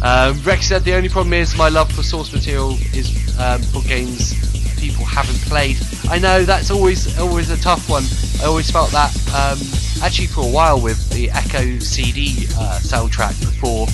Um, 0.00 0.40
Rex 0.44 0.68
said 0.68 0.84
the 0.84 0.94
only 0.94 1.08
problem 1.08 1.32
is 1.32 1.56
my 1.56 1.68
love 1.68 1.90
for 1.90 2.04
source 2.04 2.32
material 2.32 2.74
is 2.94 3.36
um, 3.40 3.60
for 3.62 3.82
games 3.82 4.32
people 4.78 5.04
haven't 5.04 5.40
played. 5.50 5.76
I 6.08 6.20
know 6.20 6.44
that's 6.44 6.70
always 6.70 7.18
always 7.18 7.50
a 7.50 7.56
tough 7.60 7.90
one. 7.90 8.04
I 8.40 8.46
always 8.46 8.70
felt 8.70 8.92
that 8.92 9.10
um, 9.34 9.58
actually 10.00 10.28
for 10.28 10.44
a 10.44 10.48
while 10.48 10.80
with 10.80 11.10
the 11.10 11.30
Ecco 11.30 11.82
CD 11.82 12.46
uh, 12.56 12.78
soundtrack 12.80 13.40
before 13.40 13.88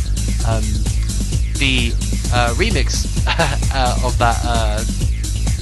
um, 0.47 0.63
the 1.57 1.95
uh, 2.35 2.53
remix 2.59 3.09
uh, 3.75 4.07
of 4.07 4.19
that 4.19 4.45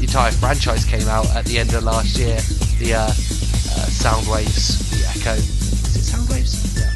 uh, 0.03 0.07
entire 0.07 0.33
franchise 0.33 0.85
came 0.85 1.09
out 1.09 1.29
at 1.35 1.45
the 1.47 1.59
end 1.59 1.73
of 1.75 1.85
last 1.85 2.19
year. 2.19 2.37
The 2.79 2.95
uh, 2.95 3.07
uh, 3.07 3.87
Soundwaves, 3.89 4.91
the 4.91 5.07
Echo. 5.09 5.35
Is 5.35 5.97
it 5.97 6.03
Soundwaves? 6.03 6.77
Yeah. 6.77 6.91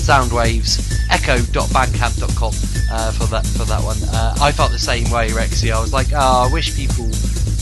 Soundwaves. 0.00 0.80
Echo.bandcamp.com 1.10 2.52
uh, 2.90 3.12
for 3.12 3.26
that 3.26 3.46
for 3.46 3.64
that 3.64 3.82
one. 3.82 3.96
Uh, 4.14 4.34
I 4.40 4.50
felt 4.50 4.72
the 4.72 4.78
same 4.78 5.10
way, 5.10 5.28
Rexy. 5.28 5.72
I 5.72 5.80
was 5.80 5.92
like, 5.92 6.08
oh, 6.12 6.48
I 6.48 6.52
wish 6.52 6.74
people 6.74 7.10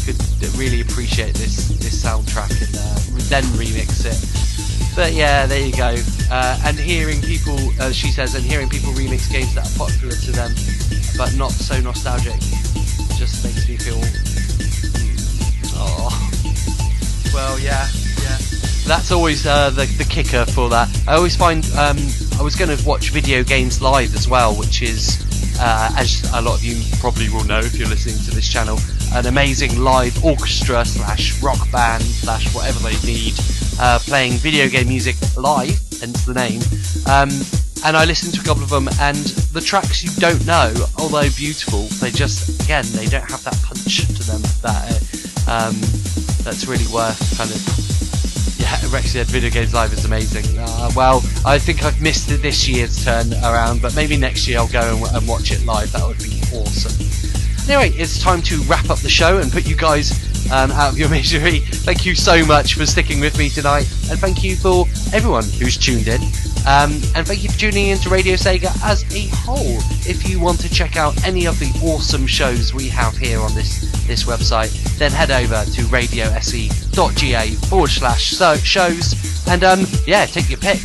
could 0.07 0.17
really 0.57 0.81
appreciate 0.81 1.35
this 1.35 1.69
this 1.79 2.03
soundtrack 2.03 2.51
and 2.51 2.75
uh, 2.77 3.29
then 3.29 3.43
remix 3.59 4.07
it. 4.07 4.17
But 4.95 5.13
yeah, 5.13 5.47
there 5.47 5.67
you 5.67 5.73
go. 5.73 5.97
Uh, 6.31 6.61
and 6.65 6.79
hearing 6.79 7.21
people, 7.23 7.59
she 7.93 8.09
says, 8.09 8.35
and 8.35 8.45
hearing 8.45 8.69
people 8.69 8.93
remix 8.93 9.31
games 9.31 9.55
that 9.55 9.67
are 9.67 9.79
popular 9.79 10.15
to 10.15 10.33
them, 10.33 10.55
but 11.17 11.35
not 11.37 11.51
so 11.53 11.81
nostalgic, 11.81 12.39
just 13.19 13.45
makes 13.45 13.69
me 13.69 13.77
feel. 13.77 14.40
Oh. 15.81 16.31
Well, 17.33 17.59
yeah, 17.59 17.89
yeah. 18.23 18.39
That's 18.87 19.11
always 19.11 19.47
uh, 19.47 19.71
the 19.71 19.87
the 19.97 20.05
kicker 20.05 20.45
for 20.45 20.69
that. 20.71 20.89
I 21.09 21.15
always 21.15 21.37
find 21.37 21.65
um, 21.79 21.97
I 22.39 22.43
was 22.43 22.55
going 22.57 22.77
to 22.77 22.85
watch 22.87 23.11
video 23.11 23.43
games 23.43 23.81
live 23.81 24.15
as 24.15 24.29
well, 24.29 24.55
which 24.55 24.83
is, 24.83 25.25
uh, 25.61 25.95
as 25.97 26.29
a 26.35 26.43
lot 26.43 26.59
of 26.59 26.65
you 26.65 26.83
probably 27.01 27.29
will 27.29 27.45
know 27.45 27.61
if 27.61 27.77
you're 27.77 27.89
listening 27.89 28.19
to 28.25 28.31
this 28.35 28.49
channel, 28.49 28.79
an 29.13 29.27
amazing 29.27 29.79
live 29.79 30.25
orchestra 30.25 30.85
slash 30.85 31.41
rock 31.43 31.71
band 31.71 32.03
slash 32.03 32.53
whatever 32.55 32.79
they 32.81 32.97
need, 33.07 33.35
uh, 33.81 33.99
playing 34.03 34.33
video 34.39 34.69
game 34.69 34.89
music 34.89 35.17
live, 35.37 35.79
hence 36.01 36.25
the 36.25 36.35
name. 36.35 36.61
Um, 37.09 37.31
and 37.85 37.97
I 37.97 38.05
listened 38.05 38.35
to 38.35 38.41
a 38.41 38.45
couple 38.45 38.63
of 38.63 38.71
them, 38.71 38.89
and 39.01 39.17
the 39.57 39.61
tracks 39.61 40.05
you 40.05 40.11
don't 40.21 40.45
know, 40.47 40.73
although 40.99 41.29
beautiful, 41.37 41.85
they 42.01 42.11
just 42.11 42.63
again 42.65 42.85
they 42.93 43.07
don't 43.07 43.29
have 43.31 43.43
that 43.45 43.57
punch 43.63 44.07
to 44.07 44.23
them 44.25 44.43
that 44.63 44.85
uh, 44.93 45.00
um, 45.51 45.75
that's 46.47 46.67
really 46.67 46.87
worth 46.95 47.19
kind 47.37 47.51
of 47.51 47.59
yeah, 48.61 48.79
Rex 48.95 49.13
said 49.13 49.27
Video 49.27 49.51
Games 49.51 49.75
Live 49.75 49.93
is 49.93 50.05
amazing. 50.05 50.45
Uh, 50.59 50.91
well, 50.95 51.25
I 51.45 51.59
think 51.59 51.83
I've 51.83 52.01
missed 52.01 52.29
this 52.29 52.69
year's 52.69 53.05
turn 53.05 53.33
around, 53.43 53.83
but 53.83 53.97
maybe 53.97 54.17
next 54.17 54.47
year 54.47 54.59
I'll 54.59 54.69
go 54.69 54.81
and, 54.81 55.17
and, 55.17 55.27
watch 55.27 55.51
it 55.51 55.65
live. 55.65 55.91
That 55.93 56.07
would 56.07 56.19
be 56.19 56.41
awesome. 56.55 56.95
Anyway, 57.69 57.97
it's 57.97 58.21
time 58.23 58.43
to 58.43 58.61
wrap 58.63 58.91
up 58.91 58.99
the 58.99 59.09
show 59.09 59.39
and 59.39 59.51
put 59.51 59.67
you 59.67 59.77
guys 59.77 60.13
um, 60.53 60.71
out 60.73 60.93
of 60.93 60.99
your 60.99 61.09
misery. 61.19 61.61
Thank 61.61 62.07
you 62.07 62.15
so 62.15 62.45
much 62.45 62.75
for 62.75 62.87
sticking 62.87 63.19
with 63.19 63.37
me 63.39 63.49
tonight, 63.49 63.91
and 64.11 64.19
thank 64.21 64.45
you 64.45 64.57
for 64.57 64.87
everyone 65.13 65.45
who's 65.45 65.77
tuned 65.77 66.07
in. 66.07 66.21
Um, 66.69 66.93
and 67.17 67.27
thank 67.27 67.43
you 67.43 67.51
for 67.51 67.59
tuning 67.59 67.89
in 67.89 67.99
to 67.99 68.11
Radio 68.11 68.35
Sega 68.35 68.71
as 68.85 69.03
a 69.15 69.27
whole. 69.35 69.79
If 70.07 70.29
you 70.29 70.39
want 70.39 70.61
to 70.61 70.69
check 70.69 70.97
out 70.97 71.25
any 71.25 71.47
of 71.47 71.59
the 71.59 71.73
awesome 71.83 72.27
shows 72.27 72.75
we 72.75 72.89
have 72.89 73.17
here 73.17 73.41
on 73.41 73.55
this 73.55 73.90
this 74.11 74.25
website, 74.25 74.75
then 74.99 75.13
head 75.13 75.31
over 75.31 75.65
to 75.71 75.83
radiose.ga 75.87 77.55
forward 77.69 77.91
slash 77.91 78.35
shows 78.65 79.47
and 79.49 79.63
um, 79.65 79.87
yeah, 80.07 80.27
take 80.27 80.51
your 80.51 80.59
pick. 80.59 80.81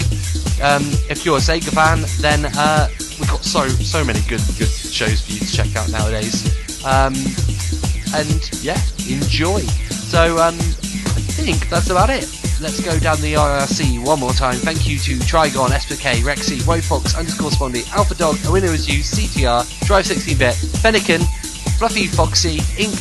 Um, 0.62 0.86
if 1.10 1.26
you're 1.26 1.38
a 1.38 1.42
Sega 1.42 1.74
fan, 1.74 2.06
then 2.22 2.46
uh, 2.56 2.88
we've 3.20 3.30
got 3.30 3.44
so 3.44 3.68
so 3.68 4.04
many 4.04 4.22
good 4.22 4.42
good 4.58 4.70
shows 4.70 5.22
for 5.22 5.32
you 5.34 5.40
to 5.40 5.52
check 5.52 5.76
out 5.76 5.90
nowadays. 5.90 6.46
Um, 6.86 7.14
and 8.14 8.50
yeah, 8.64 8.80
enjoy. 9.10 9.62
So 9.90 10.38
um, 10.38 10.56
I 10.56 11.22
think 11.34 11.68
that's 11.68 11.90
about 11.90 12.10
it. 12.10 12.30
Let's 12.62 12.80
go 12.80 12.98
down 13.00 13.20
the 13.22 13.34
IRC 13.34 14.06
one 14.06 14.20
more 14.20 14.34
time. 14.34 14.56
Thank 14.56 14.88
you 14.88 14.98
to 15.00 15.18
Trigon, 15.26 15.70
SPK, 15.70 16.22
Rexy, 16.22 16.62
Wofox, 16.62 17.18
underscore 17.18 17.50
Spondy, 17.50 17.92
Alpha 17.92 18.16
Dog, 18.16 18.38
A 18.46 18.52
Winner 18.52 18.72
Is 18.72 18.88
You, 18.88 19.00
CTR, 19.00 19.86
Drive 19.86 20.06
16-Bit, 20.06 20.56
Fennekin, 20.80 21.20
Fluffy 21.78 22.08
Foxy, 22.08 22.62
Ink 22.82 22.96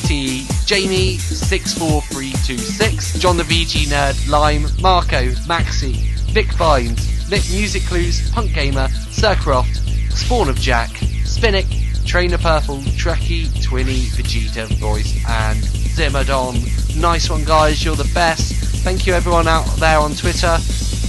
Jamie, 0.66 1.16
64326, 1.18 3.18
John 3.20 3.36
the 3.36 3.44
VG 3.44 3.86
Nerd, 3.86 4.28
Lime, 4.28 4.66
Marco, 4.82 5.30
Maxi, 5.46 5.94
Vic 6.32 6.52
Vines, 6.54 7.30
Nick 7.30 7.48
Music 7.50 7.84
Clues, 7.84 8.28
Punk 8.32 8.52
Gamer, 8.52 8.88
Sircroft, 9.10 9.76
Spawn 10.12 10.48
of 10.48 10.56
Jack, 10.56 10.90
Spinnick, 11.24 11.68
Trainer 12.04 12.38
Purple, 12.38 12.78
Trekkie, 12.98 13.46
Twinny, 13.62 14.08
Vegeta 14.16 14.66
Voice, 14.78 15.14
and 15.28 15.62
Zimmerdon. 15.94 17.00
Nice 17.00 17.30
one, 17.30 17.44
guys. 17.44 17.84
You're 17.84 17.96
the 17.96 18.10
best. 18.12 18.52
Thank 18.82 19.06
you, 19.06 19.14
everyone 19.14 19.48
out 19.48 19.64
there 19.76 19.98
on 19.98 20.14
Twitter. 20.14 20.56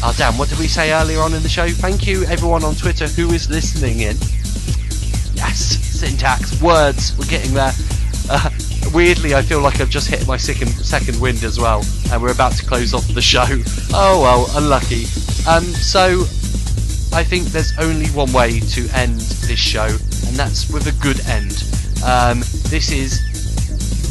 Oh, 0.04 0.14
damn, 0.18 0.38
what 0.38 0.50
did 0.50 0.60
we 0.60 0.68
say 0.68 0.94
earlier 0.94 1.20
on 1.20 1.34
in 1.34 1.42
the 1.44 1.50
show? 1.50 1.68
Thank 1.68 2.06
you, 2.06 2.24
everyone 2.26 2.64
on 2.64 2.76
Twitter 2.76 3.08
who 3.08 3.32
is 3.32 3.50
listening 3.50 4.02
in. 4.02 4.16
Syntax, 5.54 6.62
words, 6.62 7.18
we're 7.18 7.26
getting 7.26 7.54
there. 7.54 7.72
Uh, 8.30 8.50
weirdly, 8.94 9.36
I 9.36 9.42
feel 9.42 9.62
like 9.62 9.80
I've 9.80 9.90
just 9.90 10.08
hit 10.08 10.26
my 10.28 10.38
second 10.38 10.70
second 10.70 11.20
wind 11.20 11.44
as 11.44 11.60
well, 11.60 11.84
and 12.12 12.22
we're 12.22 12.32
about 12.32 12.54
to 12.54 12.66
close 12.66 12.94
off 12.94 13.08
the 13.08 13.22
show. 13.22 13.46
Oh 13.98 14.22
well, 14.22 14.48
unlucky. 14.58 15.06
Um, 15.48 15.64
so 15.64 16.22
I 17.16 17.24
think 17.24 17.46
there's 17.46 17.78
only 17.78 18.08
one 18.08 18.32
way 18.34 18.60
to 18.60 18.90
end 18.94 19.22
this 19.48 19.60
show, 19.60 19.86
and 19.86 20.36
that's 20.36 20.70
with 20.70 20.88
a 20.88 20.92
good 21.02 21.20
end. 21.28 21.64
Um, 22.04 22.40
this 22.68 22.92
is 22.92 23.24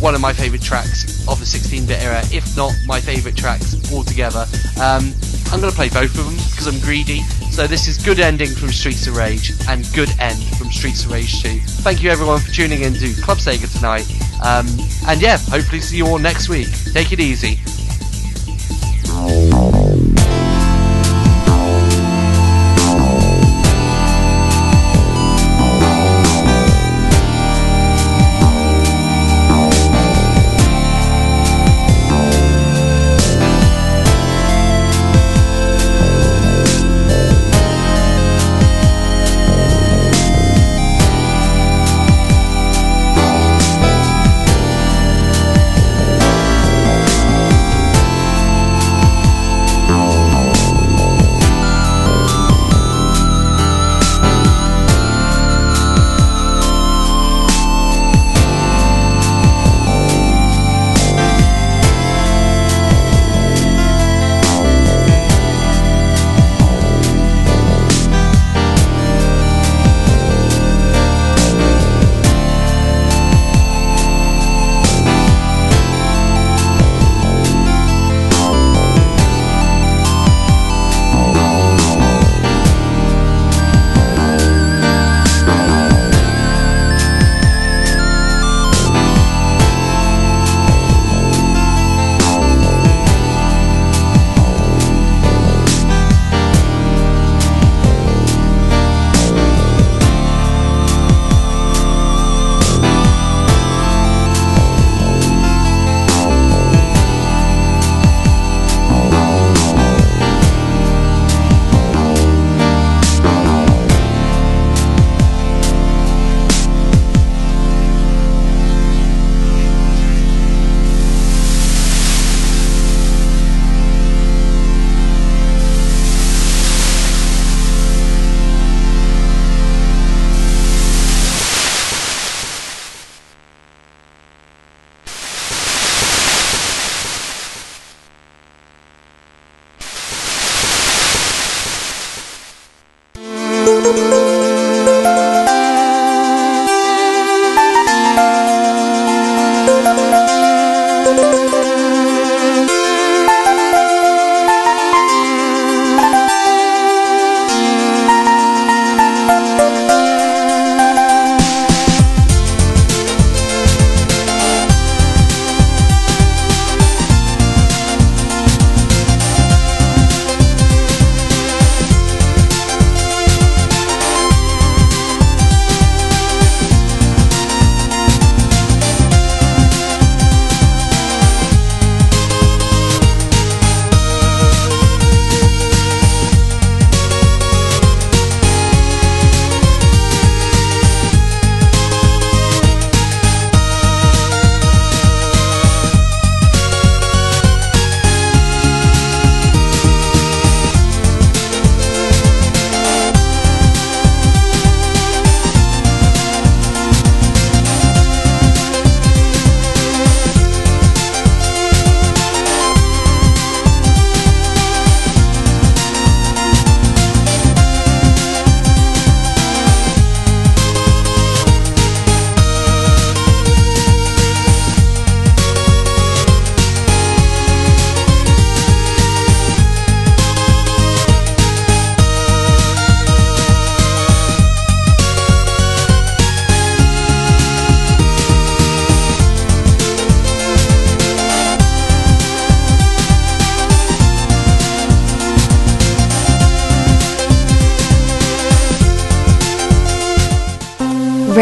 one 0.01 0.15
of 0.15 0.21
my 0.21 0.33
favourite 0.33 0.63
tracks 0.63 1.27
of 1.29 1.39
the 1.39 1.45
16-bit 1.45 2.03
era, 2.03 2.23
if 2.33 2.57
not 2.57 2.73
my 2.87 3.01
favourite 3.01 3.37
tracks 3.37 3.77
altogether. 3.93 4.47
Um, 4.81 5.13
I'm 5.53 5.61
going 5.61 5.71
to 5.71 5.77
play 5.77 5.89
both 5.89 6.17
of 6.19 6.25
them 6.25 6.35
because 6.51 6.67
I'm 6.67 6.81
greedy. 6.81 7.21
So 7.55 7.69
this 7.69 7.87
is 7.87 7.99
Good 7.99 8.19
Ending 8.19 8.49
from 8.49 8.71
Streets 8.71 9.07
of 9.07 9.17
Rage 9.17 9.53
and 9.69 9.89
Good 9.95 10.11
End 10.19 10.43
from 10.57 10.73
Streets 10.73 11.05
of 11.05 11.13
Rage 11.13 11.41
2. 11.41 11.61
Thank 11.85 12.03
you 12.03 12.11
everyone 12.11 12.41
for 12.41 12.51
tuning 12.51 12.83
in 12.83 12.95
to 12.95 13.15
Club 13.23 13.39
Sega 13.39 13.73
tonight. 13.73 14.11
Um, 14.45 14.67
and 15.07 15.23
yeah, 15.23 15.39
hopefully 15.39 15.81
see 15.81 15.99
you 15.99 16.07
all 16.09 16.19
next 16.19 16.49
week. 16.49 16.67
Take 16.93 17.13
it 17.13 17.21
easy. 17.21 17.61